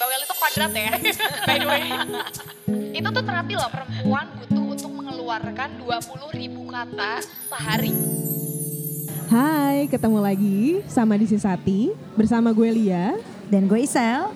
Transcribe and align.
Bawel 0.00 0.24
itu 0.24 0.32
kuadrat 0.32 0.72
ya, 0.72 0.92
by 1.48 1.56
the 1.60 1.68
way. 1.68 1.84
itu 2.96 3.04
tuh 3.04 3.20
terapi 3.20 3.52
loh 3.52 3.68
perempuan 3.68 4.32
butuh 4.32 4.64
untuk 4.72 4.92
mengeluarkan 4.96 5.68
20 5.76 6.40
ribu 6.40 6.64
kata 6.72 7.20
sehari. 7.20 7.92
Hai, 9.28 9.92
ketemu 9.92 10.18
lagi 10.24 10.80
sama 10.88 11.20
Disi 11.20 11.36
Sati 11.36 11.92
bersama 12.16 12.48
gue 12.56 12.72
Lia. 12.72 13.20
Dan 13.52 13.68
gue 13.68 13.84
Isel. 13.84 14.32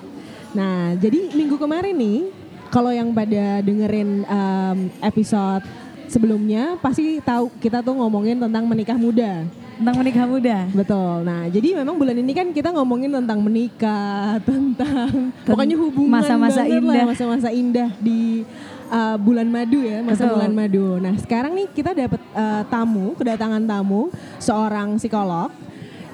Nah, 0.52 1.00
jadi 1.00 1.32
minggu 1.32 1.56
kemarin 1.56 1.96
nih, 1.96 2.28
kalau 2.68 2.92
yang 2.92 3.16
pada 3.16 3.64
dengerin 3.64 4.20
um, 4.28 4.92
episode 5.00 5.64
sebelumnya 6.12 6.76
pasti 6.84 7.24
tahu 7.24 7.48
kita 7.56 7.80
tuh 7.80 7.96
ngomongin 7.96 8.36
tentang 8.36 8.68
menikah 8.68 9.00
muda. 9.00 9.48
Tentang 9.74 9.96
menikah 9.98 10.24
muda. 10.26 10.58
Betul. 10.70 11.16
Nah, 11.26 11.42
jadi 11.50 11.68
memang 11.82 11.98
bulan 11.98 12.16
ini 12.18 12.32
kan 12.32 12.46
kita 12.54 12.70
ngomongin 12.70 13.10
tentang 13.10 13.42
menikah, 13.42 14.38
tentang 14.48 15.34
pokoknya 15.42 15.76
hubungan 15.78 16.22
masa-masa 16.22 16.62
indah. 16.64 17.04
masa-masa 17.04 17.48
indah 17.50 17.90
di 17.98 18.46
uh, 18.88 19.16
bulan 19.18 19.50
madu 19.50 19.82
ya, 19.82 20.00
masa 20.00 20.24
Betul. 20.24 20.34
bulan 20.38 20.52
madu. 20.54 20.86
Nah, 21.02 21.14
sekarang 21.18 21.52
nih 21.58 21.66
kita 21.74 21.90
dapat 21.90 22.20
uh, 22.32 22.62
tamu, 22.70 23.18
kedatangan 23.18 23.62
tamu 23.66 24.14
seorang 24.38 24.96
psikolog 24.96 25.50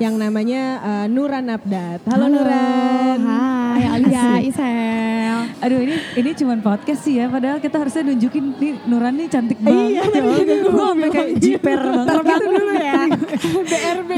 yang 0.00 0.16
namanya 0.16 0.80
uh, 0.80 1.06
Nuran 1.12 1.44
Abdat. 1.52 2.00
Halo, 2.08 2.32
Nuran. 2.32 3.20
Hai 3.20 3.84
Alia, 3.84 4.40
Isel. 4.40 5.44
Aduh 5.60 5.76
ini 5.76 5.92
ini 6.16 6.30
cuman 6.32 6.64
podcast 6.64 7.04
sih 7.04 7.20
ya, 7.20 7.28
padahal 7.28 7.60
kita 7.60 7.76
harusnya 7.76 8.08
nunjukin 8.08 8.56
nih 8.56 8.80
Nuran 8.88 9.12
nih 9.20 9.28
cantik 9.28 9.60
banget. 9.60 10.00
Iya, 10.00 10.02
ya. 10.08 10.56
Gue 10.64 10.72
sampai 10.72 11.08
kayak 11.12 11.30
jiper 11.36 11.80
banget. 11.84 12.16
Terbang 12.16 12.40
dulu 12.48 12.72
ya. 12.80 13.02
BRB. 13.44 14.10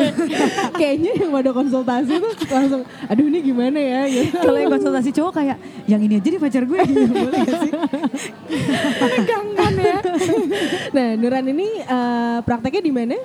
Kayaknya 0.78 1.10
yang 1.18 1.30
pada 1.34 1.50
konsultasi 1.50 2.12
tuh 2.14 2.32
langsung, 2.46 2.82
aduh 2.86 3.24
ini 3.26 3.38
gimana 3.42 3.78
ya? 3.82 4.00
Gitu. 4.06 4.38
Kalau 4.38 4.58
yang 4.62 4.70
konsultasi 4.70 5.10
cowok 5.10 5.32
kayak 5.34 5.58
yang 5.90 5.98
ini 5.98 6.22
aja 6.22 6.28
nih 6.30 6.38
pacar 6.38 6.62
gue 6.62 6.78
gitu. 6.78 7.10
Boleh 7.10 7.38
gak 7.42 7.58
sih? 7.58 7.72
Menegangkan 9.02 9.72
ya. 9.82 9.94
Nah, 10.94 11.08
Nuran 11.18 11.44
ini 11.50 11.66
uh, 11.90 12.38
prakteknya 12.46 12.82
di 12.86 12.92
mana? 12.94 13.18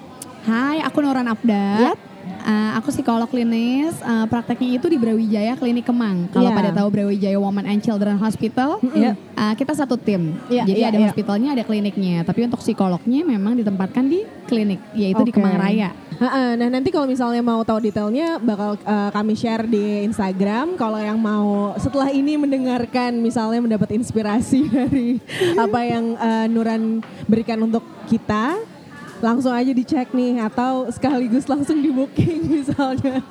Hai, 0.49 0.81
aku 0.81 1.05
Noran 1.05 1.29
Abdat. 1.29 2.16
Uh, 2.47 2.79
aku 2.79 2.95
psikolog 2.95 3.27
klinis, 3.27 3.99
uh, 3.99 4.23
prakteknya 4.31 4.79
itu 4.79 4.87
di 4.87 4.95
Brawijaya 4.95 5.59
Klinik 5.59 5.83
Kemang. 5.83 6.31
Kalau 6.31 6.47
Iya. 6.47 6.55
pada 6.55 6.71
tahu 6.71 6.87
Brawijaya 6.87 7.35
Women 7.35 7.67
and 7.67 7.83
Children 7.83 8.15
Hospital, 8.23 8.79
Iya. 8.95 9.19
uh, 9.35 9.51
kita 9.51 9.75
satu 9.75 9.99
tim. 9.99 10.31
Iya, 10.47 10.63
Jadi 10.63 10.79
iya, 10.79 10.87
ada 10.87 10.95
iya. 10.95 11.05
hospitalnya, 11.11 11.49
ada 11.51 11.63
kliniknya. 11.67 12.23
Tapi 12.23 12.47
untuk 12.47 12.63
psikolognya 12.63 13.27
memang 13.27 13.59
ditempatkan 13.59 14.07
di 14.07 14.23
klinik, 14.47 14.79
yaitu 14.95 15.27
di 15.27 15.35
Oke. 15.35 15.43
Kemang 15.43 15.59
Raya. 15.59 15.91
Nah 16.17 16.69
nanti 16.71 16.89
kalau 16.89 17.05
misalnya 17.05 17.45
mau 17.45 17.61
tahu 17.61 17.77
detailnya 17.83 18.41
bakal 18.41 18.73
uh, 18.81 19.09
kami 19.13 19.37
share 19.37 19.69
di 19.69 20.01
Instagram. 20.07 20.73
Kalau 20.73 20.97
yang 20.97 21.19
mau 21.21 21.77
setelah 21.77 22.09
ini 22.09 22.39
mendengarkan 22.39 23.13
misalnya 23.21 23.61
mendapat 23.61 23.93
inspirasi 23.93 24.65
dari 24.73 25.21
apa 25.53 25.79
yang 25.85 26.17
uh, 26.17 26.45
Nuran 26.49 27.05
berikan 27.29 27.61
untuk 27.61 27.85
kita, 28.09 28.57
langsung 29.17 29.49
aja 29.49 29.71
dicek 29.73 30.13
nih 30.13 30.37
atau 30.45 30.85
sekaligus 30.93 31.49
langsung 31.49 31.81
di 31.81 31.89
booking 31.89 32.41
misalnya. 32.61 33.21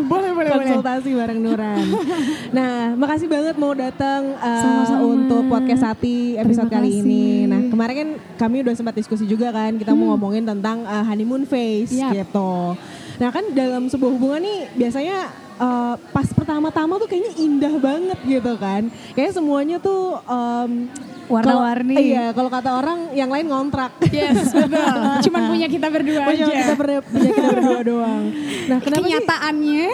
boleh, 0.00 0.30
boleh, 0.32 0.50
konsultasi 0.50 1.14
bareng 1.14 1.40
Nuran. 1.42 1.86
Nah, 2.56 2.96
makasih 2.96 3.28
banget 3.28 3.54
mau 3.60 3.76
datang 3.76 4.32
uh, 4.40 4.96
untuk 5.04 5.44
podcast 5.52 5.84
Sati 5.84 6.34
episode 6.40 6.66
Terima 6.66 6.80
kali 6.80 6.90
kasih. 6.90 7.02
ini. 7.04 7.26
Nah, 7.44 7.60
kemarin 7.68 7.94
kan 7.94 8.08
kami 8.40 8.64
udah 8.64 8.74
sempat 8.74 8.94
diskusi 8.96 9.28
juga 9.28 9.52
kan, 9.52 9.76
kita 9.76 9.92
mau 9.92 10.16
ngomongin 10.16 10.48
tentang 10.48 10.82
uh, 10.88 11.04
honeymoon 11.04 11.44
phase 11.44 11.92
Yap. 11.92 12.16
gitu. 12.16 12.74
Nah, 13.20 13.28
kan 13.28 13.44
dalam 13.52 13.88
sebuah 13.92 14.10
hubungan 14.16 14.40
nih 14.40 14.58
biasanya 14.76 15.45
uh, 15.56 15.94
pas 16.10 16.28
pertama-tama 16.30 16.96
tuh 16.96 17.08
kayaknya 17.08 17.32
indah 17.36 17.74
banget 17.76 18.18
gitu 18.24 18.52
kan. 18.56 18.88
Kayak 19.12 19.32
semuanya 19.34 19.76
tuh 19.78 20.20
um, 20.22 20.88
Warna-warni. 21.26 22.14
Iya, 22.14 22.30
kalau 22.30 22.46
kata 22.46 22.70
orang 22.78 23.10
yang 23.10 23.26
lain 23.26 23.50
ngontrak. 23.50 23.98
Yes, 24.14 24.46
betul. 24.46 24.94
Cuman 25.26 25.42
punya 25.50 25.66
kita 25.66 25.90
berdua 25.90 26.22
Punya 26.22 26.46
aja. 26.46 26.54
kita 26.54 26.74
ber- 26.78 27.02
punya 27.02 27.30
kita 27.34 27.48
berdua 27.50 27.80
doang. 27.82 28.24
Nah, 28.70 28.78
kenapa 28.78 29.02
sih 29.02 29.10
Kenyataannya, 29.10 29.86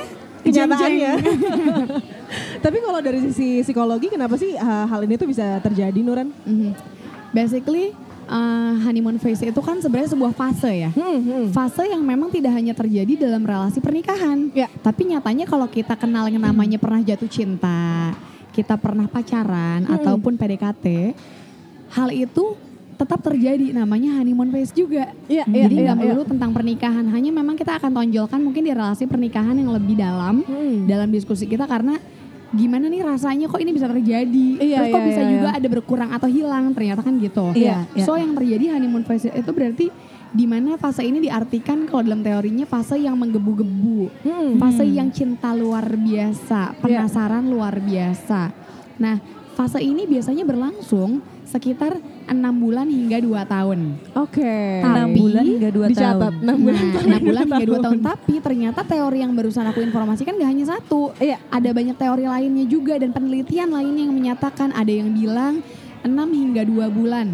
kenyataannya. 0.44 1.12
Tapi 2.64 2.76
kalau 2.84 3.00
dari 3.00 3.18
sisi 3.24 3.64
psikologi 3.64 4.12
kenapa 4.12 4.36
sih 4.36 4.52
uh, 4.52 4.84
hal 4.84 5.00
ini 5.04 5.16
tuh 5.16 5.28
bisa 5.28 5.56
terjadi 5.64 6.00
Nuran? 6.04 6.28
Mhm. 6.44 6.70
Basically, 7.32 7.96
uh, 8.26 8.74
honeymoon 8.82 9.16
phase 9.16 9.42
itu 9.42 9.60
kan 9.60 9.78
sebenarnya 9.78 10.12
sebuah 10.12 10.32
fase 10.32 10.72
ya. 10.72 10.90
Hmm, 10.90 11.18
hmm. 11.18 11.44
Fase 11.50 11.86
yang 11.86 12.00
memang 12.00 12.28
tidak 12.28 12.52
hanya 12.52 12.72
terjadi 12.72 13.28
dalam 13.28 13.42
relasi 13.42 13.78
pernikahan. 13.78 14.50
Ya. 14.52 14.68
Tapi 14.78 15.10
nyatanya 15.10 15.44
kalau 15.44 15.66
kita 15.66 15.94
kenal 15.94 16.26
yang 16.26 16.42
namanya 16.42 16.76
pernah 16.76 17.00
jatuh 17.00 17.26
cinta, 17.26 18.12
kita 18.50 18.76
pernah 18.76 19.06
pacaran 19.06 19.82
Hmm. 19.82 19.96
ataupun 19.96 20.36
PDKT, 20.36 21.16
hal 21.90 22.08
itu 22.10 22.54
tetap 22.92 23.18
terjadi 23.18 23.74
namanya 23.74 24.14
honeymoon 24.14 24.52
phase 24.52 24.70
juga. 24.70 25.10
Iya, 25.26 25.42
Jadi 25.42 25.74
iya, 25.74 25.90
nggak 25.90 25.96
iya, 25.98 26.06
melulu 26.06 26.22
tentang 26.22 26.54
pernikahan, 26.54 27.02
hanya 27.08 27.30
memang 27.34 27.58
kita 27.58 27.74
akan 27.74 27.90
tonjolkan 27.90 28.38
mungkin 28.38 28.62
di 28.62 28.70
relasi 28.70 29.10
pernikahan 29.10 29.58
yang 29.58 29.74
lebih 29.74 29.98
dalam 29.98 30.46
Hmm. 30.46 30.86
dalam 30.86 31.10
diskusi 31.10 31.50
kita 31.50 31.66
karena 31.66 31.98
gimana 32.52 32.84
nih 32.86 33.00
rasanya 33.00 33.48
kok 33.48 33.58
ini 33.58 33.72
bisa 33.72 33.88
terjadi, 33.88 34.48
Iya, 34.60 34.76
terus 34.84 34.92
kok 34.92 35.00
iya, 35.00 35.08
bisa 35.08 35.22
iya, 35.24 35.30
juga 35.32 35.48
iya. 35.48 35.58
ada 35.58 35.68
berkurang 35.68 36.10
atau 36.12 36.28
hilang, 36.28 36.64
ternyata 36.76 37.00
kan 37.00 37.16
gitu. 37.16 37.46
Iya, 37.56 37.88
iya. 37.96 38.04
So 38.04 38.14
yang 38.14 38.36
terjadi 38.36 38.76
honeymoon 38.76 39.02
phase 39.02 39.32
itu 39.32 39.50
berarti 39.50 39.86
di 40.32 40.44
mana 40.44 40.76
fase 40.76 41.04
ini 41.04 41.20
diartikan 41.20 41.84
kalau 41.84 42.04
dalam 42.04 42.20
teorinya 42.20 42.64
fase 42.64 42.96
yang 42.96 43.16
menggebu-gebu, 43.16 44.08
Hmm. 44.24 44.56
fase 44.56 44.84
yang 44.84 45.08
cinta 45.08 45.52
luar 45.52 45.84
biasa, 45.92 46.76
penasaran 46.80 47.44
luar 47.48 47.80
biasa. 47.80 48.52
Nah, 48.96 49.16
fase 49.52 49.80
ini 49.80 50.04
biasanya 50.04 50.44
berlangsung 50.44 51.20
sekitar 51.44 52.00
enam 52.28 52.54
bulan 52.54 52.86
hingga 52.86 53.18
dua 53.22 53.42
tahun. 53.46 53.98
Oke. 54.14 54.54
Enam 54.82 55.08
Tapi 55.10 55.18
bulan 55.18 55.44
hingga 55.44 55.70
dua 55.72 55.86
Dicatat 55.90 56.32
tahun. 56.38 56.56
6 56.56 56.64
bulan. 56.64 56.82
Nah, 56.82 56.92
sampai 56.92 57.02
enam 57.02 57.22
bulan 57.22 57.42
dua 57.42 57.56
hingga 57.56 57.66
dua 57.66 57.78
tahun. 57.82 57.98
Tapi 58.02 58.34
ternyata 58.38 58.80
teori 58.84 59.18
yang 59.22 59.32
barusan 59.32 59.64
aku 59.66 59.80
informasikan 59.82 60.32
gak 60.38 60.50
hanya 60.50 60.66
satu. 60.66 61.02
Iya. 61.18 61.38
Ada 61.50 61.70
banyak 61.74 61.96
teori 61.96 62.24
lainnya 62.28 62.64
juga 62.66 62.94
dan 62.98 63.10
penelitian 63.10 63.68
lainnya 63.70 64.02
yang 64.06 64.14
menyatakan 64.14 64.68
ada 64.74 64.92
yang 64.92 65.10
bilang 65.10 65.64
6 66.02 66.10
hingga 66.10 66.62
2 66.66 66.90
bulan. 66.90 67.28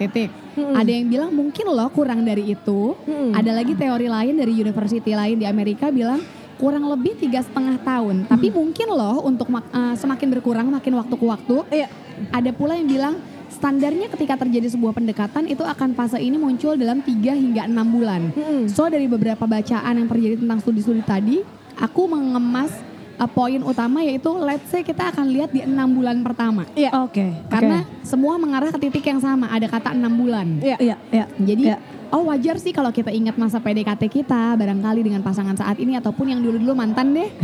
Titik. 0.00 0.32
Mm-mm. 0.56 0.74
Ada 0.74 0.90
yang 0.90 1.06
bilang 1.12 1.30
mungkin 1.30 1.66
loh 1.68 1.88
kurang 1.92 2.24
dari 2.24 2.56
itu. 2.56 2.96
Mm-mm. 3.06 3.36
Ada 3.36 3.52
lagi 3.52 3.76
teori 3.76 4.08
lain 4.08 4.34
dari 4.34 4.52
university 4.56 5.12
lain 5.12 5.36
di 5.38 5.46
Amerika 5.46 5.92
bilang 5.92 6.24
kurang 6.60 6.84
lebih 6.88 7.16
tiga 7.16 7.40
setengah 7.40 7.80
tahun. 7.80 8.28
Tapi 8.28 8.52
mungkin 8.52 8.88
loh 8.92 9.24
untuk 9.24 9.48
eh, 9.52 9.94
semakin 9.96 10.28
berkurang 10.36 10.68
makin 10.68 10.92
waktu 10.96 11.14
ke 11.16 11.24
waktu. 11.24 11.56
Iya. 11.72 11.88
Ada 12.32 12.52
pula 12.52 12.76
yang 12.76 12.88
bilang 12.88 13.14
standarnya 13.60 14.08
ketika 14.08 14.40
terjadi 14.40 14.72
sebuah 14.72 14.96
pendekatan 14.96 15.44
itu 15.44 15.60
akan 15.60 15.92
fase 15.92 16.16
ini 16.16 16.40
muncul 16.40 16.80
dalam 16.80 17.04
3 17.04 17.12
hingga 17.12 17.68
6 17.68 17.76
bulan. 17.92 18.32
Mm-mm. 18.32 18.72
So 18.72 18.88
dari 18.88 19.04
beberapa 19.04 19.44
bacaan 19.44 20.00
yang 20.00 20.08
terjadi 20.08 20.40
tentang 20.40 20.64
studi-studi 20.64 21.04
tadi, 21.04 21.44
aku 21.76 22.08
mengemas 22.08 22.72
uh, 23.20 23.28
poin 23.28 23.60
utama 23.60 24.00
yaitu 24.00 24.32
let's 24.40 24.64
say 24.72 24.80
kita 24.80 25.12
akan 25.12 25.28
lihat 25.28 25.52
di 25.52 25.60
enam 25.60 25.92
bulan 25.92 26.24
pertama. 26.24 26.64
Iya. 26.72 27.04
Oke. 27.04 27.36
Karena 27.52 27.84
semua 28.00 28.40
mengarah 28.40 28.72
ke 28.72 28.80
titik 28.80 29.04
yang 29.04 29.20
sama, 29.20 29.52
ada 29.52 29.68
kata 29.68 29.92
enam 29.92 30.16
bulan. 30.16 30.56
Iya. 30.64 30.76
Iya, 30.80 30.96
iya. 31.12 31.24
Jadi 31.36 31.68
Iya. 31.68 31.76
oh 32.10 32.32
wajar 32.32 32.56
sih 32.56 32.72
kalau 32.72 32.88
kita 32.88 33.12
ingat 33.12 33.36
masa 33.36 33.60
PDKT 33.60 34.08
kita 34.08 34.56
barangkali 34.56 35.04
dengan 35.04 35.20
pasangan 35.20 35.54
saat 35.54 35.76
ini 35.76 36.00
ataupun 36.00 36.32
yang 36.32 36.40
dulu-dulu 36.40 36.72
mantan 36.72 37.12
deh. 37.12 37.28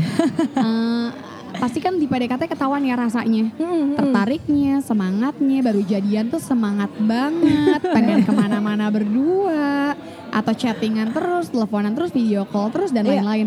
Eh, 0.57 1.09
pasti 1.57 1.79
kan 1.81 1.97
di 1.97 2.05
PDKT 2.05 2.47
ketahuan 2.47 2.85
ya 2.85 2.95
rasanya. 2.95 3.51
Mm-mm. 3.57 3.97
Tertariknya, 3.97 4.81
semangatnya, 4.81 5.59
baru 5.61 5.81
jadian 5.83 6.29
tuh 6.29 6.41
semangat 6.41 6.93
banget, 7.01 7.81
pengen 7.97 8.23
ke 8.23 8.33
mana-mana 8.33 8.89
berdua, 8.89 9.97
atau 10.31 10.53
chattingan 10.53 11.11
terus, 11.11 11.49
teleponan 11.49 11.97
terus, 11.97 12.13
video 12.13 12.45
call 12.45 12.69
terus 12.69 12.93
dan 12.93 13.09
Iya. 13.09 13.21
lain-lain. 13.21 13.47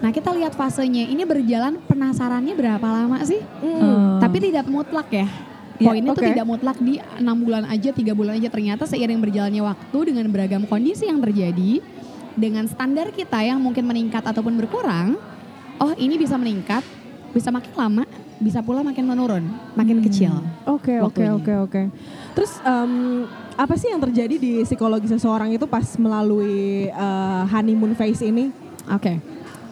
Nah 0.00 0.10
kita 0.12 0.30
lihat 0.32 0.52
fasenya, 0.52 1.08
ini 1.08 1.24
berjalan 1.24 1.80
penasarannya 1.84 2.52
berapa 2.52 2.84
lama 2.84 3.20
sih? 3.24 3.40
Mm. 3.64 3.80
Oh. 3.80 4.18
Tapi 4.20 4.36
tidak 4.38 4.68
mutlak 4.68 5.08
ya. 5.08 5.28
Iya, 5.76 5.92
Poinnya 5.92 6.16
tuh 6.16 6.24
oke. 6.24 6.30
tidak 6.32 6.46
mutlak 6.48 6.78
di 6.80 6.96
enam 7.20 7.36
bulan 7.36 7.68
aja, 7.68 7.92
tiga 7.92 8.16
bulan 8.16 8.40
aja. 8.40 8.48
Ternyata 8.48 8.88
seiring 8.88 9.20
berjalannya 9.20 9.60
waktu 9.60 9.98
dengan 10.08 10.24
beragam 10.32 10.64
kondisi 10.64 11.04
yang 11.04 11.20
terjadi, 11.20 11.84
dengan 12.32 12.64
standar 12.64 13.12
kita 13.12 13.44
yang 13.44 13.60
mungkin 13.60 13.84
meningkat 13.84 14.24
ataupun 14.24 14.56
berkurang, 14.56 15.20
oh 15.76 15.92
ini 16.00 16.16
bisa 16.16 16.40
meningkat, 16.40 16.80
bisa 17.36 17.52
makin 17.52 17.72
lama, 17.76 18.04
bisa 18.40 18.64
pula 18.64 18.80
makin 18.80 19.04
menurun, 19.04 19.44
makin 19.76 20.00
kecil. 20.00 20.32
Oke 20.64 20.96
oke 21.04 21.20
oke 21.36 21.52
oke. 21.68 21.82
Terus 22.32 22.56
em, 22.64 23.28
apa 23.52 23.76
sih 23.76 23.92
yang 23.92 24.00
terjadi 24.00 24.40
di 24.40 24.64
psikologi 24.64 25.12
seseorang 25.12 25.52
itu 25.52 25.68
pas 25.68 25.84
melalui 26.00 26.88
eh, 26.88 27.42
honeymoon 27.52 27.92
phase 27.92 28.32
ini? 28.32 28.48
Oke. 28.88 29.20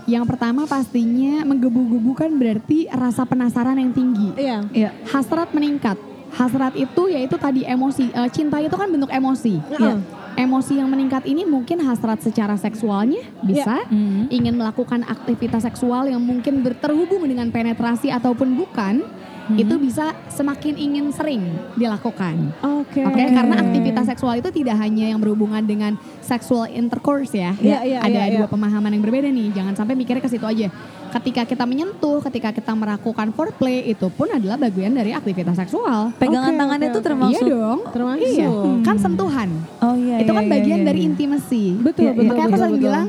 Yang 0.05 0.25
pertama 0.29 0.69
pastinya 0.69 1.49
menggebu-gebu 1.49 2.13
kan 2.13 2.29
berarti 2.37 2.85
rasa 2.93 3.25
penasaran 3.25 3.81
yang 3.81 3.97
tinggi. 3.97 4.37
Iya. 4.37 4.59
Iya. 4.69 4.91
Hasrat 5.09 5.49
meningkat. 5.57 5.97
Hasrat 6.37 6.77
itu 6.77 7.09
yaitu 7.09 7.41
tadi 7.41 7.65
emosi. 7.65 8.13
Eh, 8.13 8.29
cinta 8.29 8.61
itu 8.61 8.77
kan 8.77 8.93
bentuk 8.93 9.09
emosi. 9.09 9.57
Iya. 9.73 9.97
Emosi 10.35 10.83
yang 10.83 10.91
meningkat 10.91 11.23
ini 11.31 11.47
mungkin 11.47 11.79
hasrat 11.87 12.19
secara 12.19 12.59
seksualnya 12.59 13.23
bisa. 13.47 13.87
Hmm. 13.87 14.27
Ingin 14.29 14.59
melakukan 14.59 15.07
aktivitas 15.07 15.63
seksual 15.63 16.11
yang 16.11 16.23
mungkin 16.23 16.67
berterhubung 16.67 17.23
dengan 17.27 17.55
penetrasi 17.55 18.11
ataupun 18.11 18.59
bukan. 18.59 19.07
Itu 19.53 19.75
bisa 19.77 20.17
semakin 20.33 20.75
ingin 20.81 21.07
sering 21.13 21.43
dilakukan. 21.77 22.55
Oke. 22.65 23.05
Oke, 23.05 23.25
karena 23.29 23.61
aktivitas 23.61 24.09
seksual 24.09 24.41
itu 24.41 24.49
tidak 24.49 24.81
hanya 24.81 25.13
yang 25.13 25.21
berhubungan 25.21 25.61
dengan 25.61 26.01
sexual 26.25 26.65
intercourse 26.73 27.37
ya. 27.37 27.53
Iya, 27.61 27.79
iya, 27.85 27.99
Ada 28.01 28.21
iya, 28.25 28.41
dua 28.41 28.47
iya. 28.49 28.53
pemahaman 28.53 28.91
yang 28.97 29.03
berbeda 29.05 29.29
nih. 29.29 29.53
Jangan 29.53 29.75
sampai 29.77 29.95
mikirnya 29.99 30.23
ke 30.25 30.31
situ 30.33 30.47
aja. 30.49 30.73
Ketika 31.13 31.47
kita 31.47 31.65
menyentuh, 31.69 32.19
ketika 32.27 32.51
kita 32.51 32.73
melakukan 32.75 33.31
foreplay 33.37 33.87
itu 33.87 34.11
pun 34.11 34.27
adalah 34.33 34.59
bagian 34.59 34.91
dari 34.97 35.15
aktivitas 35.15 35.55
seksual. 35.55 36.11
Pegangan 36.19 36.57
Oke, 36.57 36.59
tangannya 36.59 36.89
itu 36.91 37.01
termasuk. 37.05 37.45
Iya 37.45 37.55
dong. 37.55 37.81
Termasuk. 37.93 38.25
Iya, 38.25 38.51
kan 38.83 38.97
sentuhan. 38.99 39.49
Oh 39.79 39.95
iya. 39.95 40.25
itu 40.25 40.33
iya, 40.33 40.39
kan 40.41 40.45
iya, 40.49 40.53
bagian 40.57 40.81
iya, 40.83 40.87
dari 40.89 41.01
iya. 41.05 41.09
intimasi. 41.13 41.65
Betul, 41.79 42.03
Iya, 42.05 42.13
betul. 42.17 42.29
Makanya 42.33 42.49
aku 42.49 42.59
sering 42.59 42.77
betul. 42.81 42.87
bilang 42.91 43.07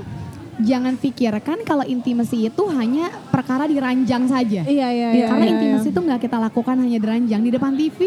jangan 0.64 0.96
pikirkan 0.96 1.68
kalau 1.68 1.84
intimasi 1.84 2.48
itu 2.48 2.64
hanya 2.72 3.12
perkara 3.34 3.68
diranjang 3.68 4.24
saja. 4.30 4.64
Iya, 4.64 4.88
iya, 4.92 5.10
Iya. 5.12 5.28
Karena 5.28 5.46
iya, 5.46 5.54
intimasi 5.58 5.88
iya. 5.90 5.94
itu 5.94 6.00
nggak 6.00 6.20
kita 6.24 6.38
lakukan 6.40 6.76
hanya 6.80 6.98
diranjang 7.00 7.42
di 7.44 7.52
depan 7.52 7.74
TV 7.76 8.00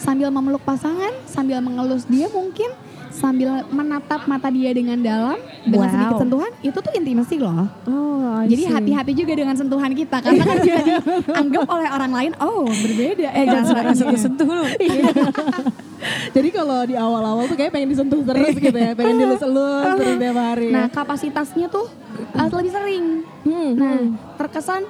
sambil 0.00 0.28
memeluk 0.34 0.62
pasangan, 0.66 1.14
sambil 1.30 1.62
mengelus 1.62 2.08
dia 2.10 2.26
mungkin, 2.26 2.74
sambil 3.12 3.62
menatap 3.68 4.24
mata 4.24 4.48
dia 4.48 4.72
dengan 4.72 4.96
dalam 4.98 5.38
dengan 5.62 5.86
Wow. 5.88 5.94
sedikit 5.94 6.16
sentuhan, 6.24 6.50
itu 6.64 6.78
tuh 6.80 6.92
intimasi 6.96 7.36
loh. 7.38 7.68
Oh, 7.86 8.42
I 8.42 8.48
Jadi 8.48 8.62
hati-hati 8.66 9.12
juga 9.12 9.32
dengan 9.36 9.54
sentuhan 9.54 9.92
kita 9.92 10.16
karena 10.24 10.42
kan 10.42 10.56
bisa 10.64 10.80
dianggap 10.82 11.66
oleh 11.68 11.88
orang 11.92 12.12
lain, 12.12 12.32
oh 12.40 12.64
berbeda. 12.66 13.28
Eh 13.36 13.44
jangan 13.46 13.64
sampai 13.68 13.94
sentuh-sentuh 13.94 14.48
lu. 14.48 14.64
Jadi 16.36 16.48
kalau 16.50 16.82
di 16.82 16.98
awal-awal 16.98 17.46
tuh 17.46 17.54
kayak 17.54 17.70
pengen 17.70 17.94
disentuh 17.94 18.26
terus 18.26 18.56
gitu 18.58 18.74
ya, 18.74 18.90
pengen 18.98 19.22
dilus-elus 19.22 19.86
terus 20.02 20.16
tiap 20.18 20.38
hari. 20.40 20.68
Nah 20.74 20.86
ya. 20.88 20.90
kapasitasnya 20.90 21.66
tuh 21.70 21.86
uh, 22.34 22.48
lebih 22.50 22.72
sering. 22.74 23.04
Hmm, 23.46 23.70
Nah, 23.78 23.94
hmm. 23.98 24.08
terkesan 24.38 24.82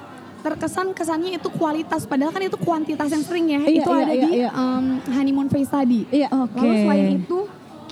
terkesan 0.43 0.91
kesannya 0.91 1.39
itu 1.39 1.47
kualitas 1.55 2.03
padahal 2.03 2.35
kan 2.35 2.43
itu 2.43 2.59
kuantitas 2.59 3.07
yang 3.07 3.23
sering 3.23 3.45
ya. 3.47 3.61
Iya, 3.63 3.79
itu 3.79 3.89
iya, 3.89 4.03
ada 4.03 4.13
iya, 4.13 4.23
di 4.27 4.29
iya. 4.43 4.49
um, 4.51 4.85
honeymoon 5.07 5.47
phase 5.47 5.71
tadi. 5.71 6.01
Iya, 6.11 6.27
Oke. 6.33 6.59
Lalu 6.59 6.73
selain 6.83 7.07
itu 7.15 7.39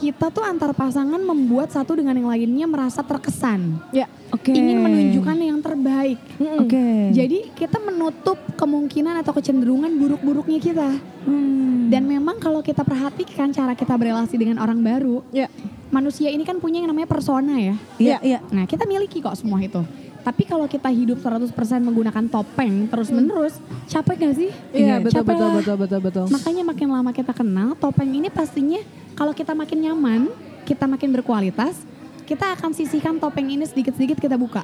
kita 0.02 0.34
tuh 0.34 0.42
antar 0.42 0.74
pasangan 0.74 1.22
membuat 1.22 1.70
satu 1.70 1.94
dengan 1.94 2.18
yang 2.18 2.26
lainnya 2.26 2.66
merasa 2.66 3.06
terkesan, 3.06 3.78
ya. 3.94 4.10
Oke. 4.34 4.50
ingin 4.50 4.82
menunjukkan 4.82 5.38
yang 5.38 5.62
terbaik. 5.62 6.18
Hmm. 6.42 6.66
Oke. 6.66 7.14
Jadi 7.14 7.54
kita 7.54 7.78
menutup 7.78 8.42
kemungkinan 8.58 9.22
atau 9.22 9.38
kecenderungan 9.38 9.94
buruk-buruknya 10.02 10.58
kita. 10.58 10.90
Hmm. 11.30 11.94
Dan 11.94 12.10
memang 12.10 12.42
kalau 12.42 12.66
kita 12.66 12.82
perhatikan 12.82 13.54
cara 13.54 13.78
kita 13.78 13.94
berelasi 13.94 14.42
dengan 14.42 14.58
orang 14.58 14.82
baru, 14.82 15.22
Ya. 15.30 15.46
manusia 15.94 16.34
ini 16.34 16.42
kan 16.48 16.58
punya 16.58 16.82
yang 16.82 16.90
namanya 16.90 17.06
persona 17.06 17.62
ya. 17.62 17.76
Iya, 18.02 18.18
iya. 18.26 18.40
Nah, 18.50 18.66
kita 18.66 18.90
miliki 18.90 19.22
kok 19.22 19.38
semua 19.38 19.62
itu. 19.62 19.86
Tapi 20.22 20.46
kalau 20.46 20.70
kita 20.70 20.90
hidup 20.94 21.18
100% 21.18 21.50
menggunakan 21.82 22.26
topeng 22.30 22.86
terus-menerus, 22.90 23.58
capek 23.90 24.16
gak 24.22 24.36
sih? 24.38 24.50
Iya, 24.70 25.02
betul, 25.02 25.22
capek 25.22 25.34
betul, 25.34 25.46
lah. 25.46 25.56
betul, 25.58 25.76
betul, 25.78 26.00
betul. 26.00 26.26
Makanya 26.30 26.64
makin 26.66 26.88
lama 26.94 27.12
kita 27.12 27.34
kenal, 27.34 27.74
topeng 27.74 28.10
ini 28.14 28.30
pastinya 28.30 28.82
kalau 29.14 29.32
kita 29.32 29.52
makin 29.52 29.80
nyaman, 29.82 30.22
kita 30.64 30.86
makin 30.86 31.12
berkualitas, 31.12 31.84
kita 32.24 32.54
akan 32.54 32.72
sisihkan 32.72 33.18
topeng 33.18 33.48
ini 33.48 33.64
sedikit-sedikit 33.64 34.18
kita 34.18 34.36
buka. 34.36 34.64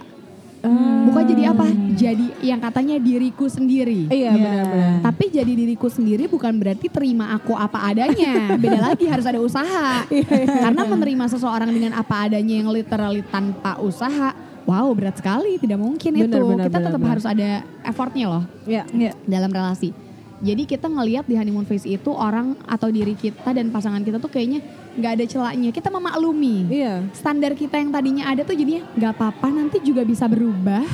Buka 1.07 1.23
jadi 1.23 1.53
apa? 1.53 1.63
Jadi 1.95 2.43
yang 2.43 2.59
katanya 2.59 2.99
diriku 2.99 3.47
sendiri. 3.47 4.09
Iya, 4.09 4.35
benar-benar. 4.35 4.99
Tapi 4.99 5.25
jadi 5.29 5.47
diriku 5.47 5.87
sendiri 5.87 6.27
bukan 6.27 6.59
berarti 6.59 6.91
terima 6.91 7.31
aku 7.31 7.55
apa 7.55 7.87
adanya. 7.87 8.51
Beda 8.61 8.91
lagi 8.91 9.07
harus 9.07 9.23
ada 9.23 9.39
usaha. 9.39 10.03
Karena 10.35 10.81
menerima 10.83 11.25
seseorang 11.29 11.71
dengan 11.71 11.95
apa 11.95 12.27
adanya 12.27 12.57
yang 12.57 12.67
literally 12.67 13.23
tanpa 13.23 13.79
usaha, 13.79 14.35
wow 14.67 14.91
berat 14.91 15.15
sekali, 15.15 15.55
tidak 15.55 15.79
mungkin 15.79 16.11
Benar, 16.11 16.25
itu. 16.27 16.39
benar, 16.43 16.65
kita 16.67 16.73
benar, 16.73 16.87
tetap 16.91 16.99
benar. 16.99 17.11
harus 17.15 17.25
ada 17.29 17.49
effortnya 17.85 18.25
loh 18.27 18.43
Ya. 18.67 18.83
Iya. 18.91 19.11
dalam 19.23 19.47
relasi. 19.47 19.93
Jadi 20.37 20.69
kita 20.69 20.85
ngelihat 20.85 21.25
di 21.25 21.33
honeymoon 21.33 21.65
phase 21.65 21.89
itu 21.89 22.13
orang 22.13 22.53
atau 22.69 22.93
diri 22.93 23.17
kita 23.17 23.57
dan 23.57 23.73
pasangan 23.73 24.05
kita 24.05 24.21
tuh 24.21 24.29
kayaknya 24.29 24.61
nggak 24.93 25.11
ada 25.17 25.25
celaknya. 25.25 25.69
Kita 25.73 25.89
memaklumi. 25.89 26.69
Iya. 26.69 27.09
Standar 27.09 27.57
kita 27.57 27.81
yang 27.81 27.89
tadinya 27.89 28.29
ada 28.29 28.45
tuh 28.45 28.53
jadinya 28.53 28.85
nggak 28.93 29.11
apa-apa 29.17 29.47
nanti 29.49 29.81
juga 29.81 30.05
bisa 30.05 30.29
berubah. 30.29 30.85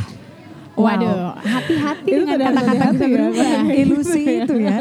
Wow. 0.74 0.90
Waduh, 0.90 1.38
hati-hati 1.44 2.10
dengan 2.10 2.40
kata-kata 2.50 2.86
bisa 2.96 3.06
ya. 3.06 3.12
berubah. 3.14 3.52
Ilusi 3.84 4.24
itu 4.42 4.56
ya. 4.58 4.78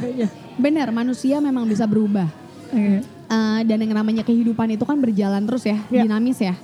Benar, 0.64 0.90
manusia 0.90 1.38
memang 1.38 1.68
bisa 1.68 1.86
berubah. 1.86 2.26
Oke. 2.72 3.04
Eh, 3.30 3.60
dan 3.62 3.78
yang 3.78 3.94
namanya 3.94 4.26
kehidupan 4.26 4.74
itu 4.74 4.82
kan 4.82 4.98
berjalan 4.98 5.46
terus 5.46 5.62
ya, 5.62 5.78
Ya. 5.86 6.02
dinamis 6.02 6.42
ya. 6.42 6.58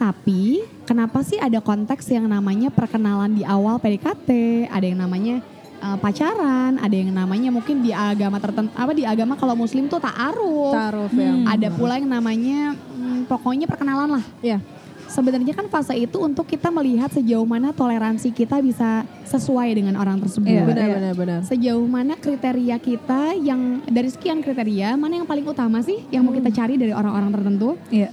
Tapi 0.00 0.64
kenapa 0.88 1.20
sih 1.22 1.36
ada 1.36 1.60
konteks 1.60 2.08
yang 2.08 2.24
namanya 2.24 2.72
perkenalan 2.72 3.36
di 3.36 3.44
awal 3.44 3.76
PDKT, 3.76 4.28
ada 4.72 4.86
yang 4.88 4.98
namanya 5.04 5.44
eh, 5.82 5.98
pacaran, 5.98 6.78
ada 6.78 6.94
yang 6.94 7.10
namanya 7.10 7.50
mungkin 7.50 7.82
di 7.82 7.90
agama 7.90 8.38
tertentu 8.38 8.70
apa 8.74 8.92
di 8.94 9.04
agama 9.06 9.34
kalau 9.34 9.54
muslim 9.58 9.86
tuh 9.90 9.98
ta'aruf. 9.98 10.74
Taruh 10.74 11.10
ya. 11.14 11.32
Hmm. 11.32 11.46
Ada 11.48 11.68
pula 11.74 11.98
yang 11.98 12.10
namanya 12.10 12.74
hmm, 12.74 13.26
pokoknya 13.26 13.66
perkenalan 13.66 14.20
lah. 14.20 14.24
Iya. 14.44 14.58
Sebenarnya 15.04 15.54
kan 15.54 15.70
fase 15.70 15.94
itu 15.94 16.18
untuk 16.18 16.48
kita 16.48 16.74
melihat 16.74 17.06
sejauh 17.12 17.46
mana 17.46 17.70
toleransi 17.70 18.34
kita 18.34 18.58
bisa 18.58 19.06
sesuai 19.28 19.70
dengan 19.76 19.94
orang 19.94 20.18
tersebut. 20.18 20.48
Iya, 20.48 20.66
Benar, 20.66 20.88
iya. 20.90 20.94
benar, 20.98 21.12
benar. 21.14 21.40
Sejauh 21.46 21.86
mana 21.86 22.18
kriteria 22.18 22.76
kita 22.82 23.36
yang 23.38 23.84
dari 23.86 24.10
sekian 24.10 24.42
kriteria 24.42 24.98
mana 24.98 25.22
yang 25.22 25.28
paling 25.28 25.46
utama 25.46 25.78
sih 25.86 26.02
yang 26.10 26.26
mau 26.26 26.34
kita 26.34 26.50
cari 26.50 26.74
dari 26.74 26.90
orang-orang 26.90 27.30
tertentu? 27.30 27.78
Iya. 27.94 28.10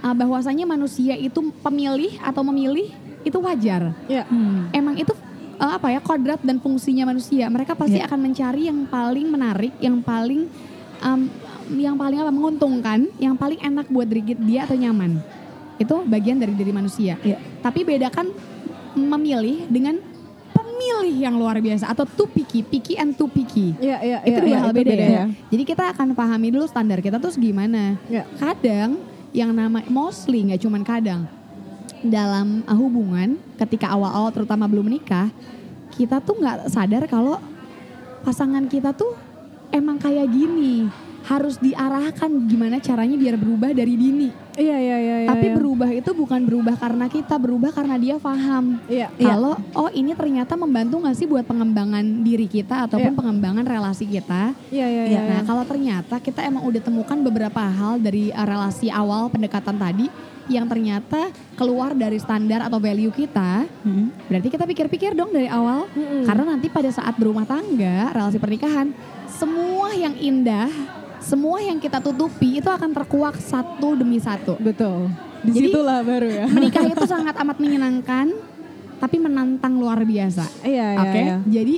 Ah, 0.00 0.16
bahwasanya 0.16 0.64
manusia 0.64 1.14
itu 1.14 1.52
pemilih 1.60 2.16
atau 2.24 2.42
memilih 2.48 2.88
itu 3.22 3.38
wajar. 3.38 3.92
Iya. 4.08 4.24
Hmm. 4.26 4.72
Emang 4.72 4.94
itu 4.96 5.12
eh, 5.62 5.72
apa 5.78 5.88
ya 5.88 6.02
kodrat 6.02 6.42
dan 6.42 6.58
fungsinya 6.58 7.06
manusia. 7.06 7.46
Mereka 7.46 7.78
pasti 7.78 8.02
Iya. 8.02 8.10
akan 8.10 8.18
mencari 8.18 8.66
yang 8.66 8.82
paling 8.84 9.26
menarik, 9.30 9.72
yang 9.78 10.02
paling 10.02 10.50
em, 11.00 11.20
yang 11.78 11.94
paling 11.94 12.18
apa 12.18 12.28
menguntungkan, 12.28 13.06
yang 13.16 13.38
paling 13.38 13.62
enak 13.62 13.86
buat 13.86 14.10
diri 14.10 14.34
dia 14.34 14.66
atau 14.66 14.74
nyaman. 14.74 15.22
Itu 15.78 16.02
bagian 16.04 16.36
dari 16.36 16.52
diri 16.52 16.74
manusia. 16.74 17.16
Iya. 17.22 17.38
Tapi 17.62 17.86
bedakan 17.86 18.34
memilih 18.92 19.64
dengan 19.66 19.96
pemilih 20.52 21.16
yang 21.16 21.38
luar 21.38 21.56
biasa 21.58 21.88
atau 21.88 22.04
too 22.04 22.28
picky, 22.28 22.60
picky 22.60 22.98
and 22.98 23.16
too 23.16 23.24
picky. 23.24 23.72
Iya, 23.80 23.96
iya, 24.04 24.18
Itu 24.20 24.36
iya, 24.36 24.44
dua 24.44 24.50
iya, 24.50 24.58
hal 24.60 24.70
itu 24.70 24.78
beda, 24.84 24.94
ya. 25.00 25.24
Jadi 25.48 25.62
kita 25.64 25.84
akan 25.96 26.08
pahami 26.12 26.52
dulu 26.52 26.66
standar 26.68 27.00
kita 27.00 27.16
tuh 27.16 27.32
gimana. 27.38 27.96
Iya. 28.10 28.28
Kadang 28.36 29.00
yang 29.32 29.50
nama 29.56 29.80
mostly 29.88 30.44
nggak 30.44 30.60
cuman 30.60 30.82
kadang 30.84 31.24
dalam 32.02 32.66
uh, 32.66 32.76
hubungan 32.76 33.38
ketika 33.58 33.90
awal-awal 33.94 34.34
terutama 34.34 34.66
belum 34.66 34.90
menikah 34.90 35.30
kita 35.94 36.18
tuh 36.18 36.40
nggak 36.40 36.72
sadar 36.72 37.04
kalau 37.06 37.38
pasangan 38.26 38.66
kita 38.66 38.90
tuh 38.94 39.14
emang 39.70 39.98
kayak 39.98 40.26
gini 40.30 40.90
harus 41.22 41.56
diarahkan 41.58 42.30
gimana 42.50 42.82
caranya 42.82 43.14
biar 43.14 43.38
berubah 43.38 43.70
dari 43.70 43.94
dini. 43.94 44.28
Iya, 44.52 44.76
iya, 44.76 44.96
iya. 45.00 45.16
iya, 45.24 45.28
Tapi 45.32 45.46
iya. 45.48 45.56
berubah 45.56 45.88
itu 45.88 46.10
bukan 46.12 46.44
berubah 46.44 46.76
karena 46.76 47.06
kita, 47.08 47.40
berubah 47.40 47.70
karena 47.72 47.96
dia 47.96 48.16
paham. 48.20 48.76
Iya. 48.84 49.08
Kalau 49.16 49.56
oh 49.72 49.88
ini 49.94 50.12
ternyata 50.12 50.58
membantu 50.58 51.00
nggak 51.00 51.16
sih 51.16 51.24
buat 51.24 51.46
pengembangan 51.46 52.04
diri 52.20 52.44
kita 52.44 52.84
ataupun 52.84 53.14
Iya. 53.14 53.18
pengembangan 53.18 53.64
relasi 53.64 54.04
kita. 54.04 54.52
Iya, 54.68 54.86
iya, 54.86 55.02
Iya, 55.08 55.20
iya. 55.24 55.30
Nah 55.30 55.40
kalau 55.46 55.64
ternyata 55.64 56.20
kita 56.20 56.44
emang 56.44 56.68
udah 56.68 56.82
temukan 56.84 57.16
beberapa 57.22 57.62
hal 57.62 57.96
dari 57.96 58.28
uh, 58.28 58.44
relasi 58.44 58.92
awal 58.92 59.32
pendekatan 59.32 59.78
tadi 59.80 60.10
yang 60.50 60.66
ternyata 60.66 61.30
keluar 61.54 61.94
dari 61.94 62.18
standar 62.18 62.66
atau 62.66 62.82
value 62.82 63.14
kita, 63.14 63.62
Hmm. 63.86 64.10
berarti 64.26 64.50
kita 64.50 64.66
pikir-pikir 64.66 65.14
dong 65.14 65.30
dari 65.30 65.46
awal. 65.46 65.86
Mm-mm. 65.94 66.26
Karena 66.26 66.44
nanti 66.50 66.66
pada 66.66 66.90
saat 66.90 67.14
berumah 67.14 67.46
tangga, 67.46 68.10
relasi 68.10 68.42
pernikahan, 68.42 68.90
semua 69.30 69.94
yang 69.94 70.12
indah, 70.18 70.66
semua 71.22 71.58
yang 71.58 71.78
kita 71.78 71.98
tutupi 71.98 72.58
itu 72.58 72.68
akan 72.68 72.90
terkuak 72.90 73.38
satu 73.38 73.94
demi 73.94 74.18
satu. 74.18 74.58
Betul. 74.58 75.08
Di 75.42 75.50
Jadi- 75.54 75.70
situlah 75.70 76.02
baru 76.02 76.28
ya. 76.28 76.46
Menikah 76.46 76.86
itu 76.86 77.04
sangat 77.14 77.34
amat 77.38 77.58
menyenangkan, 77.58 78.30
tapi 78.98 79.16
menantang 79.18 79.78
luar 79.78 80.02
biasa. 80.02 80.46
Iya, 80.62 80.86
iya, 80.94 81.02
Oke, 81.02 81.18
iya. 81.18 81.36
jadi 81.42 81.74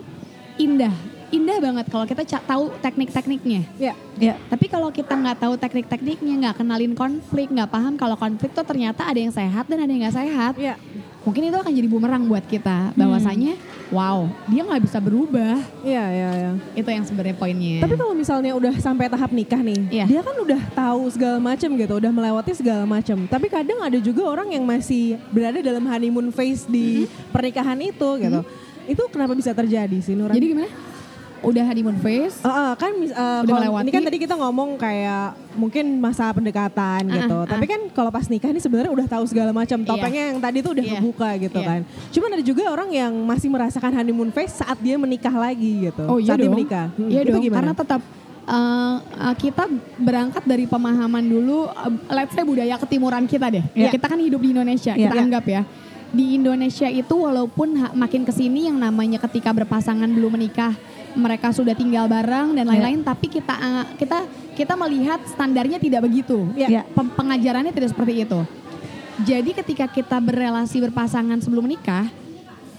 indah, 0.60 0.94
indah 1.32 1.58
banget 1.58 1.86
kalau 1.88 2.04
kita 2.04 2.22
tahu 2.44 2.68
teknik-tekniknya. 2.78 3.62
Iya. 3.80 3.94
Iya. 4.20 4.34
Tapi 4.52 4.68
kalau 4.68 4.92
kita 4.92 5.16
nggak 5.16 5.38
tahu 5.40 5.54
teknik-tekniknya, 5.56 6.34
nggak 6.44 6.56
kenalin 6.60 6.92
konflik, 6.92 7.48
nggak 7.48 7.70
paham 7.72 7.96
kalau 7.96 8.14
konflik 8.14 8.52
tuh 8.52 8.62
ternyata 8.62 9.08
ada 9.08 9.16
yang 9.16 9.32
sehat 9.32 9.64
dan 9.64 9.80
ada 9.80 9.90
yang 9.90 10.04
nggak 10.04 10.16
sehat, 10.16 10.54
Iya. 10.60 10.76
Mungkin 11.24 11.48
itu 11.48 11.56
akan 11.56 11.72
jadi 11.72 11.88
bumerang 11.88 12.24
buat 12.24 12.44
kita. 12.44 12.92
Bahwasanya, 12.94 13.56
wow, 13.88 14.28
dia 14.46 14.62
nggak 14.62 14.82
bisa 14.84 15.00
berubah. 15.00 15.58
Iya, 15.82 16.04
iya, 16.12 16.28
iya. 16.36 16.50
Itu 16.76 16.88
yang 16.88 17.04
sebenarnya 17.04 17.36
poinnya. 17.36 17.80
Tapi 17.82 17.94
kalau 17.96 18.14
misalnya 18.14 18.52
udah 18.54 18.74
sampai 18.78 19.08
tahap 19.08 19.32
nikah 19.32 19.58
nih, 19.58 19.80
Iya. 19.90 20.04
dia 20.06 20.20
kan 20.20 20.36
udah 20.36 20.60
tahu 20.72 21.08
segala 21.10 21.40
macam 21.40 21.68
gitu, 21.74 21.94
udah 21.96 22.12
melewati 22.12 22.52
segala 22.52 22.84
macam. 22.84 23.24
Tapi 23.26 23.46
kadang 23.48 23.80
ada 23.80 23.98
juga 23.98 24.22
orang 24.28 24.52
yang 24.52 24.62
masih 24.62 25.16
berada 25.32 25.58
dalam 25.58 25.82
honeymoon 25.82 26.28
phase 26.30 26.68
di 26.68 27.08
pernikahan 27.32 27.80
itu 27.80 28.08
gitu. 28.20 28.40
Itu 28.84 29.02
kenapa 29.08 29.32
bisa 29.32 29.56
terjadi 29.56 29.96
sih 30.04 30.12
Nuran? 30.12 30.36
jadi 30.36 30.46
gimana? 30.52 30.68
Udah 31.44 31.62
honeymoon 31.62 31.98
phase. 31.98 32.40
Uh, 32.40 32.48
uh, 32.48 32.70
kan 32.74 32.90
uh, 32.90 33.04
Udah 33.04 33.44
kalau 33.44 33.60
melewati. 33.60 33.84
ini 33.84 33.90
kan 33.92 34.02
tadi 34.02 34.18
kita 34.18 34.34
ngomong 34.34 34.70
kayak 34.74 35.26
mungkin 35.54 35.84
masa 35.98 36.28
pendekatan 36.30 37.02
Ah, 37.04 37.14
gitu. 37.14 37.36
ah. 37.38 37.46
Tapi 37.46 37.64
kan 37.64 37.80
kalau 37.90 38.08
pas 38.08 38.24
nikah 38.24 38.48
ini 38.48 38.58
sebenarnya 38.58 38.90
udah 38.90 39.06
tahu 39.06 39.24
segala 39.24 39.50
macam. 39.50 39.78
Topengnya 39.80 40.32
yang 40.32 40.40
tadi 40.40 40.58
tuh 40.58 40.72
udah 40.72 40.84
Iya. 40.84 40.92
kebuka 40.98 41.30
gitu 41.38 41.58
Iya. 41.58 41.68
kan. 41.68 41.80
Cuman 42.10 42.28
ada 42.32 42.42
juga 42.42 42.62
orang 42.66 42.88
yang 42.90 43.12
masih 43.22 43.48
merasakan 43.48 43.92
honeymoon 43.94 44.30
phase 44.30 44.56
saat 44.56 44.78
dia 44.78 44.96
menikah 44.96 45.32
lagi 45.32 45.86
gitu. 45.86 46.02
Oh 46.04 46.16
iya 46.16 46.32
saat 46.32 46.40
dia 46.40 46.48
dong. 46.48 46.56
menikah. 46.56 46.86
Hmm, 46.90 47.08
Iya 47.08 47.20
dong, 47.22 47.38
gimana? 47.38 47.56
karena 47.60 47.72
tetap 47.76 48.00
uh, 48.44 48.96
uh, 48.98 49.34
kita 49.34 49.64
berangkat 49.96 50.42
dari 50.42 50.64
pemahaman 50.64 51.22
dulu, 51.22 51.66
uh, 51.66 51.92
let's 52.10 52.32
say 52.32 52.42
budaya 52.42 52.76
ketimuran 52.76 53.24
kita 53.24 53.48
deh. 53.48 53.64
Iya. 53.72 53.88
Kita 53.90 54.06
kan 54.06 54.18
hidup 54.18 54.38
di 54.38 54.50
Indonesia, 54.50 54.92
Iya. 54.92 55.06
kita 55.06 55.14
anggap 55.18 55.44
ya. 55.44 55.62
Di 56.10 56.38
Indonesia 56.38 56.86
itu 56.86 57.10
walaupun 57.16 57.74
makin 57.92 58.22
ke 58.22 58.30
sini 58.30 58.70
yang 58.70 58.78
namanya 58.78 59.18
ketika 59.20 59.50
berpasangan 59.50 60.06
belum 60.06 60.38
menikah, 60.38 60.70
mereka 61.14 61.50
sudah 61.54 61.74
tinggal 61.74 62.10
bareng 62.10 62.54
dan 62.58 62.66
lain-lain, 62.66 63.00
tapi 63.02 63.30
kita 63.30 63.54
uh, 63.54 63.86
kita 63.96 64.26
kita 64.54 64.74
melihat 64.78 65.18
standarnya 65.30 65.78
tidak 65.78 66.06
begitu. 66.06 66.46
Iya. 66.54 66.68
Iya. 66.68 66.82
Pem- 66.90 67.14
pengajarannya 67.14 67.72
tidak 67.74 67.90
seperti 67.94 68.26
itu. 68.26 68.40
Jadi 69.22 69.50
ketika 69.54 69.86
kita 69.86 70.18
berrelasi 70.18 70.82
berpasangan 70.82 71.38
sebelum 71.38 71.70
menikah, 71.70 72.10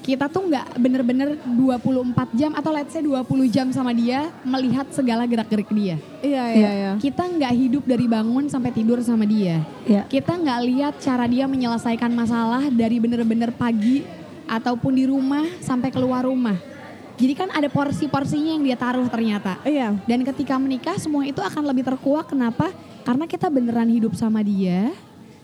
kita 0.06 0.30
tuh 0.30 0.46
nggak 0.52 0.78
bener-bener 0.78 1.34
24 1.42 2.38
jam 2.38 2.52
atau 2.54 2.70
let's 2.70 2.94
say 2.94 3.02
20 3.02 3.26
jam 3.50 3.74
sama 3.74 3.90
dia 3.90 4.30
melihat 4.46 4.86
segala 4.94 5.26
gerak-gerik 5.26 5.66
dia. 5.74 5.98
Iya 6.22 6.44
iya 6.54 6.72
iya. 6.78 6.92
Kita 7.02 7.26
nggak 7.26 7.54
hidup 7.58 7.84
dari 7.90 8.06
bangun 8.06 8.46
sampai 8.46 8.70
tidur 8.70 9.02
sama 9.02 9.26
dia. 9.26 9.66
Iya. 9.90 10.06
Kita 10.06 10.38
nggak 10.38 10.60
lihat 10.70 10.94
cara 11.02 11.26
dia 11.26 11.50
menyelesaikan 11.50 12.14
masalah 12.14 12.70
dari 12.70 13.02
bener-bener 13.02 13.50
pagi 13.50 14.06
ataupun 14.46 14.94
di 14.94 15.10
rumah 15.10 15.42
sampai 15.58 15.90
keluar 15.90 16.30
rumah. 16.30 16.75
Jadi 17.16 17.34
kan 17.34 17.48
ada 17.52 17.72
porsi-porsinya 17.72 18.60
yang 18.60 18.64
dia 18.64 18.76
taruh 18.76 19.08
ternyata. 19.08 19.56
Iya. 19.64 19.96
Dan 20.04 20.28
ketika 20.28 20.60
menikah 20.60 21.00
semua 21.00 21.24
itu 21.24 21.40
akan 21.40 21.64
lebih 21.64 21.88
terkuak. 21.88 22.28
Kenapa? 22.28 22.76
Karena 23.08 23.24
kita 23.24 23.48
beneran 23.48 23.88
hidup 23.88 24.18
sama 24.20 24.44
dia, 24.44 24.92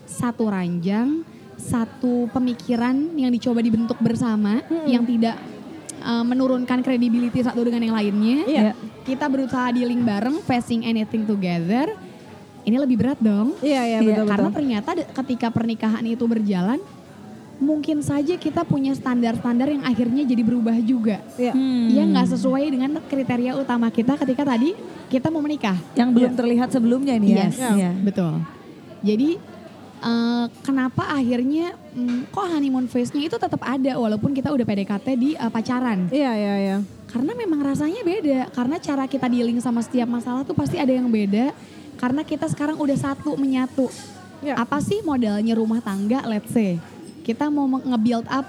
satu 0.04 0.52
ranjang, 0.52 1.24
satu 1.56 2.28
pemikiran 2.28 3.16
yang 3.16 3.32
dicoba 3.32 3.64
dibentuk 3.64 3.96
bersama, 4.04 4.60
yang 4.84 5.06
tidak 5.08 5.38
uh, 6.02 6.24
menurunkan 6.26 6.82
credibility 6.84 7.40
satu 7.40 7.64
dengan 7.64 7.80
yang 7.80 7.96
lainnya. 7.96 8.38
Iya. 8.44 8.62
Kita 9.06 9.30
berusaha 9.30 9.72
dealing 9.72 10.04
bareng, 10.04 10.44
facing 10.44 10.84
anything 10.84 11.24
together. 11.24 11.88
Ini 12.62 12.78
lebih 12.78 12.94
berat 13.00 13.18
dong. 13.18 13.58
Iya 13.58 13.82
iya 13.82 13.98
Iya, 13.98 14.22
betul 14.22 14.26
Karena 14.30 14.48
betul. 14.50 14.58
ternyata 14.62 14.90
ketika 14.94 15.48
pernikahan 15.50 16.04
itu 16.06 16.24
berjalan, 16.30 16.78
mungkin 17.62 18.02
saja 18.02 18.34
kita 18.34 18.66
punya 18.66 18.90
standar-standar 18.92 19.70
yang 19.70 19.86
akhirnya 19.86 20.26
jadi 20.26 20.42
berubah 20.42 20.76
juga. 20.82 21.22
Iya. 21.38 21.54
Hmm. 21.54 21.86
Yang 21.88 22.06
nggak 22.12 22.28
sesuai 22.36 22.64
dengan 22.68 22.90
kriteria 23.06 23.52
utama 23.54 23.88
kita 23.88 24.18
ketika 24.18 24.42
tadi 24.42 24.74
kita 25.06 25.30
mau 25.30 25.40
menikah. 25.40 25.78
Yang 25.94 26.08
belum 26.10 26.32
terlihat 26.34 26.68
sebelumnya 26.74 27.14
ini 27.16 27.38
ya. 27.38 27.46
Yes, 27.48 27.56
Iya. 27.56 27.90
betul. 28.02 28.42
Jadi 29.06 29.38
eh, 30.02 30.46
kenapa 30.66 31.14
akhirnya 31.14 31.78
mm, 31.94 32.34
kok 32.34 32.46
honeymoon 32.50 32.90
phase-nya 32.90 33.30
itu 33.30 33.36
tetap 33.38 33.62
ada 33.62 33.94
walaupun 33.94 34.34
kita 34.34 34.50
udah 34.50 34.66
PDKT 34.66 35.06
di 35.14 35.30
eh, 35.38 35.50
pacaran? 35.52 36.10
Iya 36.10 36.32
iya 36.34 36.54
iya. 36.58 36.76
Karena 37.06 37.32
memang 37.38 37.62
rasanya 37.62 38.02
beda. 38.02 38.50
Karena 38.50 38.76
cara 38.82 39.06
kita 39.06 39.30
dealing 39.30 39.62
sama 39.62 39.78
setiap 39.86 40.10
masalah 40.10 40.42
tuh 40.42 40.58
pasti 40.58 40.82
ada 40.82 40.90
yang 40.90 41.06
beda. 41.06 41.54
Karena 42.00 42.26
kita 42.26 42.50
sekarang 42.50 42.82
udah 42.82 42.98
satu 42.98 43.38
menyatu. 43.38 43.86
Iya. 44.42 44.58
Apa 44.58 44.82
sih 44.82 44.98
modalnya 45.06 45.54
rumah 45.54 45.78
tangga? 45.78 46.26
Let's 46.26 46.50
say 46.50 46.82
kita 47.22 47.48
mau 47.48 47.66
nge-build 47.70 48.26
up 48.26 48.46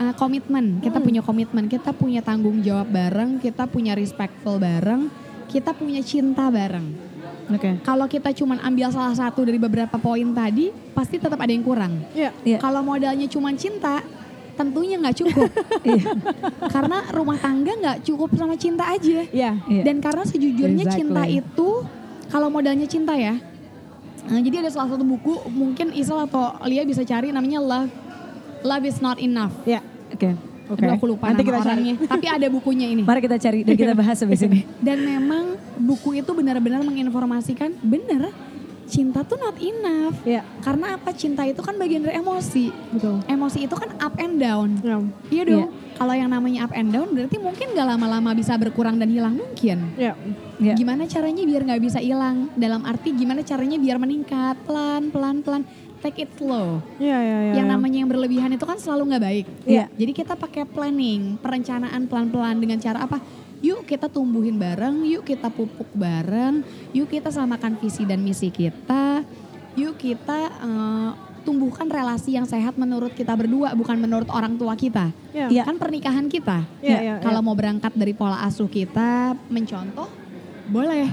uh, 0.00 0.14
komitmen. 0.16 0.80
Kita 0.80 0.98
punya 0.98 1.20
komitmen, 1.20 1.68
kita 1.68 1.92
punya 1.92 2.24
tanggung 2.24 2.64
jawab 2.64 2.88
bareng, 2.88 3.36
kita 3.38 3.68
punya 3.68 3.92
respectful 3.92 4.56
bareng, 4.56 5.12
kita 5.52 5.76
punya 5.76 6.00
cinta 6.00 6.48
bareng. 6.48 7.12
Oke. 7.50 7.82
Kalau 7.82 8.06
kita 8.06 8.30
cuman 8.32 8.62
ambil 8.62 8.88
salah 8.94 9.12
satu 9.12 9.42
dari 9.42 9.58
beberapa 9.58 9.98
poin 9.98 10.26
tadi, 10.32 10.70
pasti 10.94 11.18
tetap 11.18 11.36
ada 11.36 11.50
yang 11.50 11.66
kurang. 11.66 11.98
Iya. 12.16 12.30
Iya. 12.46 12.58
Kalau 12.62 12.80
modalnya 12.80 13.26
cuman 13.26 13.58
cinta, 13.58 14.00
tentunya 14.54 14.96
nggak 14.96 15.16
cukup. 15.20 15.50
Iya. 15.80 16.12
karena 16.68 17.08
rumah 17.16 17.40
tangga 17.40 17.72
nggak 17.72 17.98
cukup 18.06 18.30
sama 18.36 18.54
cinta 18.54 18.86
aja. 18.86 19.26
Iya. 19.28 19.58
Iya. 19.66 19.82
Dan 19.82 19.98
karena 19.98 20.22
sejujurnya 20.22 20.84
Exactly. 20.86 21.00
cinta 21.02 21.22
itu, 21.26 21.68
kalau 22.30 22.48
modalnya 22.52 22.86
cinta 22.86 23.18
ya, 23.18 23.34
eh, 24.30 24.40
jadi 24.40 24.56
ada 24.62 24.70
salah 24.70 24.88
satu 24.94 25.02
buku 25.02 25.50
mungkin 25.50 25.90
Isal 25.92 26.24
atau 26.24 26.54
Lia 26.64 26.86
bisa 26.86 27.02
cari 27.02 27.30
namanya 27.30 27.58
Love, 27.58 27.92
Love 28.62 28.84
is 28.86 28.98
not 28.98 29.18
enough. 29.18 29.52
Iya. 29.64 29.80
Oke. 30.14 30.30
Oke. 30.70 30.86
Aduh, 30.86 30.94
aku 30.94 31.06
lupa 31.10 31.34
Nanti 31.34 31.42
nama 31.42 31.48
kita 31.50 31.58
cari. 31.58 31.70
orangnya. 31.74 31.94
Tapi 32.06 32.26
ada 32.30 32.46
bukunya 32.46 32.86
ini. 32.86 33.02
Mari 33.10 33.20
kita 33.20 33.38
cari 33.42 33.66
dan 33.66 33.74
kita 33.74 33.94
bahas 33.98 34.16
habis 34.22 34.40
ini. 34.46 34.62
Dan 34.86 35.02
memang 35.02 35.58
buku 35.76 36.22
itu 36.22 36.30
benar-benar 36.30 36.86
menginformasikan 36.86 37.74
benar 37.82 38.30
cinta 38.86 39.22
tuh 39.22 39.38
not 39.38 39.58
enough. 39.58 40.14
Iya. 40.22 40.42
Karena 40.62 40.98
apa? 40.98 41.10
Cinta 41.14 41.42
itu 41.46 41.62
kan 41.62 41.78
bagian 41.78 42.02
dari 42.06 42.18
emosi. 42.18 42.70
Betul. 42.94 43.22
Emosi 43.26 43.66
itu 43.66 43.74
kan 43.74 43.90
up 43.98 44.14
and 44.18 44.38
down. 44.38 44.78
Iya. 44.82 44.98
Iya 45.30 45.42
dong. 45.46 45.68
Kalau 46.00 46.16
yang 46.16 46.32
namanya 46.32 46.64
up 46.64 46.72
and 46.72 46.88
down 46.88 47.12
berarti 47.12 47.36
mungkin 47.36 47.76
gak 47.76 47.84
lama-lama 47.84 48.32
bisa 48.32 48.56
berkurang 48.56 48.96
dan 48.96 49.12
hilang 49.12 49.36
mungkin. 49.36 49.92
Iya. 50.00 50.16
Iya. 50.56 50.72
Gimana 50.72 51.04
caranya 51.04 51.44
biar 51.44 51.60
nggak 51.68 51.82
bisa 51.84 52.00
hilang? 52.00 52.48
Dalam 52.56 52.88
arti 52.88 53.12
gimana 53.12 53.44
caranya 53.44 53.76
biar 53.76 54.00
meningkat 54.00 54.56
pelan 54.64 55.12
pelan 55.12 55.44
pelan. 55.44 55.62
Take 56.00 56.24
it 56.24 56.32
slow. 56.40 56.80
Iya 56.96 57.18
iya 57.20 57.38
iya. 57.44 57.52
yang 57.60 57.68
namanya 57.68 58.00
yang 58.00 58.08
berlebihan 58.08 58.48
itu 58.48 58.64
kan 58.64 58.80
selalu 58.80 59.12
nggak 59.12 59.24
baik. 59.28 59.46
Iya. 59.68 59.92
Jadi 59.92 60.12
kita 60.16 60.32
pakai 60.40 60.64
planning, 60.64 61.36
perencanaan 61.36 62.08
pelan-pelan 62.08 62.56
dengan 62.56 62.80
cara 62.80 63.04
apa? 63.04 63.20
Yuk 63.60 63.84
kita 63.84 64.08
tumbuhin 64.08 64.56
bareng, 64.56 65.04
yuk 65.04 65.28
kita 65.28 65.52
pupuk 65.52 65.92
bareng, 65.92 66.64
yuk 66.96 67.12
kita 67.12 67.28
samakan 67.28 67.76
visi 67.76 68.08
dan 68.08 68.24
misi 68.24 68.48
kita, 68.48 69.20
yuk 69.76 70.00
kita 70.00 70.48
eh, 70.48 71.10
tumbuhkan 71.50 71.90
relasi 71.90 72.38
yang 72.38 72.46
sehat 72.46 72.78
menurut 72.78 73.10
kita 73.10 73.34
berdua, 73.34 73.74
bukan 73.74 73.98
menurut 73.98 74.30
orang 74.30 74.54
tua 74.54 74.78
kita. 74.78 75.10
Iya. 75.34 75.50
Iya. 75.50 75.62
Kan 75.66 75.82
pernikahan 75.82 76.30
kita. 76.30 76.62
Iya, 76.78 76.98
iya, 77.02 77.14
Kalau 77.18 77.42
mau 77.42 77.58
berangkat 77.58 77.90
dari 77.98 78.14
pola 78.14 78.38
asuh 78.46 78.70
kita, 78.70 79.34
mencontoh, 79.50 80.06
boleh. 80.70 81.10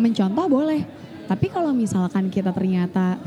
Mencontoh 0.00 0.48
boleh. 0.48 0.80
Tapi 1.28 1.52
kalau 1.52 1.76
misalkan 1.76 2.32
kita 2.32 2.48
ternyata 2.56 3.20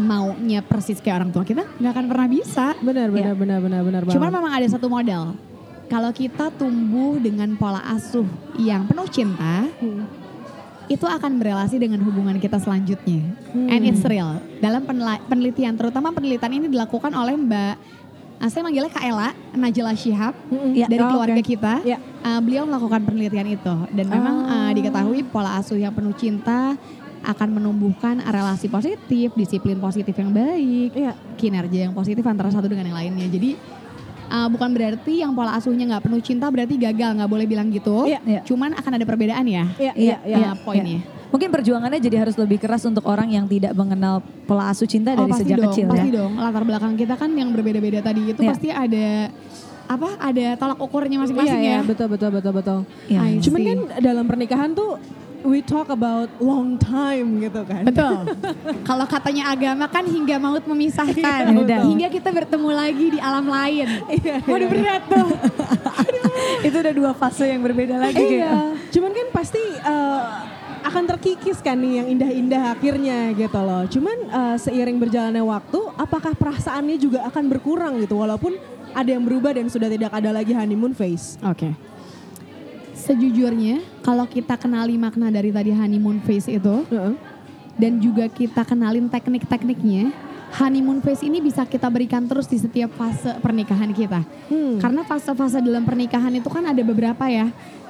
maunya 0.00 0.64
persis 0.64 0.96
kayak 1.04 1.20
orang 1.20 1.30
tua 1.36 1.44
kita, 1.44 1.68
nggak 1.76 1.92
akan 1.92 2.06
pernah 2.08 2.28
bisa. 2.32 2.66
Benar 2.80 3.12
benar 3.12 3.36
Iya. 3.36 3.40
benar 3.40 3.58
benar 3.60 3.80
benar 3.84 4.02
banget. 4.08 4.16
Cuman 4.16 4.32
memang 4.32 4.52
ada 4.56 4.66
satu 4.72 4.88
model. 4.88 5.36
Kalau 5.86 6.10
kita 6.10 6.48
tumbuh 6.56 7.20
dengan 7.20 7.52
pola 7.54 7.78
asuh 7.92 8.26
yang 8.56 8.88
penuh 8.88 9.06
cinta, 9.12 9.68
Hmm. 9.78 10.08
Itu 10.86 11.02
akan 11.02 11.38
berelasi 11.38 11.76
dengan 11.76 11.98
hubungan 12.02 12.38
kita 12.38 12.56
selanjutnya. 12.56 13.22
Hmm. 13.50 13.66
And 13.66 13.82
it's 13.84 14.02
real. 14.06 14.38
Dalam 14.58 14.86
penelitian, 15.26 15.74
terutama 15.74 16.10
penelitian 16.10 16.52
ini 16.54 16.66
dilakukan 16.70 17.10
oleh 17.10 17.34
Mbak, 17.34 17.74
ah, 18.38 18.48
saya 18.48 18.62
manggilnya 18.62 18.92
Kak 18.92 19.02
Ella, 19.02 19.30
Najla 19.52 19.92
Shihab, 19.94 20.34
Mm-mm. 20.46 20.72
Iya. 20.76 20.86
dari 20.86 21.02
Oh, 21.02 21.10
keluarga 21.10 21.40
oke. 21.42 21.46
kita. 21.46 21.74
Iya. 21.82 21.98
Uh, 22.22 22.40
beliau 22.42 22.62
melakukan 22.66 23.02
penelitian 23.02 23.48
itu. 23.50 23.74
Dan 23.90 24.06
memang 24.06 24.34
Oh. 24.44 24.52
uh, 24.52 24.70
diketahui 24.70 25.26
pola 25.26 25.58
asuh 25.58 25.78
yang 25.78 25.90
penuh 25.90 26.14
cinta 26.14 26.74
akan 27.26 27.58
menumbuhkan 27.58 28.22
relasi 28.22 28.70
positif, 28.70 29.34
disiplin 29.34 29.82
positif 29.82 30.14
yang 30.14 30.30
baik, 30.30 30.94
Iya. 30.94 31.12
kinerja 31.34 31.90
yang 31.90 31.94
positif 31.96 32.22
antara 32.22 32.54
satu 32.54 32.70
dengan 32.70 32.86
yang 32.86 32.98
lainnya. 33.02 33.26
Jadi 33.26 33.58
uh, 34.28 34.48
bukan 34.50 34.70
berarti 34.70 35.22
yang 35.22 35.32
pola 35.32 35.54
asuhnya 35.54 35.84
nggak 35.86 36.04
penuh 36.06 36.20
cinta 36.20 36.46
berarti 36.48 36.74
gagal, 36.76 37.10
nggak 37.16 37.30
boleh 37.30 37.46
bilang 37.46 37.68
gitu. 37.70 38.06
Iya. 38.06 38.20
Iya. 38.22 38.40
Cuman 38.44 38.74
akan 38.74 38.92
ada 38.96 39.04
perbedaan 39.04 39.44
ya. 39.46 39.64
Iya 39.76 39.92
Iya, 39.96 40.16
iya 40.26 40.36
iya. 40.36 40.48
uh, 40.52 40.56
poinnya. 40.60 41.00
Mungkin 41.26 41.50
perjuangannya 41.50 41.98
jadi 41.98 42.22
harus 42.22 42.38
lebih 42.38 42.62
keras 42.62 42.86
untuk 42.86 43.02
orang 43.04 43.26
yang 43.28 43.50
tidak 43.50 43.74
mengenal 43.74 44.22
pola 44.46 44.70
asuh 44.70 44.86
cinta 44.86 45.12
dari 45.12 45.26
oh 45.26 45.32
pasti 45.34 45.42
sejak 45.42 45.58
dong, 45.58 45.66
kecil 45.74 45.86
pasti 45.90 46.08
ya. 46.08 46.16
dong. 46.22 46.32
Latar 46.38 46.62
belakang 46.62 46.94
kita 46.94 47.14
kan 47.18 47.30
yang 47.34 47.50
berbeda-beda 47.50 47.98
tadi 48.00 48.30
itu 48.30 48.40
Iya. 48.40 48.50
pasti 48.54 48.68
ada 48.70 49.06
apa? 49.86 50.08
Ada 50.18 50.46
tolak 50.54 50.78
ukurnya 50.78 51.18
masing-masing 51.22 51.60
iya 51.62 51.78
ya. 51.78 51.80
betul 51.82 52.06
betul 52.10 52.30
betul 52.30 52.52
betul. 52.54 52.78
I 53.10 53.38
Cuman 53.42 53.60
kan 53.62 53.78
dalam 54.02 54.24
pernikahan 54.26 54.70
tuh 54.74 54.98
we 55.46 55.62
talk 55.62 55.86
about 55.88 56.26
long 56.42 56.74
time 56.76 57.38
gitu 57.38 57.62
kan. 57.62 57.86
Betul. 57.86 58.34
Kalau 58.88 59.06
katanya 59.06 59.54
agama 59.54 59.86
kan 59.86 60.02
hingga 60.02 60.36
maut 60.36 60.66
memisahkan. 60.66 61.54
Iya, 61.54 61.86
hingga 61.86 62.08
kita 62.10 62.34
bertemu 62.34 62.70
lagi 62.74 63.06
di 63.14 63.18
alam 63.22 63.46
lain. 63.46 63.86
Iya, 64.10 64.42
Waduh 64.42 64.68
berat 64.68 65.02
tuh. 65.06 65.28
Itu 66.66 66.76
udah 66.82 66.94
dua 66.94 67.12
fase 67.14 67.46
yang 67.46 67.62
berbeda 67.62 67.96
lagi 67.96 68.18
Iya. 68.18 68.50
kayak. 68.50 68.90
Cuman 68.90 69.10
kan 69.14 69.26
pasti 69.30 69.62
eh, 69.62 70.20
akan 70.82 71.02
terkikis 71.14 71.62
kan 71.62 71.78
nih 71.78 72.02
yang 72.02 72.06
indah-indah 72.18 72.62
akhirnya 72.74 73.18
gitu 73.32 73.60
loh. 73.62 73.86
Cuman 73.86 74.18
eh, 74.26 74.56
seiring 74.58 74.98
berjalannya 74.98 75.46
waktu, 75.46 75.78
apakah 75.94 76.34
perasaannya 76.34 76.98
juga 76.98 77.22
akan 77.30 77.44
berkurang 77.46 78.02
gitu 78.02 78.18
walaupun 78.18 78.58
ada 78.96 79.10
yang 79.12 79.22
berubah 79.22 79.54
dan 79.54 79.70
sudah 79.70 79.86
tidak 79.86 80.10
ada 80.10 80.34
lagi 80.34 80.56
honeymoon 80.56 80.90
phase. 80.90 81.38
Oke. 81.46 81.70
Sejujurnya 83.06 83.86
kalau 84.02 84.26
kita 84.26 84.58
kenali 84.58 84.98
makna 84.98 85.30
dari 85.30 85.54
tadi 85.54 85.70
honeymoon 85.70 86.18
phase 86.26 86.50
itu 86.50 86.82
Heeh. 86.90 87.14
dan 87.78 88.02
juga 88.02 88.26
kita 88.26 88.66
kenalin 88.66 89.06
teknik-tekniknya, 89.06 90.10
honeymoon 90.58 90.98
phase 90.98 91.22
ini 91.22 91.38
bisa 91.38 91.62
kita 91.62 91.86
berikan 91.86 92.26
terus 92.26 92.50
di 92.50 92.58
setiap 92.58 92.90
fase 92.98 93.30
pernikahan 93.38 93.94
kita. 93.94 94.26
Hmm. 94.50 94.82
Karena 94.82 95.06
fase-fase 95.06 95.62
dalam 95.62 95.86
pernikahan 95.86 96.34
itu 96.34 96.50
kan 96.50 96.66
ada 96.66 96.82
beberapa 96.82 97.30
ya. 97.30 97.46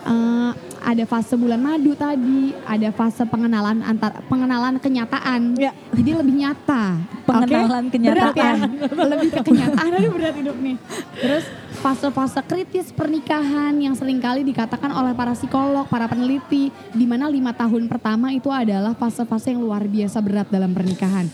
Eh, 0.06 0.52
ada 0.86 1.02
fase 1.02 1.34
bulan 1.34 1.58
madu 1.58 1.98
tadi, 1.98 2.54
ada 2.62 2.94
fase 2.94 3.26
pengenalan 3.26 3.82
antar 3.82 4.22
pengenalan 4.30 4.78
kenyataan. 4.78 5.58
Ya. 5.58 5.74
Jadi 5.90 6.14
lebih 6.14 6.46
nyata. 6.46 6.94
Pengenalan 7.26 7.90
Oke? 7.90 7.98
kenyataan. 7.98 8.22
Berat 8.22 8.94
ya? 8.94 9.04
lebih 9.10 9.28
ke 9.34 9.40
kenyataan. 9.50 9.90
Aduh 9.98 10.12
berat 10.14 10.34
hidup 10.38 10.56
nih. 10.62 10.76
Terus 11.18 11.44
fase-fase 11.82 12.38
kritis 12.46 12.94
pernikahan 12.94 13.74
yang 13.82 13.98
sering 13.98 14.22
kali 14.22 14.46
dikatakan 14.46 14.94
oleh 14.94 15.10
para 15.10 15.34
psikolog, 15.34 15.90
para 15.90 16.06
peneliti, 16.06 16.70
di 16.94 17.02
mana 17.02 17.26
lima 17.26 17.50
tahun 17.50 17.90
pertama 17.90 18.30
itu 18.30 18.46
adalah 18.46 18.94
fase-fase 18.94 19.50
yang 19.50 19.66
luar 19.66 19.82
biasa 19.90 20.22
berat 20.22 20.46
dalam 20.54 20.70
pernikahan. 20.70 21.26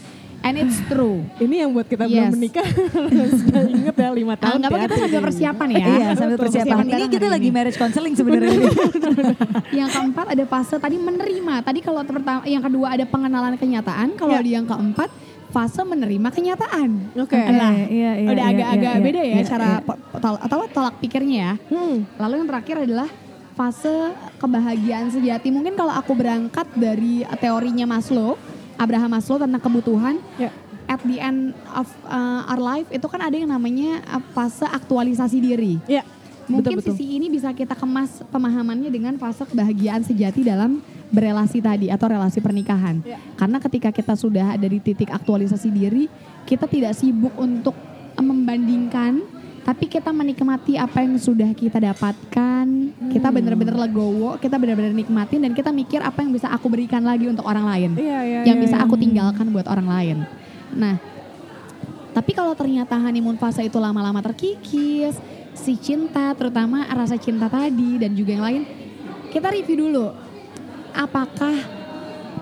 And 0.42 0.54
it's 0.58 0.82
true. 0.84 1.22
Ini 1.38 1.62
yang 1.62 1.70
buat 1.70 1.86
kita 1.86 2.04
Yes. 2.04 2.12
belum 2.12 2.34
menikah 2.34 2.66
harus 3.14 3.42
inget 3.70 3.94
ya 3.94 4.08
lima 4.10 4.34
tahun. 4.34 4.58
Anggapnya 4.58 4.74
kita 4.74 4.82
hati-hati. 4.82 5.02
sambil 5.06 5.20
persiapan 5.22 5.66
ya. 5.70 5.78
Iya 5.78 6.06
sambil 6.14 6.36
persiapan. 6.36 6.84
Ini 6.84 7.04
kita 7.08 7.26
lagi 7.26 7.46
ini. 7.46 7.54
marriage 7.54 7.78
counseling 7.78 8.14
sebenarnya. 8.14 8.58
yang 9.78 9.88
keempat 9.88 10.26
ada 10.28 10.44
fase 10.44 10.76
tadi 10.76 10.96
menerima. 10.98 11.54
Tadi 11.62 11.78
kalau 11.78 12.02
pertama, 12.02 12.42
yang 12.44 12.60
kedua 12.60 12.86
ada 12.90 13.04
pengenalan 13.06 13.54
kenyataan. 13.54 14.14
Kalau 14.14 14.34
Ya. 14.34 14.42
di 14.42 14.50
yang 14.52 14.66
keempat 14.66 15.08
fase 15.48 15.82
menerima 15.84 16.28
kenyataan. 16.28 16.90
Oke. 17.14 17.36
Nah, 17.36 17.76
iya, 17.86 18.16
iya, 18.18 18.28
udah 18.32 18.42
iya, 18.42 18.52
agak-agak 18.56 18.92
iya, 18.92 19.04
beda 19.04 19.20
ya 19.20 19.34
iya, 19.36 19.44
cara 19.44 19.70
iya. 19.78 19.94
tol- 20.18 20.40
atau 20.40 20.58
tolak 20.66 20.94
pikirnya 20.98 21.36
ya. 21.38 21.52
Hmm. 21.68 21.96
Lalu 22.18 22.34
yang 22.40 22.48
terakhir 22.48 22.76
adalah 22.82 23.08
fase 23.52 23.94
kebahagiaan 24.40 25.12
sejati. 25.12 25.52
Mungkin 25.52 25.76
kalau 25.76 25.92
aku 25.92 26.16
berangkat 26.16 26.66
dari 26.72 27.20
teorinya 27.36 27.84
Maslow, 27.86 28.40
Abraham 28.82 29.14
Maslow 29.14 29.38
tentang 29.38 29.62
kebutuhan, 29.62 30.18
Ya. 30.34 30.50
at 30.90 30.98
the 31.06 31.22
end 31.22 31.54
of 31.70 31.86
uh, 32.10 32.42
our 32.50 32.58
life 32.58 32.90
itu 32.90 33.06
kan 33.06 33.22
ada 33.22 33.38
yang 33.38 33.54
namanya 33.54 34.02
uh, 34.10 34.22
fase 34.34 34.66
aktualisasi 34.66 35.38
diri. 35.38 35.78
Ya. 35.86 36.02
Mungkin 36.50 36.74
betul, 36.74 36.82
betul. 36.82 36.98
sisi 36.98 37.22
ini 37.22 37.30
bisa 37.30 37.54
kita 37.54 37.78
kemas 37.78 38.26
pemahamannya 38.34 38.90
dengan 38.90 39.14
fase 39.14 39.46
kebahagiaan 39.46 40.02
sejati 40.02 40.42
dalam 40.42 40.82
berelasi 41.14 41.62
tadi 41.62 41.86
atau 41.86 42.10
relasi 42.10 42.42
pernikahan. 42.42 42.98
Ya. 43.06 43.22
Karena 43.38 43.62
ketika 43.62 43.94
kita 43.94 44.18
sudah 44.18 44.58
ada 44.58 44.66
di 44.66 44.82
titik 44.82 45.14
aktualisasi 45.14 45.70
diri, 45.70 46.10
kita 46.42 46.66
tidak 46.66 46.98
sibuk 46.98 47.30
untuk 47.38 47.78
membandingkan, 48.18 49.22
tapi 49.62 49.86
kita 49.86 50.10
menikmati 50.10 50.74
apa 50.74 51.06
yang 51.06 51.14
sudah 51.18 51.50
kita 51.54 51.78
dapatkan. 51.78 52.66
Kita 53.14 53.28
Hmm. 53.30 53.36
benar-benar 53.36 53.76
legowo, 53.86 54.34
kita 54.38 54.58
benar-benar 54.58 54.90
nikmatin 54.90 55.42
dan 55.42 55.52
kita 55.54 55.70
mikir 55.70 56.02
apa 56.02 56.22
yang 56.22 56.34
bisa 56.34 56.50
aku 56.50 56.66
berikan 56.66 57.02
lagi 57.02 57.30
untuk 57.30 57.46
orang 57.46 57.66
lain 57.68 57.90
Iya, 57.94 58.20
iya, 58.22 58.40
yang 58.42 58.58
iya, 58.58 58.64
bisa 58.64 58.76
iya. 58.78 58.84
aku 58.86 58.94
tinggalkan 58.98 59.46
buat 59.54 59.66
orang 59.70 59.86
lain. 59.86 60.16
Nah, 60.74 60.96
tapi 62.12 62.32
kalau 62.34 62.52
ternyata 62.58 62.98
honeymoon 62.98 63.38
fase 63.38 63.62
itu 63.62 63.78
lama-lama 63.78 64.18
terkikis, 64.20 65.16
si 65.52 65.78
cinta 65.78 66.32
terutama 66.34 66.84
rasa 66.90 67.14
cinta 67.20 67.46
tadi 67.46 68.00
dan 68.00 68.16
juga 68.16 68.30
yang 68.34 68.44
lain, 68.44 68.62
kita 69.30 69.52
review 69.52 69.88
dulu. 69.88 70.06
Apakah 70.92 71.54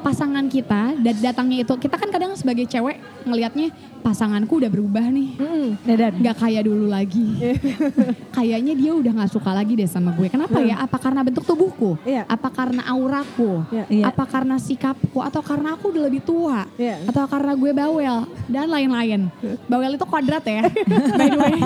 pasangan 0.00 0.46
kita 0.46 0.96
dan 0.96 1.14
datangnya 1.16 1.60
itu 1.60 1.74
kita 1.76 1.94
kan 1.94 2.08
kadang 2.08 2.32
sebagai 2.32 2.64
cewek 2.64 2.96
ngelihatnya 3.22 3.68
pasanganku 4.00 4.56
udah 4.56 4.66
berubah 4.66 5.04
nih 5.06 5.36
Hmm. 5.36 5.76
Dadan. 5.82 6.12
nggak 6.18 6.36
kayak 6.38 6.62
dulu 6.64 6.86
lagi 6.86 7.36
kayaknya 8.36 8.72
dia 8.72 8.92
udah 8.92 9.12
nggak 9.14 9.30
suka 9.30 9.50
lagi 9.50 9.72
deh 9.74 9.84
sama 9.84 10.10
gue 10.12 10.26
kenapa 10.26 10.56
ya 10.58 10.80
apa 10.80 10.96
karena 10.96 11.20
bentuk 11.20 11.44
tubuhku 11.44 12.00
Iya. 12.02 12.24
apa 12.24 12.48
karena 12.48 12.82
auraku 12.86 13.60
Iya. 13.68 13.84
Iya. 13.86 14.04
apa 14.08 14.24
karena 14.24 14.56
sikapku 14.56 15.20
atau 15.20 15.40
karena 15.40 15.74
aku 15.74 15.90
udah 15.90 16.02
lebih 16.02 16.22
tua 16.22 16.64
Iya. 16.74 17.04
atau 17.04 17.24
karena 17.26 17.52
gue 17.52 17.70
bawel 17.70 18.16
dan 18.46 18.66
lain-lain 18.66 19.28
bawel 19.70 19.92
itu 19.92 20.04
kuadrat 20.04 20.44
ya 20.44 20.64
by 21.18 21.28
the 21.28 21.38
way 21.38 21.58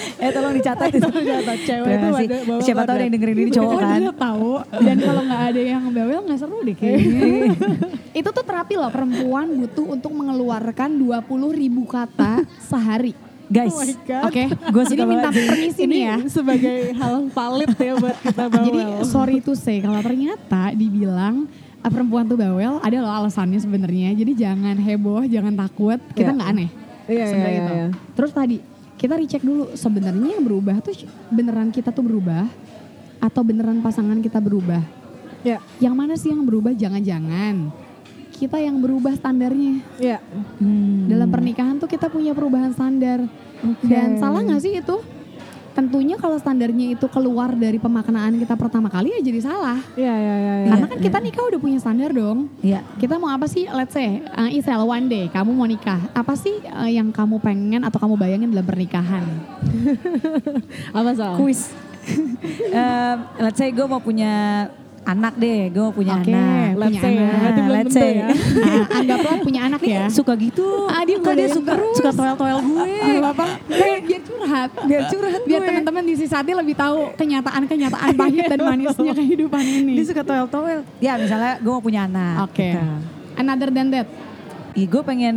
Eh 0.24 0.30
tolong 0.30 0.52
dicatat 0.52 0.88
itu. 0.90 1.08
Cewek 1.68 1.86
Terima 1.86 2.18
itu 2.20 2.36
ada 2.36 2.62
Siapa 2.62 2.82
tahu 2.84 2.94
ada 2.96 3.02
yang 3.02 3.14
dengerin 3.14 3.36
ini 3.36 3.50
cowok 3.50 3.78
kan. 3.78 3.98
Dia 4.00 4.14
tahu 4.14 4.50
dan 4.80 4.96
kalau 4.98 5.22
nggak 5.24 5.42
ada 5.52 5.60
yang 5.60 5.82
bawel 5.90 6.20
nggak 6.24 6.38
seru 6.38 6.58
deh 6.60 6.76
kayaknya 6.76 7.20
itu 8.20 8.28
tuh 8.28 8.44
terapi 8.44 8.74
loh 8.74 8.90
perempuan 8.90 9.46
butuh 9.56 9.86
untuk 9.86 10.12
mengeluarkan 10.12 10.98
20 10.98 11.22
ribu 11.54 11.82
kata 11.84 12.42
sehari 12.58 13.14
Guys, 13.50 13.74
Oh 13.74 14.30
oke 14.30 14.44
Gua 14.70 14.84
suka 14.86 14.94
jadi 14.94 15.02
minta 15.02 15.30
permisi 15.34 15.82
Ini 15.82 15.90
nih 15.90 16.00
ya 16.06 16.16
sebagai 16.30 16.94
hal 16.94 17.26
valid 17.28 17.70
ya 17.74 17.98
buat 17.98 18.16
kita 18.22 18.44
bawel. 18.46 18.62
Jadi 18.62 18.80
sorry 19.02 19.36
to 19.42 19.58
say 19.58 19.82
kalau 19.82 19.98
ternyata 19.98 20.70
dibilang 20.70 21.50
ah, 21.82 21.90
perempuan 21.90 22.30
tuh 22.30 22.38
bawel 22.38 22.78
ada 22.78 22.96
loh 23.02 23.10
alasannya 23.10 23.58
sebenarnya. 23.58 24.14
Jadi 24.14 24.38
jangan 24.38 24.78
heboh, 24.78 25.26
jangan 25.26 25.58
takut. 25.58 25.98
Kita 26.14 26.30
Iya. 26.30 26.36
nggak 26.38 26.50
aneh. 26.54 26.70
Iya, 27.10 27.24
Sebenarnya 27.26 27.50
iya, 27.50 27.58
itu. 27.58 27.72
iya. 27.74 27.86
Terus 28.14 28.30
tadi 28.30 28.56
kita 29.00 29.16
recheck 29.16 29.40
dulu 29.40 29.72
sebenarnya 29.72 30.36
yang 30.36 30.44
berubah 30.44 30.84
tuh 30.84 30.92
beneran 31.32 31.72
kita 31.72 31.88
tuh 31.88 32.04
berubah 32.04 32.44
atau 33.16 33.40
beneran 33.40 33.80
pasangan 33.80 34.20
kita 34.20 34.36
berubah. 34.44 34.84
Ya, 35.40 35.56
Yang 35.80 35.94
mana 35.96 36.14
sih 36.20 36.28
yang 36.28 36.44
berubah? 36.44 36.76
Jangan-jangan 36.76 37.72
kita 38.36 38.56
yang 38.60 38.80
berubah 38.80 39.16
standarnya. 39.16 39.84
ya. 40.00 40.20
Hmm. 40.60 41.08
Dalam 41.08 41.28
pernikahan 41.28 41.76
tuh 41.80 41.88
kita 41.88 42.12
punya 42.12 42.36
perubahan 42.36 42.72
standar. 42.76 43.24
Oke. 43.60 43.84
Dan 43.88 44.16
salah 44.20 44.40
nggak 44.44 44.60
sih 44.60 44.72
itu? 44.80 44.96
Tentunya 45.80 46.20
kalau 46.20 46.36
standarnya 46.36 46.92
itu 46.92 47.08
keluar 47.08 47.56
dari 47.56 47.80
pemaknaan 47.80 48.36
kita 48.36 48.52
pertama 48.52 48.92
kali 48.92 49.16
ya 49.16 49.20
jadi 49.24 49.40
salah. 49.40 49.80
Iya, 49.96 50.12
iya, 50.12 50.34
iya. 50.36 50.54
iya. 50.60 50.68
Karena 50.76 50.86
kan 50.92 50.98
kita 51.00 51.18
nikah 51.24 51.44
udah 51.48 51.56
punya 51.56 51.78
standar 51.80 52.12
dong. 52.12 52.52
Iya. 52.60 52.84
Kita 53.00 53.16
mau 53.16 53.32
apa 53.32 53.48
sih? 53.48 53.64
Let's 53.64 53.96
say, 53.96 54.20
uh, 54.20 54.52
Isel 54.52 54.84
one 54.84 55.08
day 55.08 55.32
kamu 55.32 55.56
mau 55.56 55.64
nikah. 55.64 56.04
Apa 56.12 56.36
sih 56.36 56.60
uh, 56.68 56.84
yang 56.84 57.08
kamu 57.08 57.40
pengen 57.40 57.80
atau 57.80 57.96
kamu 57.96 58.20
bayangin 58.20 58.52
dalam 58.52 58.68
pernikahan? 58.68 59.24
Apa 61.00 61.16
salah? 61.16 61.40
Kuis. 61.40 61.72
Em, 62.72 63.16
let's 63.48 63.56
say 63.56 63.72
gue 63.72 63.86
mau 63.88 64.04
punya 64.04 64.68
anak 65.00 65.34
deh, 65.34 65.72
gue 65.72 65.86
punya 65.90 66.14
Oke, 66.16 66.30
anak. 66.30 66.76
let's 66.76 66.86
punya 66.86 67.00
say 67.00 67.12
ya, 67.12 67.24
anak. 67.24 67.52
belum 67.56 67.70
let's 67.72 67.92
say. 67.92 68.10
ya. 68.12 68.26
Nah, 68.30 68.84
anggaplah 69.00 69.36
punya 69.40 69.60
anak 69.64 69.80
ya. 69.82 70.02
Suka 70.06 70.32
gitu. 70.36 70.66
Ah, 70.86 71.02
dia 71.02 71.16
Kok 71.18 71.34
dia 71.34 71.48
suka 71.48 71.72
terus. 71.74 71.94
suka 71.96 72.10
toel-toel 72.12 72.58
gue. 72.60 72.84
Ah, 73.00 73.32
apa? 73.32 73.46
Biar, 73.66 73.98
curhat. 74.20 74.70
Biar 74.84 75.02
curhat 75.08 75.40
Biar 75.42 75.60
teman-teman 75.64 76.02
di 76.04 76.14
sisi 76.14 76.30
hati 76.30 76.52
lebih 76.52 76.74
tahu 76.74 77.10
kenyataan-kenyataan 77.16 78.08
pahit 78.14 78.44
dan 78.46 78.60
manisnya 78.68 79.12
kehidupan 79.16 79.64
ini. 79.64 79.92
Dia 79.98 80.06
suka 80.06 80.22
toel-toel. 80.22 80.80
Ya 81.00 81.16
misalnya 81.16 81.58
gue 81.58 81.72
mau 81.72 81.82
punya 81.82 82.04
anak. 82.04 82.46
Oke. 82.46 82.70
gitu. 82.70 82.80
Another 83.34 83.72
than 83.72 83.88
that. 83.90 84.06
Ih, 84.72 84.86
gue 84.86 85.02
pengen 85.02 85.36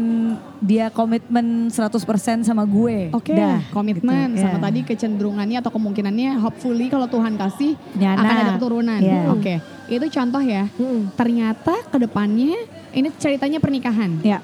dia 0.59 0.87
komitmen 0.87 1.67
100% 1.67 1.99
sama 2.41 2.63
gue. 2.63 3.09
Oke, 3.11 3.33
Dah, 3.33 3.59
komitmen 3.69 4.33
gitu. 4.33 4.41
sama 4.41 4.57
Ya. 4.57 4.63
tadi 4.63 4.79
kecenderungannya 4.83 5.57
atau 5.57 5.71
kemungkinannya 5.71 6.37
hopefully 6.37 6.87
kalau 6.87 7.05
Tuhan 7.05 7.33
kasih 7.33 7.73
Punya 7.93 8.13
akan 8.13 8.35
ada 8.37 8.51
keturunan. 8.55 8.99
Iya. 8.99 9.21
Oke, 9.29 9.53
itu 9.87 10.05
contoh 10.07 10.41
ya. 10.41 10.69
Hmm. 10.73 11.09
Ternyata 11.13 11.73
ke 11.83 11.97
depannya 11.99 12.55
ini 12.91 13.09
ceritanya 13.15 13.57
pernikahan. 13.57 14.21
Ya. 14.21 14.39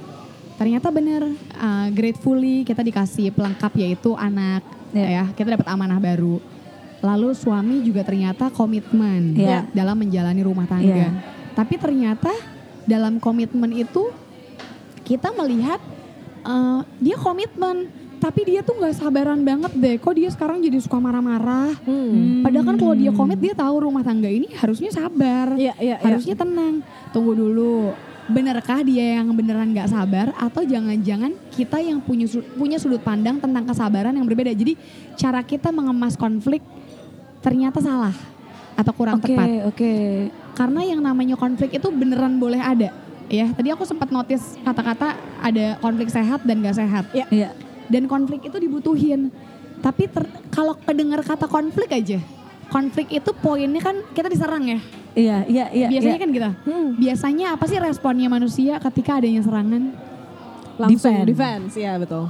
Ternyata 0.56 0.90
benar 0.90 1.24
uh, 1.56 1.88
gratefully 1.90 2.64
kita 2.64 2.82
dikasih 2.82 3.32
pelengkap 3.32 3.72
yaitu 3.76 4.12
anak 4.14 4.66
Iya. 4.90 5.08
ya. 5.08 5.24
Kita 5.32 5.54
dapat 5.54 5.70
amanah 5.70 5.98
baru. 5.98 6.42
Lalu 7.00 7.32
suami 7.32 7.80
juga 7.80 8.02
ternyata 8.02 8.50
komitmen 8.50 9.38
Iya. 9.38 9.70
dalam 9.72 9.96
menjalani 9.96 10.42
rumah 10.42 10.66
tangga. 10.66 10.90
Iya. 10.90 11.10
Tapi 11.54 11.78
ternyata 11.78 12.34
dalam 12.84 13.22
komitmen 13.22 13.70
itu 13.72 14.10
kita 15.10 15.34
melihat 15.34 15.82
uh, 16.46 16.86
dia 17.02 17.18
komitmen 17.18 17.90
tapi 18.20 18.44
dia 18.52 18.60
tuh 18.62 18.76
nggak 18.76 19.00
sabaran 19.00 19.42
banget 19.42 19.72
deh. 19.80 19.96
Kok 19.96 20.14
dia 20.14 20.30
sekarang 20.30 20.60
jadi 20.60 20.76
suka 20.84 21.00
marah-marah? 21.00 21.72
Hmm. 21.88 22.44
Padahal 22.44 22.68
kan 22.68 22.76
kalau 22.76 22.94
dia 22.94 23.12
komit 23.16 23.40
dia 23.40 23.56
tahu 23.56 23.88
rumah 23.88 24.04
tangga 24.04 24.28
ini 24.28 24.52
harusnya 24.60 24.92
sabar, 24.92 25.56
iya, 25.56 25.72
iya. 25.80 25.96
harusnya 26.04 26.36
tenang. 26.36 26.84
Tunggu 27.16 27.32
dulu, 27.32 27.96
benarkah 28.28 28.84
dia 28.84 29.18
yang 29.18 29.32
beneran 29.32 29.72
nggak 29.72 29.88
sabar 29.88 30.36
atau 30.36 30.68
jangan-jangan 30.68 31.32
kita 31.56 31.80
yang 31.80 32.04
punya 32.04 32.28
punya 32.60 32.76
sudut 32.76 33.00
pandang 33.00 33.40
tentang 33.40 33.64
kesabaran 33.64 34.12
yang 34.12 34.28
berbeda. 34.28 34.52
Jadi 34.52 34.76
cara 35.16 35.40
kita 35.40 35.72
mengemas 35.72 36.20
konflik 36.20 36.60
ternyata 37.40 37.80
salah 37.80 38.14
atau 38.76 38.92
kurang 38.92 39.24
Oke, 39.24 39.32
tepat. 39.32 39.48
oke. 39.64 39.94
Karena 40.60 40.84
yang 40.84 41.00
namanya 41.00 41.40
konflik 41.40 41.72
itu 41.72 41.88
beneran 41.88 42.36
boleh 42.36 42.60
ada. 42.60 42.92
Ya, 43.30 43.46
tadi 43.54 43.70
aku 43.70 43.86
sempat 43.86 44.10
notice 44.10 44.58
kata-kata 44.66 45.14
ada 45.38 45.78
konflik 45.78 46.10
sehat 46.10 46.42
dan 46.42 46.66
gak 46.66 46.82
sehat 46.82 47.06
Iya. 47.14 47.54
dan 47.86 48.10
konflik 48.10 48.42
itu 48.42 48.58
dibutuhin. 48.58 49.30
Tapi 49.80 50.10
ter- 50.10 50.34
kalau 50.50 50.74
kedengar 50.76 51.22
kata 51.22 51.46
konflik 51.46 51.94
aja, 51.94 52.20
konflik 52.68 53.08
itu 53.14 53.30
poinnya 53.38 53.80
kan 53.80 54.02
kita 54.12 54.28
diserang 54.28 54.66
ya. 54.66 54.80
Iya, 55.14 55.38
iya, 55.46 55.66
iya. 55.72 55.88
Biasanya 55.88 56.18
iya. 56.18 56.24
kan 56.26 56.30
gitu. 56.30 56.50
Hmm. 56.68 56.90
Biasanya 56.98 57.46
apa 57.54 57.66
sih 57.66 57.78
responnya 57.78 58.28
manusia 58.28 58.82
ketika 58.82 59.22
adanya 59.22 59.46
serangan? 59.46 59.94
Langsung 60.80 61.12
Defend. 61.12 61.28
defense, 61.30 61.74
ya 61.78 61.94
betul. 61.96 62.26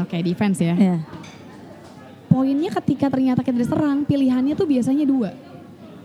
Oke, 0.00 0.16
defense 0.22 0.58
ya. 0.62 0.74
Iya. 0.74 0.96
Poinnya 2.30 2.70
ketika 2.78 3.10
ternyata 3.10 3.42
kita 3.42 3.58
diserang, 3.58 4.06
pilihannya 4.06 4.54
tuh 4.54 4.64
biasanya 4.64 5.02
dua. 5.02 5.34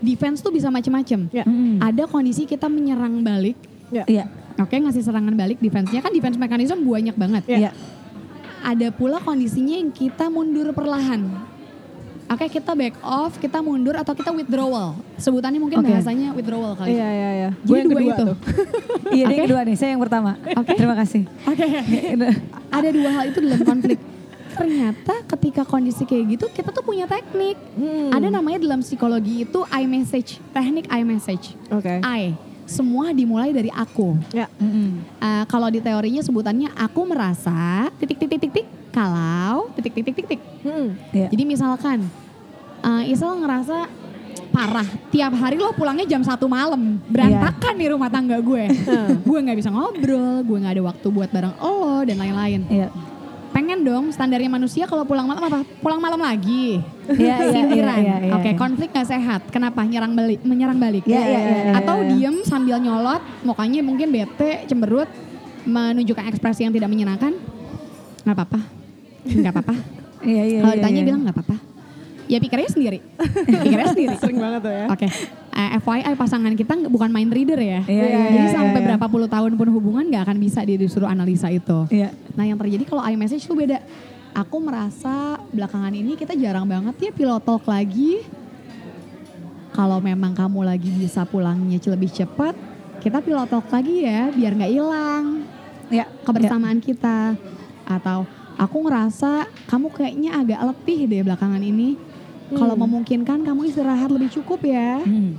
Defense 0.02 0.42
tuh 0.42 0.50
bisa 0.50 0.68
macam-macam. 0.68 1.30
Ya. 1.30 1.44
Mm-mm. 1.46 1.78
Ada 1.78 2.10
kondisi 2.10 2.44
kita 2.44 2.66
menyerang 2.66 3.22
balik, 3.22 3.54
Ya. 3.90 4.04
Iya. 4.06 4.24
Oke, 4.56 4.80
ngasih 4.80 5.04
serangan 5.04 5.36
balik 5.36 5.60
defense-nya 5.60 6.00
kan 6.00 6.10
defense 6.10 6.40
mechanism 6.40 6.80
banyak 6.80 7.16
banget. 7.16 7.42
Iya. 7.44 7.70
Ada 8.64 8.88
pula 8.90 9.20
kondisinya 9.20 9.76
yang 9.76 9.92
kita 9.92 10.32
mundur 10.32 10.72
perlahan. 10.72 11.28
Oke, 12.26 12.50
kita 12.50 12.74
back 12.74 12.98
off, 13.06 13.38
kita 13.38 13.62
mundur 13.62 13.94
atau 13.94 14.10
kita 14.10 14.34
withdrawal. 14.34 14.98
Sebutannya 15.14 15.62
mungkin 15.62 15.78
Oke. 15.78 15.94
bahasanya 15.94 16.34
withdrawal 16.34 16.74
kali. 16.74 16.98
Iya 16.98 17.06
iya 17.06 17.30
iya. 17.30 17.50
Gue 17.62 17.76
yang 17.78 17.86
dua 17.86 18.00
kedua 18.02 18.14
itu. 18.16 18.24
tuh. 18.26 18.36
Iya, 19.16 19.24
dia 19.30 19.34
yang 19.38 19.46
kedua 19.46 19.60
nih, 19.62 19.76
saya 19.78 19.90
yang 19.94 20.02
pertama. 20.02 20.34
Oke. 20.58 20.74
Terima 20.74 20.96
kasih. 20.98 21.22
Oke. 21.46 21.66
Ada 22.76 22.88
dua 22.90 23.10
hal 23.14 23.24
itu 23.30 23.38
dalam 23.38 23.62
konflik. 23.62 23.98
Ternyata 24.56 25.14
ketika 25.36 25.62
kondisi 25.62 26.02
kayak 26.02 26.24
gitu 26.34 26.46
kita 26.50 26.74
tuh 26.74 26.82
punya 26.82 27.06
teknik. 27.06 27.54
Hmm. 27.78 28.10
Ada 28.10 28.34
namanya 28.34 28.58
dalam 28.58 28.82
psikologi 28.82 29.46
itu 29.46 29.62
I 29.70 29.86
message, 29.86 30.42
teknik 30.50 30.90
I 30.90 31.06
message. 31.06 31.54
Oke. 31.70 32.02
I, 32.02 32.34
semua 32.66 33.14
dimulai 33.14 33.54
dari 33.54 33.70
aku. 33.70 34.18
Ya. 34.34 34.50
Mm-mm. 34.58 35.00
Eh, 35.22 35.44
kalau 35.46 35.70
di 35.70 35.78
teorinya 35.78 36.20
sebutannya 36.20 36.74
aku 36.74 37.00
merasa 37.06 37.88
titik 37.96 38.18
titik 38.20 38.38
titik 38.38 38.50
titik 38.52 38.66
kalau 38.90 39.70
titik 39.72 39.94
titik 39.94 40.12
titik 40.12 40.26
titik. 40.36 40.40
Hmm. 40.66 40.98
Iya. 41.14 41.30
Jadi 41.30 41.42
misalkan 41.46 41.98
eh, 42.82 43.10
Isel 43.10 43.38
ngerasa 43.38 43.86
parah 44.52 44.88
tiap 45.12 45.32
hari 45.36 45.56
lo 45.56 45.72
pulangnya 45.72 46.08
jam 46.08 46.24
satu 46.24 46.48
malam 46.48 46.96
berantakan 47.08 47.76
nih 47.76 47.92
rumah 47.92 48.08
tangga 48.08 48.40
gue 48.40 48.64
gue 49.28 49.38
nggak 49.44 49.58
bisa 49.58 49.68
ngobrol 49.68 50.40
gue 50.40 50.56
nggak 50.64 50.80
ada 50.80 50.84
waktu 50.92 51.06
buat 51.12 51.28
bareng 51.28 51.56
lo 51.60 52.00
dan 52.08 52.16
lain-lain 52.16 52.60
Iya. 52.68 52.88
Pengen 53.56 53.80
dong 53.80 54.12
standarnya 54.12 54.52
manusia 54.52 54.84
kalau 54.84 55.08
pulang 55.08 55.24
malam 55.24 55.40
apa? 55.48 55.64
Pulang 55.80 55.96
malam 55.96 56.20
lagi. 56.20 56.76
Iya, 57.08 57.40
iya, 57.40 57.48
sindiran. 57.48 58.00
iya, 58.04 58.16
iya, 58.28 58.32
oke 58.36 58.52
iya. 58.52 58.58
konflik 58.60 58.92
gak 58.92 59.08
sehat. 59.08 59.48
Kenapa? 59.48 59.80
Nyerang 59.80 60.12
balik 60.12 60.44
menyerang 60.44 60.76
balik. 60.76 61.08
Iya, 61.08 61.16
iya, 61.24 61.40
iya, 61.40 61.40
iya, 61.40 61.72
atau 61.80 62.04
diem 62.04 62.44
sambil 62.44 62.76
nyolot 62.76 63.24
mukanya 63.48 63.80
mungkin 63.80 64.12
bete 64.12 64.68
cemberut 64.68 65.08
menunjukkan 65.64 66.28
ekspresi 66.36 66.68
yang 66.68 66.74
tidak 66.76 66.92
menyenangkan. 66.92 67.32
Nggak 68.28 68.36
apa-apa. 68.36 68.60
Nggak 69.24 69.54
apa-apa. 69.56 69.76
Iya, 70.26 70.42
iya. 70.42 70.58
kalau 70.58 70.74
iya, 70.74 70.78
ditanya 70.82 71.00
iya. 71.00 71.06
bilang 71.06 71.20
nggak 71.22 71.36
apa-apa. 71.38 71.56
Ya 72.26 72.38
pikirnya 72.42 72.70
sendiri. 72.72 72.98
Pikirnya 73.62 73.86
sendiri. 73.94 74.14
Sering 74.18 74.40
banget 74.42 74.60
tuh 74.64 74.72
ya. 74.74 74.84
Oke, 74.90 75.06
Eh, 75.56 75.80
FYI 75.80 76.12
pasangan 76.20 76.52
kita 76.52 76.76
bukan 76.92 77.08
mind 77.08 77.32
reader 77.32 77.56
ya. 77.56 77.80
Iya, 77.88 78.04
iya, 78.04 78.18
Jadi 78.28 78.44
iya, 78.44 78.52
sampai 78.52 78.76
iya. 78.76 78.86
berapa 78.92 79.06
puluh 79.08 79.24
tahun 79.24 79.56
pun 79.56 79.72
hubungan 79.72 80.04
nggak 80.04 80.28
akan 80.28 80.36
bisa 80.36 80.60
dia 80.60 80.76
disuruh 80.76 81.08
analisa 81.08 81.48
itu. 81.48 81.88
Iya. 81.88 82.12
Nah 82.36 82.44
yang 82.44 82.60
terjadi 82.60 82.84
kalau 82.84 83.00
iMessage 83.08 83.48
tuh 83.48 83.56
beda. 83.56 83.80
Aku 84.36 84.60
merasa 84.60 85.40
belakangan 85.48 85.96
ini 85.96 86.12
kita 86.12 86.36
jarang 86.36 86.68
banget 86.68 87.08
ya 87.08 87.08
pilot 87.08 87.40
talk 87.40 87.64
lagi. 87.64 88.20
Kalau 89.72 89.96
memang 89.96 90.36
kamu 90.36 90.60
lagi 90.60 90.92
bisa 90.92 91.24
pulangnya 91.24 91.80
lebih 91.80 92.12
cepat, 92.12 92.52
kita 93.00 93.24
pilot 93.24 93.48
talk 93.48 93.64
lagi 93.72 94.04
ya 94.04 94.28
biar 94.28 94.52
nggak 94.52 94.72
hilang 94.76 95.24
Iya. 95.88 96.04
kebersamaan 96.20 96.84
kita. 96.84 97.32
Atau 97.88 98.28
aku 98.60 98.76
ngerasa 98.84 99.48
kamu 99.72 99.88
kayaknya 99.88 100.36
agak 100.36 100.60
letih 100.68 101.08
deh 101.08 101.24
belakangan 101.24 101.64
ini. 101.64 101.96
Kalau 102.46 102.74
memungkinkan 102.78 103.42
kamu 103.42 103.60
istirahat 103.66 104.10
lebih 104.12 104.30
cukup 104.30 104.62
ya. 104.62 105.02
Hmm. 105.02 105.34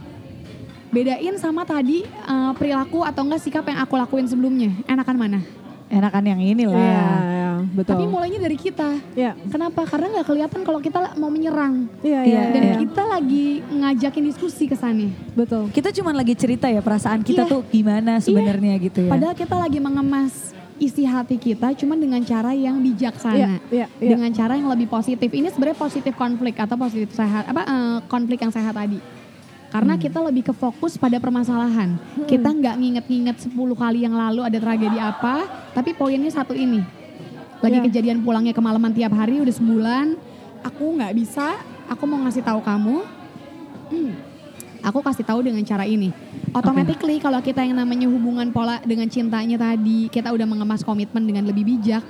Bedain 0.87 1.35
sama 1.35 1.67
tadi 1.67 2.03
eh, 2.03 2.51
perilaku 2.55 3.03
atau 3.03 3.27
enggak 3.27 3.43
sikap 3.43 3.63
yang 3.67 3.79
aku 3.79 3.95
lakuin 3.95 4.27
sebelumnya. 4.27 4.71
Enakan 4.87 5.15
mana? 5.19 5.39
Enakan 5.87 6.23
yang 6.27 6.41
ini 6.43 6.67
lah. 6.67 6.75
Iya, 6.75 7.07
iya, 7.31 7.51
betul. 7.71 7.95
Tapi 7.95 8.05
mulainya 8.11 8.39
dari 8.43 8.59
kita. 8.59 8.99
Iya. 9.15 9.39
Kenapa? 9.47 9.87
Karena 9.87 10.19
nggak 10.19 10.27
kelihatan 10.27 10.59
kalau 10.67 10.83
kita 10.83 11.15
mau 11.15 11.31
menyerang. 11.31 11.87
Iya, 12.03 12.27
Iya, 12.27 12.41
iya. 12.43 12.51
Dan 12.51 12.63
iya. 12.63 12.75
kita 12.83 13.03
lagi 13.07 13.47
ngajakin 13.63 14.23
diskusi 14.27 14.67
ke 14.67 14.75
sana. 14.75 15.07
Betul. 15.31 15.71
Kita 15.71 15.95
cuma 15.95 16.11
lagi 16.11 16.35
cerita 16.35 16.67
ya 16.67 16.83
perasaan 16.83 17.23
kita 17.23 17.47
Iya. 17.47 17.51
tuh 17.55 17.61
gimana 17.71 18.19
sebenarnya 18.19 18.75
gitu 18.83 19.07
ya. 19.07 19.11
Padahal 19.15 19.35
kita 19.35 19.55
lagi 19.55 19.79
mengemas 19.79 20.51
isi 20.77 21.03
hati 21.03 21.37
kita 21.37 21.73
cuman 21.73 21.97
dengan 21.97 22.21
cara 22.21 22.53
yang 22.53 22.77
bijaksana. 22.77 23.35
Iya, 23.35 23.49
iya, 23.73 23.85
iya. 23.97 24.09
Dengan 24.13 24.29
cara 24.33 24.53
yang 24.57 24.69
lebih 24.69 24.87
positif. 24.87 25.29
Ini 25.29 25.49
sebenarnya 25.49 25.77
positif 25.77 26.13
konflik 26.13 26.57
atau 26.57 26.77
positif 26.77 27.13
sehat 27.13 27.49
apa 27.49 27.61
eh, 27.65 27.97
konflik 28.05 28.41
yang 28.41 28.53
sehat 28.53 28.73
tadi. 28.73 29.01
Karena 29.67 29.99
kita 29.99 30.23
lebih 30.23 30.47
ke 30.47 30.53
fokus 30.55 30.95
pada 30.95 31.19
permasalahan. 31.19 31.99
Kita 32.23 32.55
nggak 32.55 32.75
nginget-nginget 32.79 33.51
10 33.51 33.75
kali 33.75 34.07
yang 34.07 34.15
lalu 34.15 34.47
ada 34.47 34.55
tragedi 34.55 34.95
apa, 34.95 35.43
tapi 35.75 35.91
poinnya 35.91 36.31
satu 36.31 36.55
ini. 36.55 36.79
Lagi 37.59 37.77
Iya. 37.81 37.85
kejadian 37.91 38.23
pulangnya 38.23 38.55
kemalaman 38.55 38.95
tiap 38.95 39.11
hari 39.11 39.43
udah 39.43 39.51
sebulan, 39.51 40.15
aku 40.63 40.95
nggak 40.95 41.11
bisa, 41.19 41.59
aku 41.91 42.03
mau 42.07 42.21
ngasih 42.23 42.47
tahu 42.47 42.63
kamu. 42.63 42.97
hmm, 43.87 44.11
aku 44.87 45.03
kasih 45.03 45.27
tahu 45.27 45.43
dengan 45.43 45.59
cara 45.67 45.83
ini. 45.83 46.15
Automatically 46.55 47.19
kalau 47.19 47.43
kita 47.43 47.67
yang 47.67 47.75
namanya 47.75 48.07
hubungan 48.07 48.47
pola 48.55 48.79
dengan 48.87 49.11
cintanya 49.11 49.59
tadi, 49.59 50.07
kita 50.07 50.31
udah 50.31 50.47
mengemas 50.47 50.81
komitmen 50.81 51.27
dengan 51.27 51.43
lebih 51.43 51.67
bijak, 51.67 52.01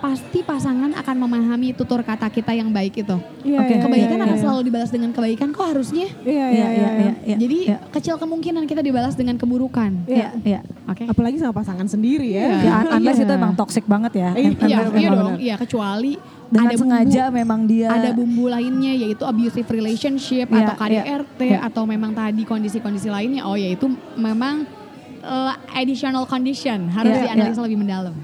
pasti 0.00 0.40
pasangan 0.40 0.96
akan 0.96 1.16
memahami 1.20 1.76
tutur 1.76 2.00
kata 2.00 2.26
kita 2.26 2.50
yang 2.50 2.72
baik 2.72 2.96
itu. 2.96 3.16
Iya, 3.44 3.60
Oke, 3.60 3.74
iya, 3.74 3.82
Kebaikan 3.84 4.16
iya, 4.16 4.24
akan 4.24 4.32
iya. 4.32 4.42
selalu 4.42 4.60
dibalas 4.64 4.88
dengan 4.88 5.10
kebaikan 5.12 5.48
kok 5.50 5.66
harusnya. 5.66 6.08
Iya, 6.24 6.46
iya, 6.46 6.48
Iya, 6.48 6.68
iya. 6.72 6.90
iya. 6.96 7.12
iya. 7.22 7.36
Jadi 7.36 7.58
iya. 7.68 7.78
kecil 7.92 8.16
kemungkinan 8.16 8.64
kita 8.64 8.80
dibalas 8.80 9.12
dengan 9.12 9.36
keburukan. 9.36 10.08
Iya, 10.08 10.32
iya. 10.40 10.60
Oke. 10.88 11.04
Apalagi 11.04 11.36
sama 11.36 11.52
pasangan 11.52 11.84
sendiri 11.84 12.32
ya. 12.32 12.42
Iya. 12.42 12.56
Ya, 12.58 12.72
un- 12.80 12.92
unless 12.96 13.18
Iya. 13.20 13.26
itu 13.28 13.32
emang 13.36 13.52
toxic 13.54 13.84
banget 13.84 14.12
ya. 14.16 14.30
Iya, 14.32 14.48
Em- 14.48 14.58
Iya, 14.58 14.78
iya 14.90 15.08
dong. 15.12 15.36
Iya, 15.36 15.54
kecuali 15.56 16.12
Dengan 16.50 16.64
ada 16.66 16.74
bumbu, 16.74 16.82
sengaja 16.82 17.22
memang 17.30 17.60
dia 17.62 17.88
ada 17.88 18.10
bumbu 18.10 18.44
lainnya 18.48 18.92
yaitu 18.96 19.22
abusive 19.22 19.68
relationship 19.68 20.48
Iya, 20.48 20.64
atau 20.64 20.74
KDRT 20.74 21.40
iya, 21.44 21.52
iya. 21.54 21.58
atau 21.62 21.84
memang 21.84 22.10
tadi 22.10 22.42
kondisi-kondisi 22.42 23.06
lainnya. 23.06 23.44
Oh, 23.44 23.54
yaitu 23.54 23.86
memang 24.16 24.64
uh, 25.20 25.52
additional 25.70 26.24
condition 26.24 26.88
harus 26.88 27.12
Iya, 27.12 27.36
dianalisa 27.36 27.60
lebih 27.60 27.78
mendalam. 27.78 28.16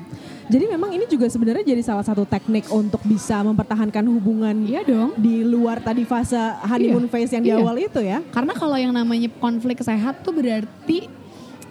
Jadi 0.46 0.64
memang 0.70 0.94
ini 0.94 1.04
juga 1.04 1.26
sebenarnya 1.26 1.66
jadi 1.66 1.82
salah 1.82 2.06
satu 2.06 2.22
teknik 2.22 2.70
untuk 2.70 3.02
bisa 3.02 3.42
mempertahankan 3.42 4.06
hubungan 4.06 4.54
Iya 4.62 4.86
dong. 4.86 5.10
di 5.16 5.42
luar 5.42 5.82
tadi 5.82 6.06
fase 6.06 6.38
honeymoon 6.62 7.06
Iya. 7.06 7.10
phase 7.10 7.32
yang 7.34 7.42
di 7.42 7.50
Iya. 7.50 7.58
awal 7.58 7.76
itu 7.76 7.98
ya. 7.98 8.22
Karena 8.30 8.54
kalau 8.54 8.78
yang 8.78 8.94
namanya 8.94 9.26
konflik 9.36 9.82
sehat 9.82 10.22
tuh 10.22 10.30
berarti 10.30 11.10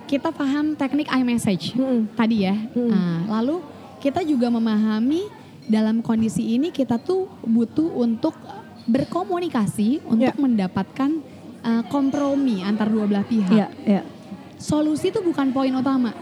kita 0.05 0.29
paham 0.29 0.75
teknik 0.75 1.07
iMessage 1.07 1.71
Mm-mm. 1.73 2.11
tadi 2.13 2.43
ya. 2.43 2.55
Mm. 2.75 2.89
Nah, 2.91 3.19
lalu 3.39 3.63
kita 3.97 4.21
juga 4.21 4.51
memahami 4.51 5.23
dalam 5.65 6.03
kondisi 6.03 6.53
ini 6.53 6.69
kita 6.69 6.99
tuh 6.99 7.31
butuh 7.41 7.89
untuk 7.95 8.35
berkomunikasi 8.85 10.03
untuk 10.05 10.29
Ya. 10.29 10.37
mendapatkan 10.37 11.09
uh, 11.61 11.83
kompromi 11.87 12.59
antar 12.59 12.85
dua 12.85 13.05
belah 13.05 13.23
pihak. 13.23 13.49
Iya, 13.49 13.67
iya. 13.81 14.01
Solusi 14.55 15.09
itu 15.09 15.19
bukan 15.19 15.49
poin 15.49 15.73
utama, 15.73 16.13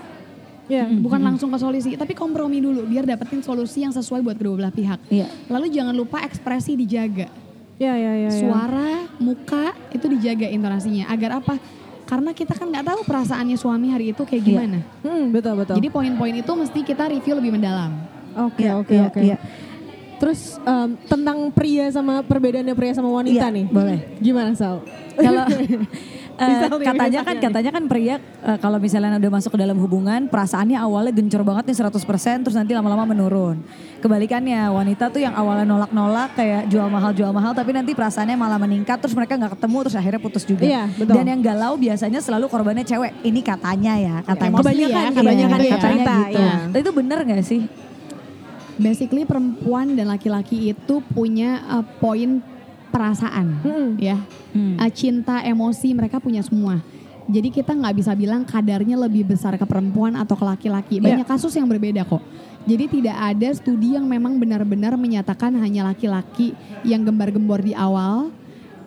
Mm. 0.63 1.03
bukan 1.03 1.19
langsung 1.19 1.51
ke 1.51 1.59
solusi, 1.59 1.99
tapi 1.99 2.15
kompromi 2.15 2.63
dulu 2.63 2.87
biar 2.87 3.03
dapetin 3.03 3.43
solusi 3.43 3.83
yang 3.83 3.91
sesuai 3.91 4.23
buat 4.23 4.39
kedua 4.39 4.55
belah 4.55 4.71
pihak. 4.71 4.95
Iya. 5.11 5.27
Lalu 5.51 5.67
jangan 5.67 5.91
lupa 5.91 6.23
ekspresi 6.23 6.79
dijaga. 6.79 7.27
Iya, 7.75 7.93
iya, 7.93 8.11
iya. 8.15 8.29
iya. 8.29 8.39
suara, 8.39 8.91
muka 9.19 9.75
itu 9.91 10.05
dijaga 10.07 10.47
intonasinya. 10.47 11.11
Agar 11.11 11.43
apa? 11.43 11.59
Karena 12.03 12.31
kita 12.31 12.53
kan 12.53 12.69
nggak 12.69 12.85
tahu 12.85 12.99
perasaannya 13.03 13.57
suami 13.57 13.91
hari 13.91 14.11
itu 14.11 14.23
kayak 14.23 14.39
Iya. 14.39 14.47
gimana. 14.47 14.79
Hmm, 15.03 15.25
betul, 15.31 15.53
betul. 15.59 15.75
Jadi 15.81 15.89
poin-poin 15.89 16.31
itu 16.33 16.51
mesti 16.53 16.79
kita 16.79 17.11
review 17.11 17.33
lebih 17.35 17.51
mendalam. 17.51 17.91
Oke, 18.47 18.63
Iya, 18.63 18.79
oke, 18.79 18.93
iya, 18.93 19.03
oke. 19.07 19.19
Terus 20.13 20.55
em, 20.63 20.95
tentang 21.03 21.51
pria 21.51 21.91
sama 21.91 22.23
perbedaannya 22.23 22.71
pria 22.71 22.95
sama 22.95 23.11
wanita 23.11 23.51
nih. 23.51 23.67
boleh. 23.67 23.99
Gimana 24.23 24.55
Sal? 24.55 24.79
Kalau 25.13 25.43
eh, 26.41 26.65
nih, 26.65 26.87
katanya 26.89 27.21
kan 27.21 27.35
nih. 27.37 27.43
katanya 27.45 27.71
kan 27.71 27.83
pria 27.85 28.15
eh, 28.17 28.57
kalau 28.57 28.77
misalnya 28.81 29.21
udah 29.21 29.31
masuk 29.37 29.51
ke 29.53 29.59
dalam 29.61 29.77
hubungan 29.77 30.25
perasaannya 30.25 30.81
awalnya 30.81 31.13
gencor 31.13 31.45
banget 31.45 31.69
nih 31.69 31.77
100% 31.85 32.43
terus 32.47 32.55
nanti 32.57 32.71
lama-lama 32.73 33.05
menurun. 33.05 33.61
Kebalikannya 34.01 34.67
wanita 34.73 35.13
tuh 35.13 35.21
yang 35.23 35.35
awalnya 35.37 35.63
nolak-nolak 35.63 36.33
kayak 36.33 36.67
jual 36.67 36.89
mahal 36.89 37.11
jual 37.13 37.31
mahal 37.31 37.53
tapi 37.53 37.71
nanti 37.71 37.93
perasaannya 37.93 38.35
malah 38.35 38.57
meningkat 38.57 38.97
terus 38.99 39.13
mereka 39.13 39.37
nggak 39.37 39.53
ketemu 39.59 39.77
terus 39.85 39.95
akhirnya 39.95 40.21
putus 40.21 40.43
juga. 40.43 40.63
Iya, 40.65 40.83
betul. 40.91 41.13
Dan 41.15 41.25
yang 41.29 41.41
galau 41.45 41.73
biasanya 41.77 42.19
selalu 42.19 42.45
korbannya 42.49 42.83
cewek. 42.83 43.11
Ini 43.21 43.41
katanya 43.45 43.93
ya, 43.99 44.15
katanya. 44.25 44.51
Emosi 44.53 44.63
Kebanyakan, 44.63 45.03
ya, 45.03 45.11
kebanyakan 45.13 45.33
kebanyakan 45.33 45.59
ya, 45.59 45.65
ya. 45.65 45.73
katanya 45.73 45.97
cerita, 46.03 46.15
gitu. 46.15 46.39
iya. 46.39 46.53
Tapi 46.69 46.79
itu 46.81 46.91
bener 46.93 47.17
gak 47.23 47.43
sih? 47.45 47.61
Basically 48.73 49.23
perempuan 49.23 49.93
dan 49.93 50.09
laki-laki 50.09 50.73
itu 50.73 50.95
punya 51.13 51.61
uh, 51.69 51.85
poin 52.01 52.41
perasaan, 52.93 53.57
Mm-mm. 53.65 53.89
ya. 53.97 54.21
Hmm. 54.53 54.77
Uh, 54.77 54.91
cinta, 54.93 55.41
emosi 55.41 55.97
mereka 55.97 56.21
punya 56.21 56.45
semua. 56.45 56.77
Jadi 57.25 57.49
kita 57.49 57.73
nggak 57.73 57.95
bisa 57.97 58.11
bilang 58.13 58.45
kadarnya 58.45 58.99
lebih 58.99 59.25
besar 59.25 59.57
ke 59.57 59.65
perempuan 59.65 60.13
atau 60.13 60.37
ke 60.37 60.45
laki-laki. 60.45 61.01
Iya. 61.01 61.23
Banyak 61.23 61.27
kasus 61.27 61.55
yang 61.57 61.65
berbeda 61.65 62.05
kok. 62.05 62.21
Jadi 62.63 62.99
tidak 62.99 63.17
ada 63.17 63.49
studi 63.55 63.95
yang 63.95 64.05
memang 64.07 64.37
benar-benar 64.39 64.95
menyatakan 64.95 65.55
hanya 65.57 65.87
laki-laki 65.87 66.53
yang 66.83 67.03
gembar-gembor 67.03 67.63
di 67.63 67.75
awal, 67.75 68.31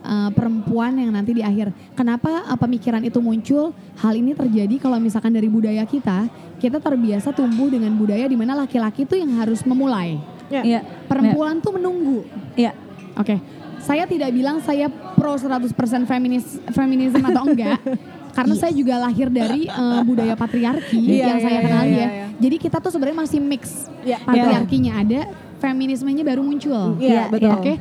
uh, 0.05 0.31
perempuan 0.33 1.01
yang 1.01 1.13
nanti 1.17 1.33
di 1.33 1.43
akhir. 1.43 1.73
Kenapa 1.97 2.45
uh, 2.47 2.57
pemikiran 2.61 3.01
itu 3.05 3.19
muncul? 3.21 3.73
Hal 4.01 4.15
ini 4.17 4.37
terjadi 4.37 4.81
kalau 4.81 5.01
misalkan 5.01 5.33
dari 5.33 5.49
budaya 5.49 5.85
kita, 5.89 6.29
kita 6.61 6.79
terbiasa 6.81 7.33
tumbuh 7.33 7.73
dengan 7.73 7.93
budaya 7.97 8.29
di 8.29 8.37
mana 8.37 8.53
laki-laki 8.53 9.09
itu 9.09 9.17
yang 9.17 9.33
harus 9.41 9.65
memulai. 9.65 10.21
Ya. 10.53 10.63
Iya. 10.63 10.81
Perempuan 11.09 11.59
tuh 11.65 11.75
menunggu. 11.77 12.25
Iya. 12.55 12.77
Oke, 13.17 13.41
saya 13.83 14.05
tidak 14.09 14.31
bilang 14.33 14.59
saya 14.65 14.89
pro 14.91 15.37
100% 15.37 15.73
feminis, 16.09 16.59
feminisme 16.73 17.23
atau 17.23 17.45
enggak. 17.47 17.81
Karena 18.37 18.53
saya 18.53 18.73
juga 18.77 19.01
lahir 19.01 19.33
dari 19.33 19.65
eh, 19.65 20.01
budaya 20.05 20.37
patriarki 20.37 21.01
Iya, 21.01 21.25
yang 21.25 21.39
iya, 21.41 21.45
saya 21.49 21.57
iya, 21.57 21.65
kenali 21.65 21.89
iya, 21.89 21.97
ya. 21.97 22.09
iya. 22.13 22.27
Jadi 22.37 22.57
kita 22.61 22.77
tuh 22.85 22.93
sebenarnya 22.93 23.19
masih 23.25 23.41
mix. 23.41 23.89
Iya. 24.05 24.21
Patriarkinya 24.29 24.93
ada, 25.01 25.21
feminismenya 25.57 26.21
baru 26.21 26.45
muncul. 26.45 27.01
Iya, 27.01 27.33
betul. 27.33 27.57
Oke. 27.57 27.75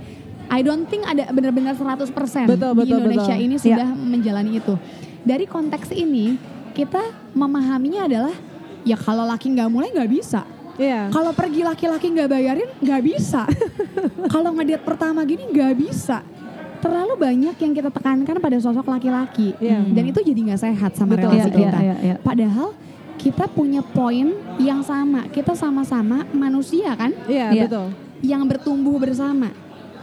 I 0.45 0.61
don't 0.61 0.85
think 0.85 1.03
ada 1.03 1.27
benar-benar 1.33 1.73
100% 1.73 2.05
Betul, 2.05 2.71
di 2.77 2.85
betul, 2.85 3.01
Indonesia 3.01 3.33
betul. 3.33 3.45
ini 3.49 3.55
sudah 3.57 3.87
menjalani 3.97 4.51
itu. 4.61 4.73
Dari 5.25 5.45
konteks 5.49 5.89
ini 5.91 6.37
kita 6.77 7.01
memahaminya 7.33 8.05
adalah 8.05 8.35
ya 8.85 8.93
kalau 8.93 9.25
laki 9.25 9.57
nggak 9.57 9.69
mulai 9.73 9.89
nggak 9.89 10.11
bisa. 10.11 10.45
Iya. 10.75 11.07
Kalau 11.09 11.31
pergi 11.31 11.61
laki-laki 11.63 12.11
nggak 12.11 12.29
bayarin 12.29 12.69
nggak 12.79 13.01
bisa. 13.01 13.47
Kalau 14.33 14.51
ngedate 14.51 14.83
pertama 14.83 15.23
gini 15.23 15.47
nggak 15.47 15.73
bisa. 15.75 16.19
Terlalu 16.83 17.17
banyak 17.17 17.55
yang 17.57 17.73
kita 17.73 17.89
tekankan 17.89 18.37
pada 18.37 18.57
sosok 18.59 18.85
laki-laki 18.85 19.57
Iya. 19.57 19.81
dan 19.81 20.03
itu 20.05 20.19
jadi 20.21 20.39
nggak 20.51 20.61
sehat 20.61 20.91
sama 20.93 21.17
Betul, 21.17 21.33
relasi 21.33 21.49
Iya, 21.49 21.57
kita. 21.57 21.77
iya, 21.81 21.95
iya. 22.03 22.15
Padahal 22.19 22.77
kita 23.17 23.49
punya 23.49 23.81
poin 23.81 24.35
yang 24.61 24.85
sama. 24.85 25.25
Kita 25.31 25.57
sama-sama 25.57 26.27
manusia 26.29 26.93
kan 26.93 27.09
Iya, 27.25 27.47
Iya. 27.51 27.63
betul. 27.65 27.87
yang 28.21 28.43
bertumbuh 28.45 28.97
bersama. 28.97 29.49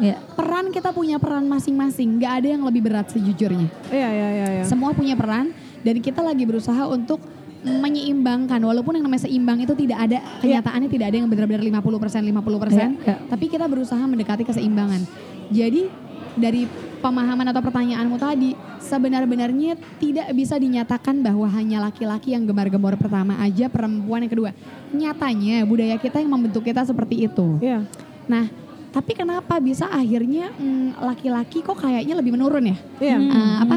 Iya. 0.01 0.19
Peran 0.35 0.73
kita 0.73 0.91
punya 0.91 1.21
peran 1.21 1.47
masing-masing. 1.47 2.19
Nggak 2.19 2.33
ada 2.43 2.49
yang 2.51 2.63
lebih 2.65 2.83
berat 2.83 3.13
sejujurnya. 3.13 3.69
Iya, 3.93 4.09
iya, 4.11 4.29
iya, 4.33 4.47
iya. 4.59 4.65
Semua 4.65 4.91
punya 4.91 5.15
peran 5.15 5.53
dan 5.83 5.97
kita 5.99 6.19
lagi 6.19 6.43
berusaha 6.43 6.89
untuk 6.89 7.23
menyeimbangkan 7.63 8.59
walaupun 8.59 8.99
yang 8.99 9.07
namanya 9.07 9.31
seimbang 9.31 9.63
itu 9.63 9.75
tidak 9.79 9.99
ada 10.11 10.19
kenyataannya 10.43 10.89
tidak 10.91 11.07
ada 11.15 11.17
yang 11.23 11.29
benar-benar 11.31 11.63
50% 11.63 11.79
50% 12.27 12.75
Iya, 12.75 12.89
iya. 13.07 13.17
tapi 13.31 13.47
kita 13.47 13.71
berusaha 13.71 14.03
mendekati 14.03 14.43
keseimbangan. 14.43 15.07
Jadi 15.53 15.87
dari 16.33 16.65
pemahaman 17.05 17.45
atau 17.53 17.61
pertanyaanmu 17.61 18.17
tadi 18.17 18.57
sebenar-benarnya 18.81 19.77
tidak 20.01 20.33
bisa 20.33 20.57
dinyatakan 20.57 21.21
bahwa 21.21 21.45
hanya 21.51 21.83
laki-laki 21.83 22.33
yang 22.33 22.49
gemar-gembor 22.49 22.97
pertama 22.97 23.37
aja 23.39 23.69
perempuan 23.69 24.25
yang 24.25 24.33
kedua. 24.33 24.51
Nyatanya 24.91 25.63
budaya 25.69 25.97
kita 26.01 26.19
yang 26.19 26.33
membentuk 26.33 26.65
kita 26.67 26.83
seperti 26.83 27.27
itu. 27.29 27.59
Iya. 27.61 27.85
Nah, 28.27 28.49
tapi 28.93 29.13
kenapa 29.17 29.57
bisa 29.59 29.89
akhirnya 29.89 30.53
mm, 30.57 31.01
laki-laki 31.01 31.65
kok 31.65 31.81
kayaknya 31.81 32.15
lebih 32.17 32.33
menurun 32.35 32.75
ya? 32.75 32.77
Iya. 33.01 33.17
Eh, 33.19 33.57
apa 33.67 33.77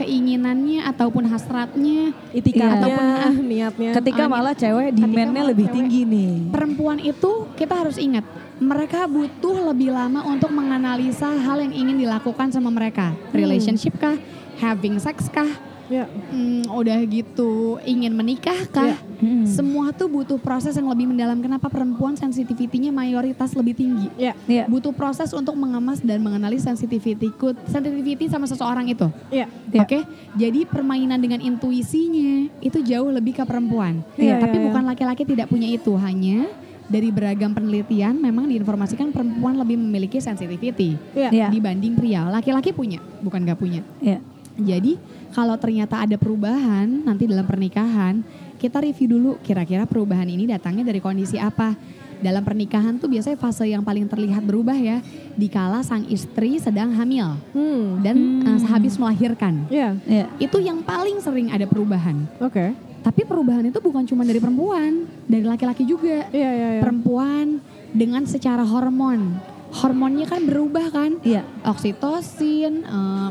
keinginannya 0.00 0.80
ataupun 0.82 1.28
hasratnya 1.28 2.16
Itikadnya, 2.32 2.80
Ataupun, 2.80 3.04
ah, 3.04 3.34
niatnya. 3.36 3.90
Ketika 3.92 4.24
Ah, 4.24 4.30
malah 4.30 4.54
cewek 4.54 4.96
demand-nya 4.96 5.42
lebih 5.44 5.66
cewek. 5.68 5.76
tinggi 5.76 6.00
nih. 6.02 6.32
perempuan 6.48 6.98
itu 6.98 7.30
kita 7.54 7.76
harus 7.76 7.96
ingat 7.96 8.24
mereka 8.56 9.04
butuh 9.04 9.72
lebih 9.72 9.88
lama 9.90 10.24
untuk 10.24 10.48
menganalisa 10.48 11.28
hal 11.28 11.60
yang 11.60 11.72
ingin 11.72 11.96
dilakukan 11.98 12.48
sama 12.48 12.68
mereka 12.68 13.12
relationship 13.30 13.96
kah 13.96 14.16
having 14.58 14.96
sex 14.96 15.28
kah 15.28 15.48
Iya. 15.90 16.06
Hmm, 16.30 16.62
udah 16.70 16.98
gitu 17.04 17.50
ingin 17.82 18.14
menikah 18.14 18.54
kah 18.66 18.94
Hmm. 19.20 19.44
semua 19.44 19.92
tuh 19.92 20.08
butuh 20.08 20.38
proses 20.38 20.72
yang 20.72 20.88
lebih 20.88 21.04
mendalam 21.04 21.36
kenapa 21.38 21.68
perempuan 21.68 22.16
sensitivitinya 22.16 22.88
mayoritas 22.88 23.52
lebih 23.52 23.74
tinggi 23.74 24.08
Iya. 24.16 24.32
Iya. 24.46 24.64
butuh 24.64 24.94
proses 24.94 25.34
untuk 25.34 25.52
mengemas 25.54 26.00
dan 26.00 26.22
mengenali 26.22 26.56
sensitivity 26.56 27.28
sensitivity 27.66 28.24
sama 28.26 28.46
seseorang 28.46 28.86
itu 28.86 29.10
Iya. 29.28 29.50
Iya. 29.68 29.80
Oke, 29.82 29.98
jadi 30.34 30.64
permainan 30.64 31.18
dengan 31.18 31.42
intuisinya 31.42 32.48
itu 32.60 32.80
jauh 32.80 33.10
lebih 33.10 33.34
ke 33.34 33.44
perempuan. 33.44 34.00
Iya, 34.14 34.38
Tapi 34.38 34.56
iya, 34.56 34.64
bukan 34.66 34.82
laki-laki 34.84 35.22
tidak 35.24 35.46
punya 35.46 35.68
itu, 35.68 35.92
hanya 35.96 36.48
dari 36.86 37.10
beragam 37.10 37.50
penelitian 37.50 38.18
memang 38.18 38.46
diinformasikan 38.46 39.10
perempuan 39.10 39.54
lebih 39.54 39.76
memiliki 39.76 40.18
sensitivity 40.18 40.96
Iya. 41.12 41.30
Iya. 41.30 41.46
dibanding 41.48 41.94
pria. 41.94 42.26
Laki-laki 42.26 42.72
punya, 42.72 42.98
bukan 43.20 43.44
gak 43.44 43.58
punya. 43.58 43.82
Iya. 44.00 44.18
Jadi 44.60 45.00
kalau 45.30 45.56
ternyata 45.56 46.04
ada 46.04 46.14
perubahan 46.14 46.86
nanti 47.02 47.24
dalam 47.24 47.44
pernikahan, 47.44 48.20
kita 48.56 48.84
review 48.84 49.08
dulu 49.08 49.30
kira-kira 49.40 49.88
perubahan 49.88 50.26
ini 50.26 50.44
datangnya 50.44 50.84
dari 50.84 51.00
kondisi 51.00 51.40
apa. 51.40 51.72
Dalam 52.20 52.44
pernikahan 52.44 53.00
tuh 53.00 53.08
biasanya 53.08 53.40
fase 53.40 53.64
yang 53.64 53.80
paling 53.80 54.04
terlihat 54.04 54.44
berubah 54.44 54.76
ya, 54.76 55.00
dikala 55.32 55.80
sang 55.80 56.04
istri 56.04 56.60
sedang 56.60 56.92
hamil 56.92 57.32
Hmm. 57.56 58.04
dan 58.04 58.16
eh, 58.44 58.60
habis 58.68 59.00
melahirkan 59.00 59.64
Iya. 59.72 59.96
Iya. 60.04 60.26
itu 60.36 60.60
yang 60.60 60.84
paling 60.84 61.16
sering 61.24 61.48
ada 61.48 61.64
perubahan. 61.64 62.28
Oke. 62.36 62.76
Tapi 63.00 63.24
perubahan 63.24 63.64
itu 63.64 63.80
bukan 63.80 64.04
cuma 64.04 64.28
dari 64.28 64.36
perempuan, 64.36 65.08
dari 65.24 65.48
laki-laki 65.48 65.88
juga. 65.88 66.28
Iya, 66.28 66.50
iya, 66.52 66.68
iya. 66.76 66.80
Perempuan 66.84 67.64
dengan 67.96 68.28
secara 68.28 68.68
hormon, 68.68 69.40
hormonnya 69.72 70.28
kan 70.28 70.44
berubah 70.44 70.92
kan, 70.92 71.16
Iya. 71.24 71.40
oksitosin, 71.64 72.84
eh, 72.84 73.28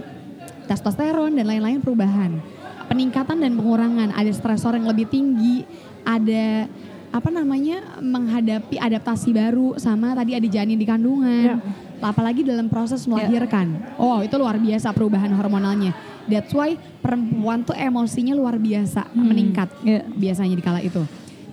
testosteron 0.70 1.34
dan 1.34 1.50
lain-lain 1.50 1.82
perubahan. 1.82 2.38
Peningkatan 2.86 3.42
dan 3.42 3.58
pengurangan, 3.58 4.14
ada 4.14 4.30
stresor 4.30 4.78
yang 4.78 4.86
lebih 4.86 5.10
tinggi, 5.10 5.66
ada 6.06 6.70
apa 7.10 7.30
namanya 7.34 7.98
menghadapi 7.98 8.78
adaptasi 8.78 9.34
baru 9.34 9.74
sama 9.82 10.14
tadi 10.14 10.38
ada 10.38 10.46
janin 10.46 10.78
di 10.78 10.86
kandungan. 10.86 11.58
Apalagi 12.00 12.48
dalam 12.48 12.72
proses 12.72 13.04
melahirkan. 13.10 13.76
Oh, 14.00 14.24
itu 14.24 14.32
luar 14.40 14.56
biasa 14.56 14.96
perubahan 14.96 15.34
hormonalnya. 15.36 15.92
That's 16.30 16.54
why 16.54 16.78
perempuan 17.02 17.66
tuh 17.66 17.76
emosinya 17.76 18.38
luar 18.38 18.56
biasa 18.56 19.10
meningkat 19.12 19.68
Iya. 19.82 20.06
biasanya 20.08 20.56
di 20.56 20.64
kala 20.64 20.80
itu. 20.80 21.02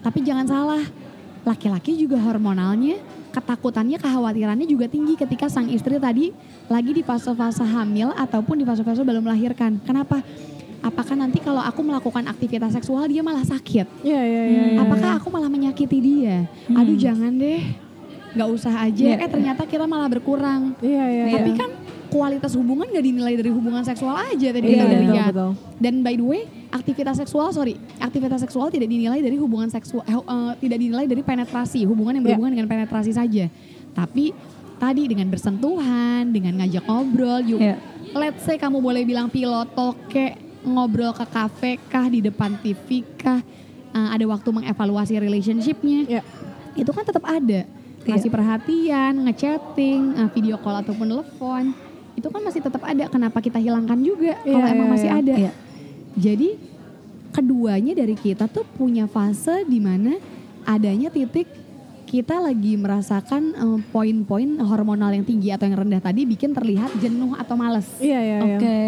Tapi 0.04 0.22
jangan 0.22 0.46
salah, 0.46 0.84
laki-laki 1.42 1.98
juga 1.98 2.20
hormonalnya, 2.22 3.00
ketakutannya, 3.36 4.00
kekhawatirannya 4.00 4.64
juga 4.64 4.88
tinggi 4.88 5.12
ketika 5.12 5.52
sang 5.52 5.68
istri 5.68 6.00
tadi 6.00 6.32
lagi 6.72 6.96
di 6.96 7.04
fase-fase 7.04 7.60
hamil 7.60 8.16
ataupun 8.16 8.56
di 8.56 8.64
fase-fase 8.64 9.04
belum 9.04 9.20
melahirkan. 9.28 9.76
Kenapa? 9.84 10.24
Apakah 10.80 11.18
nanti 11.18 11.42
kalau 11.44 11.60
aku 11.60 11.84
melakukan 11.84 12.24
aktivitas 12.30 12.72
seksual 12.72 13.04
dia 13.10 13.20
malah 13.20 13.44
sakit? 13.44 14.06
Iya, 14.06 14.22
iya, 14.22 14.42
iya. 14.48 14.64
iya. 14.72 14.80
Apakah 14.80 15.20
aku 15.20 15.28
malah 15.28 15.52
menyakiti 15.52 15.98
dia? 16.00 16.48
Aduh 16.72 16.96
jangan 16.96 17.36
deh, 17.36 17.60
nggak 18.32 18.48
usah 18.48 18.72
aja. 18.88 19.04
Iya. 19.04 19.16
Eh 19.20 19.28
ternyata 19.28 19.68
kita 19.68 19.84
malah 19.84 20.08
berkurang. 20.08 20.72
Iya, 20.80 21.04
iya. 21.10 21.24
Tapi 21.36 21.50
iya. 21.52 21.60
kan 21.60 21.70
kualitas 22.06 22.54
hubungan 22.54 22.86
gak 22.86 23.02
dinilai 23.02 23.34
dari 23.34 23.50
hubungan 23.50 23.82
seksual 23.82 24.16
aja 24.16 24.48
tadi 24.50 24.64
Iya, 24.64 24.72
kita 24.72 24.84
udah 24.84 24.98
betul, 24.98 25.12
lihat. 25.12 25.32
betul. 25.32 25.50
Dan 25.76 25.94
by 26.00 26.14
the 26.14 26.24
way, 26.24 26.42
aktivitas 26.68 27.16
seksual, 27.16 27.50
sorry, 27.50 27.74
aktivitas 27.96 28.40
seksual 28.40 28.68
tidak 28.68 28.86
dinilai 28.86 29.18
dari 29.18 29.36
hubungan 29.36 29.68
seksual, 29.68 30.02
eh, 30.02 30.14
eh, 30.14 30.52
tidak 30.58 30.78
dinilai 30.78 31.04
dari 31.04 31.20
penetrasi, 31.20 31.84
hubungan 31.84 32.14
yang 32.14 32.22
Iya. 32.22 32.28
berhubungan 32.32 32.52
dengan 32.54 32.68
penetrasi 32.68 33.12
saja. 33.12 33.46
Tapi 33.92 34.32
tadi 34.76 35.02
dengan 35.04 35.26
bersentuhan, 35.26 36.28
dengan 36.28 36.60
ngajak 36.60 36.84
ngobrol, 36.84 37.40
yuk, 37.42 37.60
Iya. 37.60 37.76
let's 38.12 38.42
say 38.42 38.56
kamu 38.56 38.78
boleh 38.78 39.02
bilang 39.02 39.26
piloto 39.26 39.96
kek, 40.06 40.36
ngobrol 40.62 41.12
ke 41.12 41.24
kafe 41.24 41.78
kah, 41.86 42.06
di 42.06 42.20
depan 42.20 42.58
TV 42.58 43.04
kah, 43.14 43.40
eh, 43.88 44.08
ada 44.10 44.24
waktu 44.24 44.48
mengevaluasi 44.50 45.16
relationshipnya, 45.16 46.00
Iya. 46.06 46.22
itu 46.74 46.90
kan 46.90 47.02
tetap 47.02 47.22
ada. 47.22 47.64
Ngasih 48.06 48.30
perhatian, 48.30 49.26
ngechatting, 49.26 50.14
eh, 50.14 50.28
video 50.30 50.54
call 50.56 50.78
ataupun 50.78 51.06
telepon, 51.08 51.74
itu 52.16 52.28
kan 52.32 52.40
masih 52.40 52.64
tetap 52.64 52.82
ada. 52.82 53.04
Kenapa 53.12 53.38
kita 53.44 53.60
hilangkan 53.60 54.00
juga 54.00 54.40
kalau 54.40 54.66
Iya, 54.66 54.72
emang 54.74 54.88
iya, 54.88 54.94
masih 54.96 55.10
ada? 55.12 55.34
Iya. 55.36 55.52
Jadi 56.16 56.48
keduanya 57.36 57.92
dari 57.92 58.16
kita 58.16 58.48
tuh 58.48 58.64
punya 58.64 59.04
fase 59.04 59.68
di 59.68 59.76
mana 59.76 60.16
adanya 60.64 61.12
titik 61.12 61.44
kita 62.06 62.38
lagi 62.38 62.78
merasakan 62.78 63.42
eh, 63.50 63.78
poin-poin 63.90 64.46
hormonal 64.62 65.10
yang 65.10 65.26
tinggi 65.26 65.50
atau 65.50 65.66
yang 65.66 65.82
rendah 65.82 65.98
tadi 65.98 66.22
bikin 66.22 66.54
terlihat 66.54 66.94
jenuh 67.02 67.34
atau 67.34 67.58
males. 67.58 67.84
Iya, 67.98 68.20
iya, 68.22 68.38
iya. 68.38 68.56
Oke. 68.56 68.78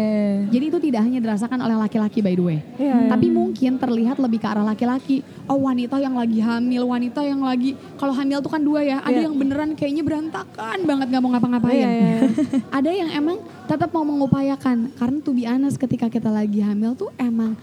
Jadi 0.49 0.65
itu 0.71 0.79
tidak 0.79 1.01
hanya 1.03 1.19
dirasakan 1.19 1.59
oleh 1.59 1.75
laki-laki 1.75 2.23
by 2.23 2.33
the 2.33 2.41
way. 2.41 2.59
Iya, 2.79 2.95
iya. 2.95 3.09
Tapi 3.11 3.27
mungkin 3.27 3.75
terlihat 3.75 4.17
lebih 4.17 4.39
ke 4.39 4.47
arah 4.47 4.63
laki-laki. 4.63 5.19
Oh 5.45 5.59
wanita 5.59 5.99
yang 5.99 6.15
lagi 6.15 6.39
hamil, 6.39 6.87
wanita 6.87 7.19
yang 7.21 7.43
lagi 7.43 7.75
kalau 7.99 8.15
hamil 8.15 8.39
tuh 8.39 8.55
kan 8.55 8.63
dua 8.63 8.81
ya. 8.81 8.97
Ada 9.03 9.19
Iya. 9.19 9.25
yang 9.27 9.35
beneran 9.35 9.69
kayaknya 9.75 10.03
berantakan 10.07 10.79
banget 10.87 11.05
nggak 11.11 11.21
mau 11.21 11.31
ngapa-ngapain. 11.35 11.75
Iya, 11.75 11.89
iya, 11.91 12.07
iya. 12.07 12.21
Ada 12.79 12.89
yang 12.95 13.09
emang 13.11 13.37
tetap 13.67 13.91
mau 13.91 14.07
mengupayakan. 14.07 14.95
Karena 14.95 15.17
to 15.19 15.35
be 15.35 15.43
honest 15.43 15.75
ketika 15.75 16.07
kita 16.07 16.31
lagi 16.31 16.63
hamil 16.63 16.95
tuh 16.95 17.11
emang 17.19 17.59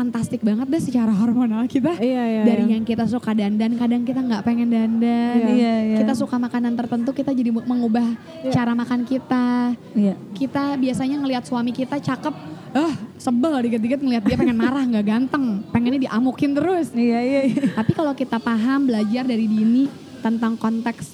fantastik 0.00 0.40
banget 0.40 0.64
deh 0.64 0.80
secara 0.80 1.12
hormonal 1.12 1.68
kita. 1.68 1.92
Iya, 2.00 2.22
iya, 2.24 2.42
Dari 2.48 2.64
iya. 2.64 2.72
yang 2.80 2.84
kita 2.88 3.04
suka 3.04 3.36
dandan, 3.36 3.76
kadang 3.76 4.00
kita 4.00 4.24
nggak 4.24 4.40
pengen 4.40 4.72
dandan. 4.72 5.36
Iya. 5.36 5.52
Iya, 5.52 5.74
iya. 5.84 5.96
Kita 6.00 6.16
suka 6.16 6.40
makanan 6.40 6.72
tertentu, 6.72 7.12
kita 7.12 7.36
jadi 7.36 7.52
mengubah 7.52 8.08
Iya. 8.40 8.52
cara 8.56 8.72
makan 8.72 9.04
kita 9.04 9.76
Iya. 9.92 10.16
kita 10.32 10.80
biasanya 10.80 11.20
ngelihat 11.20 11.44
suami 11.44 11.76
kita 11.76 12.00
cakep, 12.00 12.32
ah 12.72 12.94
sebel 13.20 13.60
dikit-dikit 13.60 14.00
ngelihat 14.00 14.24
dia 14.24 14.36
pengen 14.40 14.56
marah 14.56 14.80
nggak 14.88 15.04
ganteng, 15.04 15.60
pengennya 15.68 16.08
diamukin 16.08 16.56
terus. 16.56 16.96
Iya, 16.96 17.20
iya. 17.20 17.40
iya. 17.52 17.62
Tapi 17.76 17.92
kalau 17.92 18.16
kita 18.16 18.40
paham 18.40 18.88
belajar 18.88 19.28
dari 19.28 19.44
dini 19.44 19.84
tentang 20.24 20.56
konteks 20.56 21.12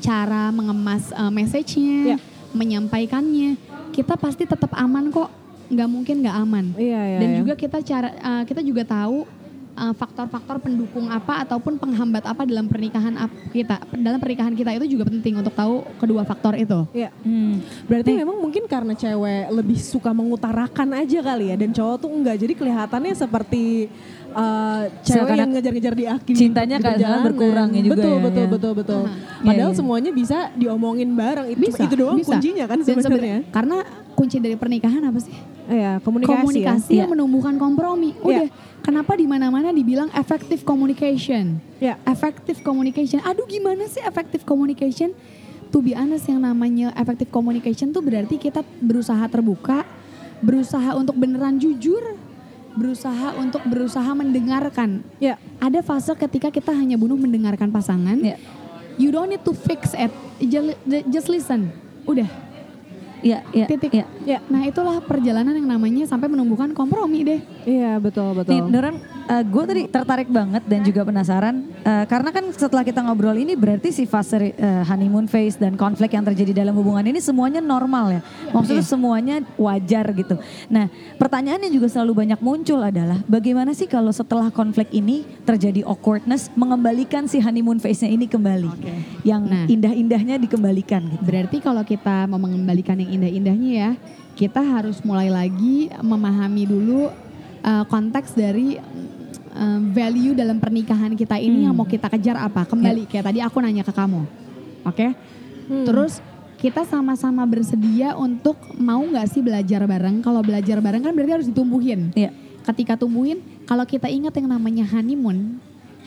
cara 0.00 0.48
mengemas 0.48 1.12
eh, 1.12 1.28
message-nya, 1.28 1.96
Iya. 2.08 2.16
menyampaikannya, 2.56 3.60
kita 3.92 4.16
pasti 4.16 4.48
tetap 4.48 4.72
aman 4.72 5.12
kok. 5.12 5.28
Nggak 5.68 5.88
mungkin 5.88 6.14
nggak 6.20 6.36
aman. 6.38 6.64
Iya, 6.74 7.00
iya, 7.06 7.18
Dan 7.18 7.28
iya. 7.28 7.38
juga 7.38 7.52
kita 7.54 7.78
cara 7.80 8.08
eh, 8.10 8.42
kita 8.44 8.60
juga 8.60 8.82
tahu 8.82 9.28
uh, 9.74 9.94
faktor-faktor 9.94 10.58
pendukung 10.58 11.06
apa 11.08 11.46
ataupun 11.46 11.78
penghambat 11.78 12.24
apa 12.24 12.42
dalam 12.42 12.66
pernikahan 12.66 13.14
ap- 13.16 13.30
kita 13.48 13.78
dalam 13.94 14.18
pernikahan 14.18 14.52
kita 14.52 14.74
itu 14.74 14.98
juga 14.98 15.06
penting 15.06 15.38
untuk 15.38 15.54
tahu 15.54 15.86
kedua 15.96 16.26
faktor 16.26 16.58
itu. 16.58 16.82
Iya. 16.92 17.14
Hmm. 17.22 17.62
Berarti 17.86 18.10
memang 18.12 18.36
mungkin 18.36 18.66
karena 18.66 18.92
cewek 18.92 19.54
lebih 19.54 19.78
suka 19.78 20.10
mengutarakan 20.10 20.98
aja 20.98 21.22
kali 21.22 21.54
ya 21.54 21.56
dan 21.56 21.70
cowok 21.70 21.96
tuh 21.98 22.10
enggak. 22.10 22.36
Jadi 22.38 22.52
kelihatannya 22.56 23.14
seperti 23.14 23.86
uh, 24.34 24.82
cewek 25.00 25.36
yang 25.36 25.50
ngejar-ngejar 25.54 25.94
di 25.94 26.06
akhir 26.06 26.34
cintanya 26.34 26.76
perjalanan. 26.82 27.24
berkurang 27.24 27.68
ya 27.70 27.80
juga 27.80 27.94
betul, 27.94 28.10
ya, 28.10 28.20
Betul, 28.20 28.44
ya. 28.44 28.50
betul, 28.50 28.72
betul, 28.74 29.00
Aha. 29.00 29.14
Padahal 29.38 29.54
Iya, 29.54 29.66
iya. 29.70 29.78
semuanya 29.78 30.10
bisa 30.10 30.38
diomongin 30.58 31.08
bareng. 31.14 31.46
Itu, 31.54 31.60
Bisa, 31.62 31.82
itu 31.86 31.94
doang 31.94 32.18
bisa. 32.18 32.34
kuncinya 32.34 32.64
kan 32.66 32.78
sebenarnya. 32.82 33.38
Karena 33.48 33.76
kunci 34.18 34.42
dari 34.42 34.58
pernikahan 34.58 35.02
apa 35.06 35.20
sih? 35.22 35.36
Iya, 35.68 36.00
komunikasi, 36.00 36.40
Komunikasi 36.40 36.92
ya. 36.96 37.04
yang 37.04 37.12
menumbuhkan 37.12 37.60
kompromi. 37.60 38.16
Udah, 38.24 38.48
kenapa 38.80 39.12
di 39.12 39.28
mana-mana 39.28 39.68
dibilang 39.68 40.08
effective 40.16 40.64
communication? 40.64 41.60
Ya. 41.76 42.00
Effective 42.08 42.64
communication. 42.64 43.20
Aduh, 43.20 43.44
gimana 43.44 43.84
sih 43.84 44.00
effective 44.00 44.48
communication? 44.48 45.12
To 45.68 45.84
be 45.84 45.92
honest, 45.92 46.24
yang 46.24 46.40
namanya 46.40 46.96
effective 46.96 47.28
communication 47.28 47.92
tuh 47.92 48.00
berarti 48.00 48.40
kita 48.40 48.64
berusaha 48.80 49.20
terbuka, 49.28 49.84
berusaha 50.40 50.96
untuk 50.96 51.12
beneran 51.20 51.60
jujur, 51.60 52.16
berusaha 52.72 53.36
untuk 53.36 53.60
berusaha 53.68 54.08
mendengarkan. 54.16 55.04
Ya. 55.20 55.36
Ada 55.60 55.84
fase 55.84 56.16
ketika 56.16 56.48
kita 56.48 56.72
hanya 56.72 56.96
bunuh 56.96 57.20
mendengarkan 57.20 57.68
pasangan. 57.68 58.16
Ya. 58.24 58.40
You 58.96 59.12
don't 59.12 59.28
need 59.28 59.44
to 59.44 59.52
fix 59.52 59.92
it, 59.92 60.10
Ju- 60.40 60.74
just 61.12 61.28
listen. 61.28 61.68
Udah, 62.08 62.26
Iya, 63.22 63.42
iya. 63.50 63.66
titik. 63.66 63.90
iya. 63.92 64.06
Ya. 64.26 64.38
Nah 64.46 64.62
itulah 64.64 65.00
perjalanan 65.02 65.56
yang 65.56 65.68
namanya 65.68 66.04
sampai 66.06 66.30
menumbuhkan 66.30 66.70
kompromi 66.72 67.24
deh. 67.24 67.40
Iya, 67.66 67.98
betul, 67.98 68.32
Nih, 68.32 68.36
betul. 68.44 68.70
Nuran, 68.70 68.96
gue 69.28 69.64
tadi 69.68 69.82
tertarik 69.92 70.28
banget 70.32 70.64
dan 70.64 70.80
juga 70.80 71.04
penasaran 71.04 71.68
eh, 71.84 72.04
karena 72.08 72.30
kan 72.32 72.44
setelah 72.48 72.80
kita 72.80 73.04
ngobrol 73.04 73.36
ini 73.36 73.52
berarti 73.52 73.92
si 73.92 74.08
fase 74.08 74.56
eh, 74.56 74.82
honeymoon 74.88 75.28
phase 75.28 75.60
dan 75.60 75.76
konflik 75.76 76.16
yang 76.16 76.24
terjadi 76.24 76.64
dalam 76.64 76.72
hubungan 76.72 77.04
ini 77.04 77.20
semuanya 77.20 77.60
normal 77.60 78.20
ya, 78.20 78.20
maksudnya 78.56 78.84
semuanya 78.84 79.44
wajar 79.60 80.08
gitu. 80.16 80.40
Nah, 80.72 80.88
pertanyaan 81.20 81.60
yang 81.68 81.74
juga 81.76 81.92
selalu 81.92 82.24
banyak 82.24 82.40
muncul 82.40 82.80
adalah 82.80 83.20
bagaimana 83.28 83.76
sih 83.76 83.84
kalau 83.84 84.12
setelah 84.14 84.48
konflik 84.48 84.88
ini 84.96 85.28
terjadi 85.44 85.84
awkwardness 85.84 86.48
mengembalikan 86.56 87.28
si 87.28 87.36
honeymoon 87.42 87.82
phase-nya 87.82 88.08
ini 88.08 88.24
kembali, 88.24 88.70
yang 89.28 89.44
Nah. 89.48 89.64
indah-indahnya 89.64 90.36
dikembalikan 90.36 91.04
gitu. 91.08 91.22
Berarti 91.24 91.56
kalau 91.60 91.80
kita 91.84 92.28
mau 92.28 92.40
mengembalikan 92.40 93.00
yang 93.00 93.07
indah-indahnya 93.08 93.70
ya, 93.72 93.90
kita 94.36 94.60
harus 94.62 95.00
mulai 95.02 95.32
lagi 95.32 95.90
memahami 95.98 96.68
dulu 96.68 97.10
uh, 97.64 97.84
konteks 97.88 98.36
dari 98.36 98.78
uh, 99.56 99.80
value 99.90 100.36
dalam 100.36 100.62
pernikahan 100.62 101.16
kita 101.18 101.40
ini 101.40 101.66
yang 101.66 101.74
mau 101.74 101.88
kita 101.88 102.06
kejar 102.06 102.38
apa. 102.38 102.68
Kembali 102.68 103.08
kayak 103.08 103.32
tadi 103.32 103.40
aku 103.42 103.58
nanya 103.58 103.82
ke 103.82 103.90
kamu, 103.90 104.22
oke? 104.86 105.06
Terus 105.68 106.22
kita 106.58 106.82
sama-sama 106.88 107.46
bersedia 107.46 108.18
untuk 108.18 108.58
mau 108.78 108.98
nggak 109.04 109.26
sih 109.30 109.42
belajar 109.44 109.86
bareng? 109.86 110.24
Kalau 110.24 110.42
belajar 110.42 110.82
bareng 110.82 111.02
kan 111.04 111.12
berarti 111.14 111.32
harus 111.42 111.48
ditumbuhin. 111.50 112.10
Iya. 112.18 112.34
Ketika 112.66 112.98
tumbuhin, 113.00 113.40
kalau 113.64 113.86
kita 113.86 114.10
ingat 114.10 114.34
yang 114.36 114.50
namanya 114.50 114.84
honeymoon, 114.90 115.56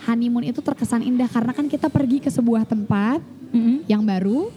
honeymoon 0.06 0.44
itu 0.46 0.60
terkesan 0.62 1.02
indah 1.02 1.26
karena 1.26 1.52
kan 1.54 1.66
kita 1.66 1.88
pergi 1.88 2.22
ke 2.22 2.30
sebuah 2.30 2.66
tempat 2.68 3.22
Mm-mm. 3.50 3.86
yang 3.90 4.02
baru 4.02 4.50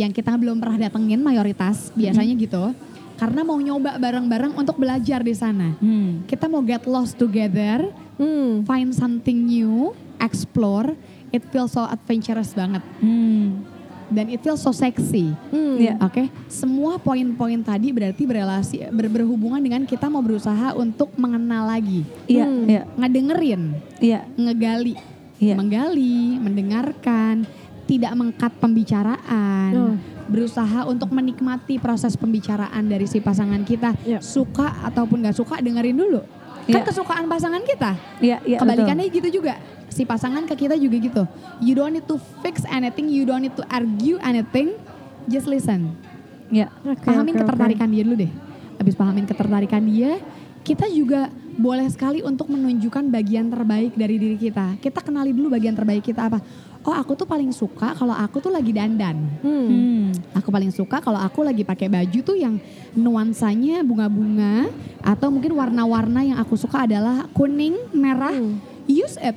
yang 0.00 0.10
kita 0.10 0.32
belum 0.32 0.56
pernah 0.56 0.80
datengin 0.80 1.20
mayoritas 1.20 1.92
biasanya 1.92 2.32
gitu 2.34 2.72
karena 3.14 3.44
mau 3.44 3.60
nyoba 3.60 4.00
bareng-bareng 4.00 4.56
untuk 4.56 4.74
belajar 4.74 5.20
di 5.20 5.34
sana 5.34 5.76
Hmm. 5.76 6.24
kita 6.24 6.48
mau 6.48 6.64
get 6.64 6.84
lost 6.86 7.14
together 7.14 7.84
Hmm. 8.16 8.64
find 8.64 8.90
something 8.90 9.44
new 9.44 9.92
explore 10.16 10.96
it 11.28 11.44
feels 11.46 11.70
so 11.70 11.84
adventurous 11.84 12.50
banget 12.50 12.80
Hmm. 12.96 13.60
dan 14.08 14.26
it 14.26 14.40
feels 14.40 14.58
so 14.58 14.72
sexy 14.72 15.36
Hmm. 15.48 15.76
Iya. 15.76 15.96
Oke, 15.98 16.28
semua 16.46 16.96
poin-poin 16.96 17.56
tadi 17.58 17.88
berarti 17.88 18.24
berelasi 18.24 18.88
ber- 18.90 19.08
berhubungan 19.10 19.56
dengan 19.58 19.80
kita 19.82 20.08
mau 20.08 20.20
berusaha 20.20 20.72
untuk 20.74 21.08
mengenal 21.14 21.68
lagi, 21.68 22.04
Iya, 22.26 22.44
Hmm. 22.44 22.64
iya, 22.66 22.82
ngedengerin, 22.94 23.62
iya, 23.98 24.20
ngegali, 24.34 24.92
iya. 25.38 25.54
menggali, 25.54 26.36
mendengarkan, 26.36 27.48
tidak 27.90 28.12
mengkat 28.14 28.52
pembicaraan, 28.62 29.72
Oh. 29.74 29.94
berusaha 30.30 30.86
untuk 30.86 31.10
menikmati 31.10 31.82
proses 31.82 32.14
pembicaraan 32.14 32.86
dari 32.86 33.10
si 33.10 33.18
pasangan 33.18 33.66
kita, 33.66 33.98
Iya. 34.06 34.22
suka 34.22 34.86
ataupun 34.86 35.26
nggak 35.26 35.34
suka 35.34 35.58
dengerin 35.58 35.98
dulu. 35.98 36.22
Kan 36.70 36.86
Iya. 36.86 36.86
kesukaan 36.86 37.26
pasangan 37.26 37.66
kita. 37.66 37.98
Iya, 38.22 38.38
iya, 38.46 38.58
Kebalikannya 38.62 39.10
gitu 39.10 39.42
juga. 39.42 39.58
Si 39.90 40.06
pasangan 40.06 40.46
ke 40.46 40.54
kita 40.54 40.78
juga 40.78 40.96
gitu. 41.02 41.22
You 41.58 41.74
don't 41.74 41.90
need 41.90 42.06
to 42.06 42.14
fix 42.46 42.62
anything, 42.62 43.10
you 43.10 43.26
don't 43.26 43.42
need 43.42 43.58
to 43.58 43.66
argue 43.66 44.22
anything, 44.22 44.78
just 45.26 45.50
listen. 45.50 45.90
betul. 45.90 46.54
Iya. 46.54 46.66
Oke, 46.86 47.06
pahamin 47.10 47.34
oke. 47.34 47.40
ketertarikan 47.42 47.88
dia 47.90 48.02
dulu 48.06 48.16
deh. 48.22 48.32
Habis 48.78 48.94
pahamin 48.94 49.26
ketertarikan 49.26 49.82
dia, 49.82 50.22
kita 50.62 50.86
juga 50.86 51.26
boleh 51.58 51.90
sekali 51.90 52.22
untuk 52.22 52.48
menunjukkan 52.48 53.10
bagian 53.10 53.50
terbaik 53.50 53.92
dari 53.94 54.16
diri 54.16 54.38
kita. 54.38 54.78
Kita 54.78 55.02
kenali 55.02 55.34
dulu 55.34 55.52
bagian 55.52 55.74
terbaik 55.74 56.06
kita 56.06 56.30
apa. 56.30 56.38
Oh 56.80 56.96
aku 56.96 57.12
tuh 57.12 57.28
paling 57.28 57.52
suka 57.52 57.92
kalau 57.92 58.16
aku 58.16 58.40
tuh 58.40 58.48
lagi 58.48 58.72
dandan. 58.72 59.20
Hmm. 59.44 59.68
Hmm. 59.68 60.06
Aku 60.32 60.48
paling 60.48 60.72
suka 60.72 60.96
kalau 61.04 61.20
aku 61.20 61.44
lagi 61.44 61.60
pakai 61.60 61.92
baju 61.92 62.18
tuh 62.24 62.36
yang 62.40 62.56
nuansanya 62.96 63.84
bunga-bunga 63.84 64.72
atau 65.04 65.28
mungkin 65.28 65.52
warna-warna 65.52 66.24
yang 66.24 66.38
aku 66.40 66.56
suka 66.56 66.88
adalah 66.88 67.28
kuning, 67.36 67.76
merah. 67.92 68.32
Hmm. 68.32 68.56
Use 68.88 69.20
it. 69.20 69.36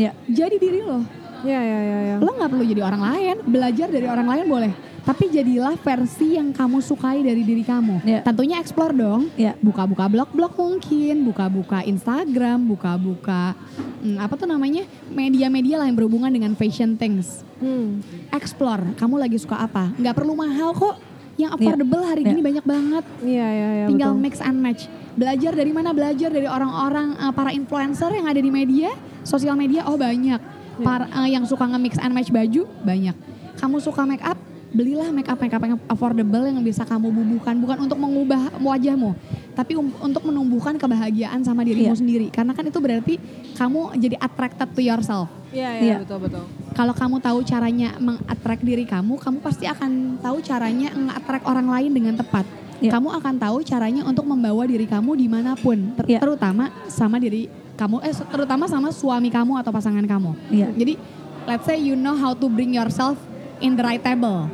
Iya. 0.00 0.16
Jadi 0.32 0.56
diri 0.56 0.80
lo. 0.80 1.04
Ya, 1.44 1.60
ya, 1.60 1.80
ya, 1.82 1.98
ya. 2.06 2.16
Lo 2.22 2.30
nggak 2.38 2.50
perlu 2.54 2.64
jadi 2.64 2.82
orang 2.86 3.02
lain, 3.02 3.36
belajar 3.44 3.88
dari 3.90 4.06
orang 4.06 4.28
lain 4.30 4.44
boleh. 4.48 4.72
Tapi 5.02 5.34
jadilah 5.34 5.74
versi 5.82 6.38
yang 6.38 6.54
kamu 6.54 6.78
sukai 6.78 7.26
dari 7.26 7.42
diri 7.42 7.66
kamu. 7.66 8.06
Iya. 8.06 8.20
Tentunya 8.22 8.62
explore 8.62 8.94
dong. 8.94 9.34
Iya. 9.34 9.58
Buka-buka 9.58 10.06
blog-blog 10.06 10.54
mungkin, 10.54 11.26
buka-buka 11.26 11.82
Instagram, 11.82 12.62
buka-buka 12.70 13.58
hmm, 13.98 14.22
apa 14.22 14.34
tuh 14.38 14.46
namanya 14.46 14.86
media-media 15.10 15.82
lah 15.82 15.90
yang 15.90 15.98
berhubungan 15.98 16.30
dengan 16.30 16.54
fashion 16.54 16.94
things. 16.94 17.42
Hmm. 17.58 17.98
Explore. 18.30 18.94
Kamu 18.94 19.18
lagi 19.18 19.42
suka 19.42 19.58
apa? 19.58 19.90
Nggak 19.98 20.14
perlu 20.14 20.38
mahal 20.38 20.70
kok. 20.70 20.94
Yang 21.34 21.58
affordable 21.58 22.04
hari 22.06 22.22
Iya. 22.22 22.30
gini 22.30 22.42
banyak 22.44 22.64
banget. 22.68 23.04
Iya, 23.24 23.46
iya, 23.50 23.68
iya. 23.74 23.86
Tinggal 23.90 24.14
betul. 24.14 24.22
mix 24.22 24.34
and 24.38 24.58
match. 24.62 24.86
Belajar 25.18 25.52
dari 25.56 25.72
mana? 25.74 25.90
Belajar 25.90 26.30
dari 26.30 26.46
orang-orang 26.46 27.18
uh, 27.18 27.32
para 27.34 27.50
influencer 27.50 28.14
yang 28.14 28.30
ada 28.30 28.38
di 28.38 28.52
media, 28.54 28.94
sosial 29.26 29.58
media. 29.58 29.82
Oh 29.90 29.98
banyak. 29.98 30.38
Para 30.84 31.10
uh, 31.10 31.26
yang 31.26 31.42
suka 31.42 31.66
nge-mix 31.66 31.98
and 31.98 32.14
match 32.14 32.30
baju 32.30 32.70
banyak. 32.86 33.16
Kamu 33.58 33.82
suka 33.82 34.06
make 34.06 34.22
up? 34.22 34.38
Belilah 34.72 35.12
make 35.12 35.28
up 35.28 35.36
make 35.36 35.52
up 35.52 35.60
yang 35.60 35.76
affordable 35.84 36.40
yang 36.48 36.56
bisa 36.64 36.88
kamu 36.88 37.12
bubuhkan 37.12 37.60
bukan 37.60 37.84
untuk 37.84 38.00
mengubah 38.00 38.56
wajahmu, 38.56 39.12
tapi 39.52 39.76
um- 39.76 39.92
untuk 40.00 40.24
menumbuhkan 40.24 40.80
kebahagiaan 40.80 41.44
sama 41.44 41.60
dirimu 41.60 41.92
Iya. 41.92 42.00
sendiri. 42.00 42.26
Karena 42.32 42.56
kan 42.56 42.64
itu 42.64 42.80
berarti 42.80 43.20
kamu 43.52 44.00
jadi 44.00 44.16
attracted 44.16 44.72
to 44.72 44.80
yourself. 44.80 45.28
Iya, 45.52 45.68
iya, 45.76 45.80
Iya. 45.84 45.96
betul, 46.00 46.24
betul. 46.24 46.44
Kalau 46.72 46.96
kamu 46.96 47.20
tahu 47.20 47.38
caranya 47.44 48.00
mengattract 48.00 48.64
diri 48.64 48.88
kamu, 48.88 49.20
kamu 49.20 49.44
pasti 49.44 49.68
akan 49.68 50.16
tahu 50.24 50.40
caranya 50.40 50.88
mengattract 50.96 51.44
orang 51.44 51.68
lain 51.68 51.92
dengan 51.92 52.14
tepat. 52.16 52.48
Iya. 52.80 52.96
Kamu 52.96 53.12
akan 53.12 53.34
tahu 53.36 53.60
caranya 53.60 54.08
untuk 54.08 54.24
membawa 54.24 54.64
diri 54.64 54.88
kamu 54.88 55.20
di 55.20 55.28
mana 55.28 55.52
pun, 55.52 55.92
ter- 56.00 56.16
Iya. 56.16 56.24
terutama 56.24 56.72
sama 56.88 57.20
diri 57.20 57.44
kamu, 57.76 58.00
eh 58.08 58.16
terutama 58.24 58.64
sama 58.64 58.88
suami 58.88 59.28
kamu 59.28 59.60
atau 59.60 59.68
pasangan 59.68 60.02
kamu. 60.08 60.32
Iya. 60.48 60.72
Jadi, 60.72 60.96
let's 61.44 61.68
say 61.68 61.76
you 61.76 61.92
know 61.92 62.16
how 62.16 62.32
to 62.32 62.48
bring 62.48 62.72
yourself 62.72 63.20
in 63.60 63.76
the 63.76 63.84
right 63.84 64.00
table 64.00 64.48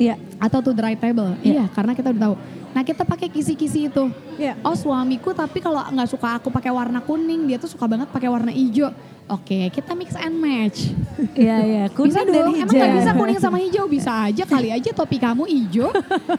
Iya. 0.00 0.14
atau 0.40 0.58
to 0.60 0.70
the 0.72 0.82
right 0.82 0.98
table. 0.98 1.34
Iya. 1.40 1.52
Iya, 1.52 1.64
karena 1.72 1.92
kita 1.92 2.10
udah 2.12 2.22
tahu. 2.30 2.34
Nah 2.72 2.82
kita 2.82 3.02
pakai 3.04 3.28
kisi-kisi 3.28 3.92
itu. 3.92 4.04
Iya. 4.40 4.56
Oh 4.64 4.72
suamiku 4.72 5.36
tapi 5.36 5.60
kalau 5.60 5.80
nggak 5.80 6.08
suka 6.08 6.40
aku 6.40 6.48
pakai 6.48 6.72
warna 6.72 7.04
kuning, 7.04 7.44
dia 7.44 7.60
tuh 7.60 7.68
suka 7.68 7.84
banget 7.84 8.08
pakai 8.08 8.32
warna 8.32 8.48
hijau. 8.48 8.88
Oke, 9.30 9.70
kita 9.70 9.94
mix 9.94 10.12
and 10.18 10.36
match. 10.36 10.90
Iya, 11.38 11.56
iya. 11.62 11.84
Kuning 11.94 12.10
bisa 12.10 12.26
dong, 12.26 12.52
hijau. 12.52 12.64
emang 12.66 12.74
gak 12.74 12.92
bisa 12.98 13.10
kuning 13.14 13.38
sama 13.38 13.56
hijau? 13.62 13.84
Bisa 13.86 14.12
aja 14.28 14.44
kali 14.44 14.68
aja 14.74 14.90
topi 14.92 15.16
kamu 15.16 15.46
hijau, 15.46 15.88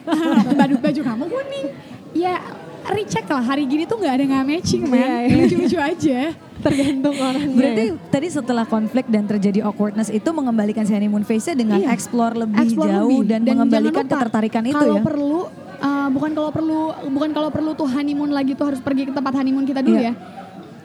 baju 0.60 0.76
baju 0.78 1.02
kamu 1.02 1.24
kuning. 1.32 1.68
Ya 2.14 2.38
recheck 2.86 3.26
lah 3.26 3.42
hari 3.42 3.64
gini 3.64 3.84
tuh 3.84 3.96
nggak 3.96 4.14
ada 4.14 4.24
nggak 4.26 4.46
matching 4.46 4.84
man, 4.84 4.98
Iya, 4.98 5.18
iya. 5.22 5.36
lucu-lucu 5.38 5.78
aja. 5.78 6.20
Tergantung 6.60 7.12
orangnya. 7.14 7.54
Berarti 7.54 7.84
tadi 8.10 8.28
setelah 8.30 8.66
konflik 8.66 9.06
dan 9.06 9.24
terjadi 9.24 9.60
awkwardness 9.62 10.08
itu 10.08 10.30
mengembalikan 10.30 10.82
si 10.82 10.92
honeymoon 10.92 11.22
phase-nya 11.22 11.56
dengan 11.56 11.78
Iya. 11.78 11.92
explore 11.92 12.36
lebih 12.38 12.60
Explore 12.62 12.88
jauh 12.90 13.10
lebih. 13.14 13.20
dan, 13.26 13.40
jangan 13.42 13.56
mengembalikan 13.62 13.94
lupa, 14.02 14.16
ketertarikan 14.16 14.64
itu 14.66 14.76
kalau 14.78 14.96
ya. 14.96 15.02
perlu 15.02 15.40
uh, 15.78 16.08
bukan 16.10 16.32
kalau 16.32 16.50
perlu 16.50 16.80
bukan 17.10 17.30
kalau 17.32 17.50
perlu 17.50 17.72
tuh 17.74 17.86
honeymoon 17.86 18.32
lagi 18.32 18.52
tuh 18.54 18.66
harus 18.66 18.80
pergi 18.80 19.04
ke 19.06 19.14
tempat 19.14 19.34
honeymoon 19.34 19.64
kita 19.64 19.80
dulu 19.80 19.98
Iya. 19.98 20.12
ya. 20.12 20.14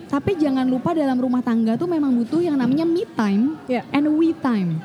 Tapi 0.08 0.34
jangan 0.34 0.64
lupa 0.64 0.90
dalam 0.92 1.14
rumah 1.14 1.40
tangga 1.40 1.76
tuh 1.76 1.84
memang 1.84 2.10
butuh 2.12 2.40
yang 2.40 2.56
namanya 2.56 2.82
me 2.82 3.04
time 3.10 3.60
Iya. 3.64 3.84
and 3.90 4.08
we 4.10 4.34
time. 4.34 4.80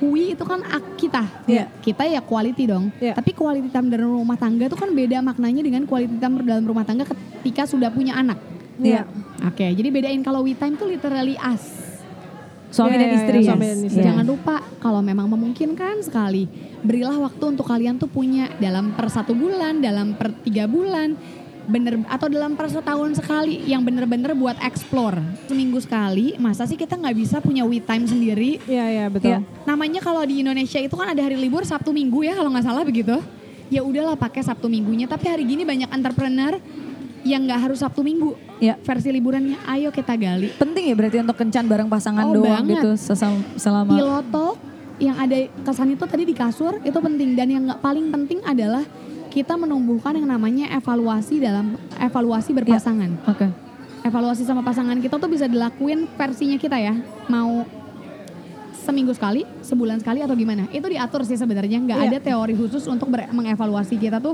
We 0.00 0.32
itu 0.32 0.42
kan 0.42 0.62
ak- 0.62 0.94
kita, 0.96 1.26
Iya. 1.44 1.66
kita 1.78 2.06
ya 2.06 2.20
quality 2.20 2.64
dong. 2.64 2.94
Iya. 2.96 3.14
Tapi 3.14 3.30
quality 3.32 3.66
time 3.66 3.88
dalam 3.88 4.14
rumah 4.14 4.34
tangga 4.34 4.66
tuh 4.66 4.78
kan 4.78 4.90
beda 4.90 5.18
maknanya 5.18 5.58
dengan 5.58 5.82
quality 5.84 6.16
time 6.16 6.38
dalam 6.40 6.62
rumah 6.62 6.82
tangga 6.82 7.02
ketika 7.02 7.66
sudah 7.66 7.90
punya 7.90 8.14
anak. 8.14 8.38
Iya. 8.78 9.10
Oke, 9.42 9.66
jadi 9.68 9.88
bedain 9.88 10.22
kalau 10.22 10.40
we 10.40 10.54
time 10.54 10.74
tuh 10.74 10.86
literally 10.86 11.34
us. 11.34 11.90
Suami 12.68 12.94
Iya, 12.94 13.00
dan 13.00 13.08
iya, 13.08 13.16
istri. 13.16 13.38
iya, 13.38 13.48
suami 13.48 13.64
yes. 13.64 13.70
dan 13.70 13.80
istri. 13.82 14.02
Jangan 14.04 14.24
lupa 14.24 14.54
kalau 14.78 15.00
memang 15.00 15.26
memungkinkan 15.26 15.98
sekali 16.00 16.44
berilah 16.78 17.16
waktu 17.18 17.44
untuk 17.48 17.64
kalian 17.64 17.96
tuh 17.96 18.06
punya 18.06 18.52
dalam 18.54 18.92
per 18.92 19.08
satu 19.08 19.32
bulan, 19.32 19.80
dalam 19.80 20.14
per 20.14 20.30
tiga 20.38 20.68
bulan, 20.68 21.16
bener 21.68 22.00
atau 22.08 22.26
dalam 22.26 22.56
per 22.56 22.72
setahun 22.72 23.20
sekali 23.20 23.60
yang 23.68 23.84
bener-bener 23.84 24.32
buat 24.32 24.56
explore 24.58 25.20
seminggu 25.44 25.78
sekali. 25.78 26.32
Masa 26.40 26.64
sih 26.64 26.74
kita 26.74 26.96
nggak 26.96 27.14
bisa 27.14 27.36
punya 27.38 27.62
we 27.62 27.78
time 27.78 28.08
sendiri? 28.08 28.56
Iya, 28.64 28.84
iya 28.88 29.06
betul. 29.06 29.36
Iya. 29.36 29.44
Namanya 29.68 30.00
kalau 30.00 30.24
di 30.24 30.40
Indonesia 30.40 30.80
itu 30.80 30.96
kan 30.96 31.12
ada 31.12 31.20
hari 31.20 31.36
libur 31.36 31.62
Sabtu 31.62 31.92
Minggu 31.92 32.24
ya 32.24 32.32
kalau 32.32 32.48
nggak 32.48 32.64
salah 32.64 32.82
begitu. 32.82 33.20
Ya 33.68 33.84
udahlah 33.84 34.16
pakai 34.16 34.40
Sabtu 34.40 34.66
Minggunya. 34.66 35.04
Tapi 35.04 35.28
hari 35.28 35.44
gini 35.44 35.60
banyak 35.62 35.92
entrepreneur 35.92 36.56
yang 37.20 37.44
nggak 37.44 37.60
harus 37.68 37.84
Sabtu 37.84 38.00
Minggu. 38.00 38.32
Iya. 38.58 38.80
Versi 38.80 39.12
liburannya 39.12 39.60
ayo 39.68 39.92
kita 39.92 40.16
gali. 40.16 40.48
Penting 40.56 40.88
ya 40.88 40.94
berarti 40.96 41.16
untuk 41.20 41.36
kencan 41.36 41.68
bareng 41.68 41.86
pasangan 41.86 42.24
Oh, 42.26 42.40
doang 42.40 42.64
banget. 42.64 42.80
gitu 42.80 42.90
selama 43.60 43.92
Piloto 43.92 44.56
yang 44.98 45.14
ada 45.14 45.36
kesan 45.62 45.94
itu 45.94 46.04
tadi 46.08 46.24
di 46.26 46.34
kasur 46.34 46.82
itu 46.82 46.98
penting 46.98 47.38
dan 47.38 47.46
yang 47.46 47.62
nggak 47.68 47.78
paling 47.78 48.10
penting 48.10 48.42
adalah 48.42 48.82
kita 49.28 49.54
menumbuhkan 49.54 50.12
yang 50.12 50.26
namanya 50.26 50.72
evaluasi 50.72 51.38
dalam 51.38 51.76
evaluasi 51.96 52.50
berpasangan. 52.52 53.10
Oke. 53.26 53.46
Evaluasi 54.00 54.42
sama 54.42 54.62
pasangan 54.62 54.96
kita 54.96 55.16
tuh 55.16 55.28
bisa 55.28 55.44
dilakuin 55.44 56.08
versinya 56.10 56.56
kita 56.56 56.76
ya. 56.76 56.96
Mau 57.26 57.66
seminggu 58.78 59.12
sekali, 59.12 59.44
sebulan 59.60 60.00
sekali 60.00 60.24
atau 60.24 60.32
gimana? 60.32 60.64
Itu 60.70 60.88
diatur 60.88 61.20
sih 61.22 61.36
sebenarnya. 61.36 61.76
Nggak 61.78 61.98
Iya. 61.98 62.08
ada 62.08 62.18
teori 62.18 62.54
khusus 62.56 62.88
untuk 62.88 63.12
ber- 63.12 63.28
mengevaluasi 63.28 63.96
kita 63.96 64.16
tuh 64.16 64.32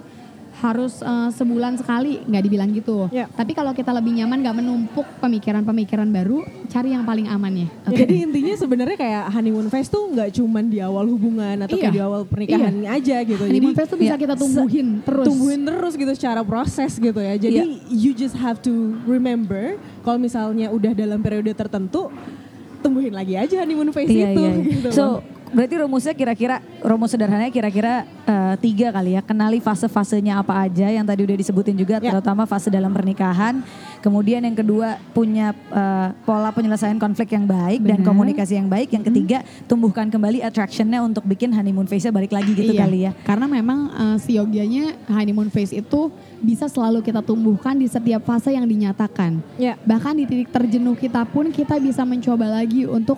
harus 0.65 0.99
eh, 0.99 1.29
sebulan 1.31 1.77
sekali, 1.77 2.25
nggak 2.25 2.43
dibilang 2.43 2.71
gitu. 2.73 3.13
Iya. 3.13 3.29
Tapi 3.29 3.53
kalau 3.53 3.71
kita 3.71 3.93
lebih 3.93 4.17
nyaman 4.17 4.41
nggak 4.41 4.57
menumpuk 4.57 5.07
pemikiran-pemikiran 5.21 6.09
baru, 6.09 6.41
cari 6.67 6.91
yang 6.91 7.05
paling 7.05 7.29
aman 7.29 7.53
ya. 7.55 7.69
Jadi 7.93 8.25
intinya 8.25 8.55
sebenarnya 8.57 8.97
kayak 8.97 9.25
honeymoon 9.31 9.69
phase 9.69 9.87
tuh 9.87 10.09
nggak 10.09 10.33
cuman 10.33 10.65
di 10.67 10.81
awal 10.81 11.05
hubungan 11.07 11.57
atau 11.61 11.77
kayak 11.77 11.93
Iya. 11.93 11.97
di 11.97 12.01
awal 12.01 12.23
pernikahan 12.25 12.75
aja 12.83 13.17
gitu. 13.23 13.39
Honeymoon 13.39 13.71
Jadi 13.71 13.79
phase 13.79 13.91
tuh 13.93 13.99
bisa 14.01 14.15
Iya. 14.17 14.23
kita 14.25 14.35
tumbuhin 14.35 14.89
terus. 15.05 15.27
tumbuhin 15.29 15.61
terus 15.63 15.93
gitu 15.95 16.13
secara 16.17 16.41
proses 16.41 16.93
gitu 16.97 17.21
ya. 17.21 17.35
Jadi 17.37 17.61
you 17.93 18.11
just 18.11 18.35
have 18.35 18.59
to 18.59 18.73
remember 19.05 19.77
kalau 20.01 20.17
misalnya 20.17 20.73
udah 20.73 20.93
dalam 20.93 21.21
periode 21.21 21.53
tertentu 21.53 22.09
tumbuhin 22.81 23.13
lagi 23.13 23.33
aja 23.33 23.61
honeymoon 23.61 23.91
phase 23.91 24.09
Iya, 24.09 24.33
itu 24.33 24.41
iya, 24.41 24.53
iya. 24.53 24.65
gitu. 24.71 24.89
So, 24.93 25.05
berarti 25.55 25.75
rumusnya 25.79 26.13
kira-kira 26.13 26.59
rumus 26.83 27.09
sederhananya 27.09 27.49
kira-kira 27.49 28.03
eh, 28.27 28.55
tiga 28.59 28.91
kali 28.91 29.15
ya. 29.15 29.23
Kenali 29.23 29.59
fase-fasenya 29.59 30.37
apa 30.37 30.59
aja 30.61 30.91
yang 30.91 31.07
tadi 31.07 31.23
udah 31.23 31.33
disebutin 31.33 31.73
juga, 31.75 31.97
Ya. 31.97 32.11
terutama 32.11 32.45
fase 32.45 32.69
dalam 32.69 32.91
pernikahan. 32.91 33.63
Kemudian 34.03 34.43
yang 34.43 34.53
kedua 34.53 34.99
punya 35.11 35.55
eh, 35.71 36.09
pola 36.23 36.51
penyelesaian 36.51 36.99
konflik 36.99 37.33
yang 37.33 37.47
baik 37.47 37.81
dan 37.81 38.03
Benar. 38.03 38.09
komunikasi 38.11 38.59
yang 38.59 38.67
baik. 38.67 38.91
Yang 38.91 39.05
ketiga 39.09 39.39
tumbuhkan 39.65 40.11
kembali 40.11 40.43
attractionnya 40.43 41.01
untuk 41.01 41.23
bikin 41.23 41.49
honeymoon 41.51 41.87
phase-nya 41.87 42.11
balik 42.11 42.35
lagi 42.35 42.53
gitu 42.53 42.75
Iya, 42.75 42.83
kali 42.83 42.99
ya. 43.07 43.13
Karena 43.23 43.47
memang 43.47 43.79
eh, 43.89 44.17
si 44.19 44.35
yogianya 44.35 44.99
honeymoon 45.07 45.49
phase 45.49 45.73
itu 45.73 46.11
bisa 46.43 46.67
selalu 46.67 47.01
kita 47.01 47.23
tumbuhkan 47.23 47.73
di 47.73 47.87
setiap 47.87 48.25
fase 48.25 48.51
yang 48.51 48.67
dinyatakan. 48.67 49.39
ya. 49.57 49.79
Bahkan 49.81 50.13
di 50.17 50.25
titik 50.27 50.51
terjenuh 50.51 50.93
kita 50.95 51.23
pun 51.25 51.49
kita 51.49 51.79
bisa 51.79 52.03
mencoba 52.03 52.51
lagi 52.51 52.85
untuk 52.85 53.17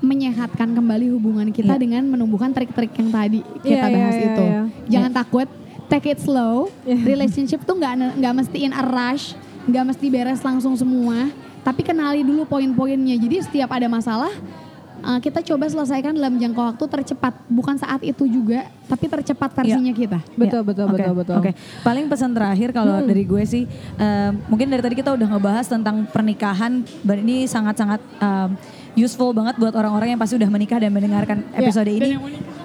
menyehatkan 0.00 0.72
kembali 0.72 1.12
hubungan 1.12 1.48
kita 1.52 1.76
Iya. 1.76 1.80
dengan 1.80 2.02
menumbuhkan 2.08 2.50
trik-trik 2.50 2.92
yang 2.96 3.08
tadi 3.08 3.40
kita 3.60 3.68
Iya, 3.68 3.88
iya, 3.88 3.96
bahas 3.96 4.16
iya, 4.16 4.26
itu. 4.26 4.44
iya. 4.44 4.62
Jangan 4.88 5.12
takut, 5.12 5.48
take 5.86 6.08
it 6.08 6.20
slow. 6.20 6.72
Iya. 6.82 7.04
Relationship 7.04 7.60
tuh 7.62 7.76
nggak 7.76 8.16
nggak 8.16 8.34
mesti 8.34 8.58
in 8.60 8.72
a 8.72 8.82
rush, 8.82 9.36
nggak 9.68 9.84
mesti 9.92 10.06
beres 10.08 10.40
langsung 10.40 10.74
semua. 10.74 11.28
Tapi 11.60 11.84
kenali 11.84 12.24
dulu 12.24 12.48
poin-poinnya. 12.48 13.20
Jadi 13.20 13.44
setiap 13.44 13.68
ada 13.70 13.84
masalah 13.84 14.32
uh, 15.00 15.18
kita 15.18 15.40
coba 15.42 15.64
selesaikan 15.66 16.12
dalam 16.12 16.36
jangka 16.36 16.74
waktu 16.74 16.84
tercepat. 16.86 17.32
Bukan 17.46 17.76
saat 17.76 18.00
itu 18.00 18.24
juga, 18.24 18.68
tapi 18.86 19.06
tercepat 19.06 19.50
versinya 19.52 19.92
kita. 19.92 20.18
Betul, 20.34 20.62
betul, 20.62 20.86
Oke, 20.86 20.94
betul, 21.00 21.14
betul. 21.14 21.36
Oke, 21.40 21.50
paling 21.80 22.06
pesan 22.06 22.30
terakhir 22.32 22.70
kalau 22.70 23.00
Hmm. 23.00 23.08
dari 23.08 23.24
gue 23.24 23.42
sih, 23.44 23.64
em, 23.96 24.32
mungkin 24.46 24.68
dari 24.68 24.82
tadi 24.82 24.94
kita 24.94 25.14
udah 25.14 25.28
ngebahas 25.30 25.66
tentang 25.66 26.04
pernikahan, 26.06 26.82
dan 27.00 27.16
ini 27.20 27.44
sangat-sangat 27.44 28.00
em, 28.18 28.50
useful 28.94 29.30
banget 29.30 29.54
buat 29.56 29.72
orang-orang 29.72 30.12
yang 30.12 30.20
pasti 30.20 30.34
udah 30.34 30.50
menikah 30.50 30.82
dan 30.82 30.90
mendengarkan 30.90 31.46
Ya, 31.54 31.62
episode 31.62 31.86
ini. 31.86 32.18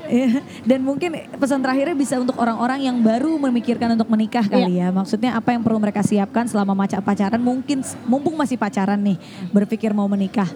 Dan 0.69 0.79
mungkin 0.85 1.15
pesan 1.37 1.59
terakhirnya 1.61 1.95
bisa 1.97 2.17
untuk 2.21 2.37
orang-orang 2.37 2.85
yang 2.85 2.97
baru 3.01 3.37
memikirkan 3.37 3.93
untuk 3.93 4.09
menikah 4.09 4.45
kali 4.45 4.79
ya. 4.79 4.89
Maksudnya 4.93 5.35
apa 5.37 5.53
yang 5.53 5.61
perlu 5.61 5.77
mereka 5.81 6.01
siapkan 6.05 6.45
selama 6.45 6.73
maca 6.73 7.01
pacaran 7.01 7.41
mungkin 7.41 7.81
mumpung 8.05 8.37
masih 8.37 8.55
pacaran 8.55 8.97
nih 9.01 9.17
berpikir 9.51 9.91
mau 9.91 10.05
menikah 10.05 10.47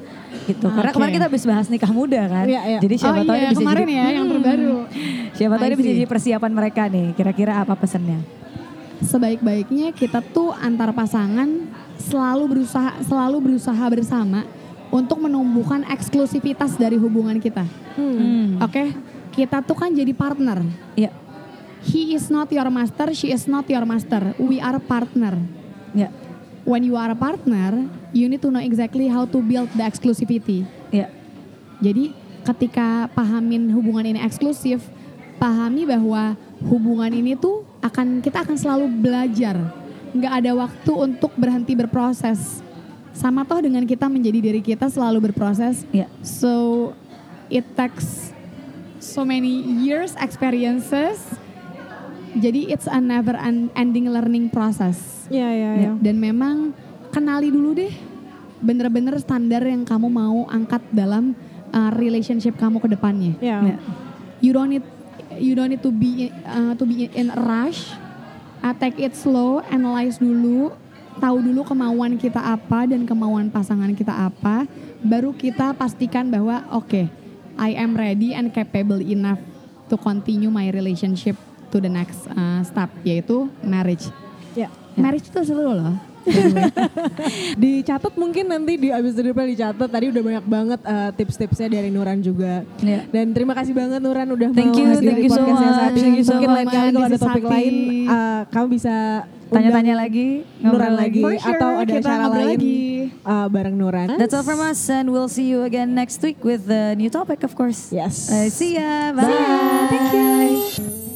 gitu. 0.45 0.69
Karena 0.69 0.89
Oke. 0.89 0.97
kemarin 0.97 1.13
kita 1.17 1.25
habis 1.27 1.43
bahas 1.45 1.67
nikah 1.67 1.91
muda 1.91 2.21
kan. 2.29 2.45
Iya, 2.47 2.61
iya. 2.65 2.79
Jadi 2.79 2.95
siapa 2.97 3.21
oh 3.21 3.25
tahu 3.25 3.37
iya, 3.37 3.49
bisa 3.49 3.61
kemarin 3.61 3.85
jadi, 3.85 3.93
ya 3.93 4.05
yang 4.09 4.25
Hmm. 4.25 4.33
terbaru. 4.33 4.75
Siapa 5.33 5.53
tahu 5.57 5.69
bisa 5.79 5.89
jadi 5.93 6.07
persiapan 6.09 6.51
mereka 6.53 6.81
nih. 6.89 7.07
Kira-kira 7.17 7.53
apa 7.61 7.73
pesannya? 7.73 8.39
sebaik-baiknya 8.99 9.95
kita 9.95 10.19
tuh 10.19 10.51
antar 10.51 10.91
pasangan 10.91 11.47
selalu 11.95 12.43
berusaha 12.51 12.99
selalu 13.07 13.37
berusaha 13.39 13.85
bersama 13.87 14.43
untuk 14.89 15.21
menumbuhkan 15.21 15.85
eksklusivitas 15.87 16.75
dari 16.75 16.97
hubungan 16.97 17.37
kita. 17.37 17.63
Hmm. 17.95 18.57
Oke, 18.59 18.91
kita 19.39 19.63
tuh 19.63 19.77
kan 19.79 19.87
jadi 19.95 20.11
partner. 20.11 20.59
Iya. 20.99 21.15
He 21.79 22.11
is 22.11 22.27
not 22.27 22.51
your 22.51 22.67
master, 22.67 23.15
she 23.15 23.31
is 23.31 23.47
not 23.47 23.63
your 23.71 23.87
master. 23.87 24.35
We 24.35 24.59
are 24.59 24.83
partner. 24.83 25.39
Ya, 25.95 26.11
When 26.67 26.83
you 26.83 26.99
are 26.99 27.15
a 27.15 27.17
partner, 27.17 27.87
you 28.11 28.27
need 28.27 28.43
to 28.43 28.51
know 28.51 28.59
exactly 28.59 29.07
how 29.07 29.23
to 29.23 29.39
build 29.39 29.71
the 29.73 29.87
exclusivity. 29.87 30.67
ya, 30.91 31.07
Jadi 31.79 32.11
ketika 32.43 33.07
pahamin 33.15 33.71
hubungan 33.71 34.11
ini 34.11 34.19
eksklusif, 34.19 34.83
pahami 35.39 35.87
bahwa 35.87 36.35
hubungan 36.67 37.09
ini 37.15 37.39
tuh 37.39 37.63
akan 37.79 38.19
kita 38.19 38.43
akan 38.43 38.59
selalu 38.59 38.85
belajar. 38.91 39.55
Nggak 40.11 40.33
ada 40.35 40.51
waktu 40.59 40.91
untuk 40.91 41.31
berhenti 41.39 41.79
berproses. 41.79 42.59
Sama 43.15 43.47
toh 43.47 43.63
dengan 43.63 43.87
kita 43.87 44.11
menjadi 44.11 44.51
diri 44.51 44.61
kita 44.61 44.91
selalu 44.91 45.31
berproses. 45.31 45.87
ya. 45.95 46.11
So 46.21 46.91
it 47.47 47.65
takes 47.73 48.28
so 49.09 49.25
many 49.25 49.65
years 49.81 50.13
experiences. 50.21 51.17
Jadi 52.37 52.69
it's 52.69 52.85
a 52.85 53.01
never 53.01 53.33
ending 53.73 54.13
learning 54.13 54.53
process. 54.53 55.25
Iya, 55.33 55.49
iya, 55.49 55.71
iya. 55.81 55.91
Dan 55.97 56.21
memang 56.21 56.77
kenali 57.09 57.49
dulu 57.49 57.73
deh 57.73 57.89
bener-bener 58.61 59.17
standar 59.17 59.65
yang 59.65 59.81
kamu 59.81 60.07
mau 60.13 60.45
angkat 60.45 60.83
dalam 60.93 61.33
uh, 61.73 61.91
relationship 61.97 62.53
kamu 62.53 62.77
ke 62.77 62.87
depannya. 62.93 63.33
Iya. 63.41 63.57
Ya. 63.73 63.77
You 64.39 64.51
don't 64.53 64.69
need 64.69 64.85
you 65.41 65.57
don't 65.57 65.73
need 65.73 65.81
to 65.81 65.89
be 65.89 66.29
uh, 66.45 66.77
to 66.77 66.85
be 66.85 67.09
in 67.09 67.33
a 67.33 67.39
rush. 67.41 67.89
Uh, 68.59 68.75
take 68.75 68.99
it 68.99 69.15
slow, 69.15 69.63
analyze 69.71 70.19
dulu, 70.19 70.75
tahu 71.19 71.39
dulu 71.39 71.63
kemauan 71.63 72.19
kita 72.19 72.39
apa 72.39 72.87
dan 72.91 73.07
kemauan 73.07 73.47
pasangan 73.47 73.91
kita 73.95 74.11
apa, 74.11 74.67
baru 74.99 75.31
kita 75.31 75.71
pastikan 75.75 76.27
bahwa 76.27 76.67
oke, 76.75 77.07
I 77.59 77.75
am 77.75 77.99
ready 77.99 78.31
and 78.31 78.55
capable 78.55 79.03
enough 79.03 79.43
to 79.91 79.99
continue 79.99 80.47
my 80.47 80.71
relationship 80.71 81.35
to 81.75 81.83
the 81.83 81.91
next 81.91 82.23
uh, 82.31 82.63
step 82.63 82.87
yaitu 83.03 83.51
marriage. 83.59 84.07
Ya. 84.55 84.71
Marriage 84.95 85.27
itu 85.27 85.43
seru 85.43 85.75
loh. 85.75 85.99
Dicatat 87.61 88.13
mungkin 88.15 88.45
nanti 88.49 88.73
di 88.77 88.89
abis 88.91 89.13
dari 89.15 89.31
dicatat 89.33 89.89
tadi 89.89 90.05
udah 90.11 90.23
banyak 90.23 90.45
banget 90.45 90.79
eh, 90.83 91.09
tips-tipsnya 91.15 91.67
dari 91.69 91.89
Nuran 91.89 92.19
juga. 92.19 92.63
Iya. 92.81 93.07
Dan 93.09 93.31
terima 93.33 93.53
kasih 93.55 93.73
banget 93.73 93.99
Nuran 94.03 94.27
udah 94.33 94.49
Thank 94.51 94.73
mau 94.73 94.79
you, 94.79 94.87
hadir 94.91 95.09
thank 95.09 95.19
di 95.19 95.25
you 95.25 95.31
podcastnya 95.31 95.71
saat 95.73 95.91
ini. 95.91 96.01
Thank 96.01 96.17
you 96.17 96.25
so 96.25 96.33
Mungkin 96.35 96.51
lain 96.55 96.67
kali 96.67 96.87
kalau 96.91 97.07
ada 97.07 97.19
topik 97.19 97.43
Sakti. 97.43 97.53
lain 97.53 97.73
eh, 98.07 98.41
kamu 98.51 98.67
bisa 98.69 98.95
Tanya-tanya 99.49 99.97
lagi, 99.97 100.45
Nuran 100.61 100.93
lagi 100.93 101.25
sure, 101.25 101.57
atau 101.57 101.81
ada 101.81 101.93
acara 101.97 102.15
ngobrol 102.21 102.37
lain 102.37 102.59
lagi. 102.61 102.77
eh, 103.17 103.47
bareng 103.49 103.75
Nuran. 103.81 104.07
That's 104.21 104.37
all 104.37 104.45
from 104.45 104.61
us 104.61 104.77
and 104.93 105.09
we'll 105.09 105.31
see 105.31 105.49
you 105.49 105.65
again 105.65 105.97
next 105.97 106.21
week 106.21 106.37
with 106.45 106.69
the 106.69 106.93
new 106.93 107.09
topic 107.09 107.41
of 107.41 107.57
course. 107.57 107.89
Yes. 107.89 108.29
Uh, 108.29 108.45
see 108.53 108.77
ya. 108.77 109.09
Bye. 109.17 109.25
Bye. 109.25 111.08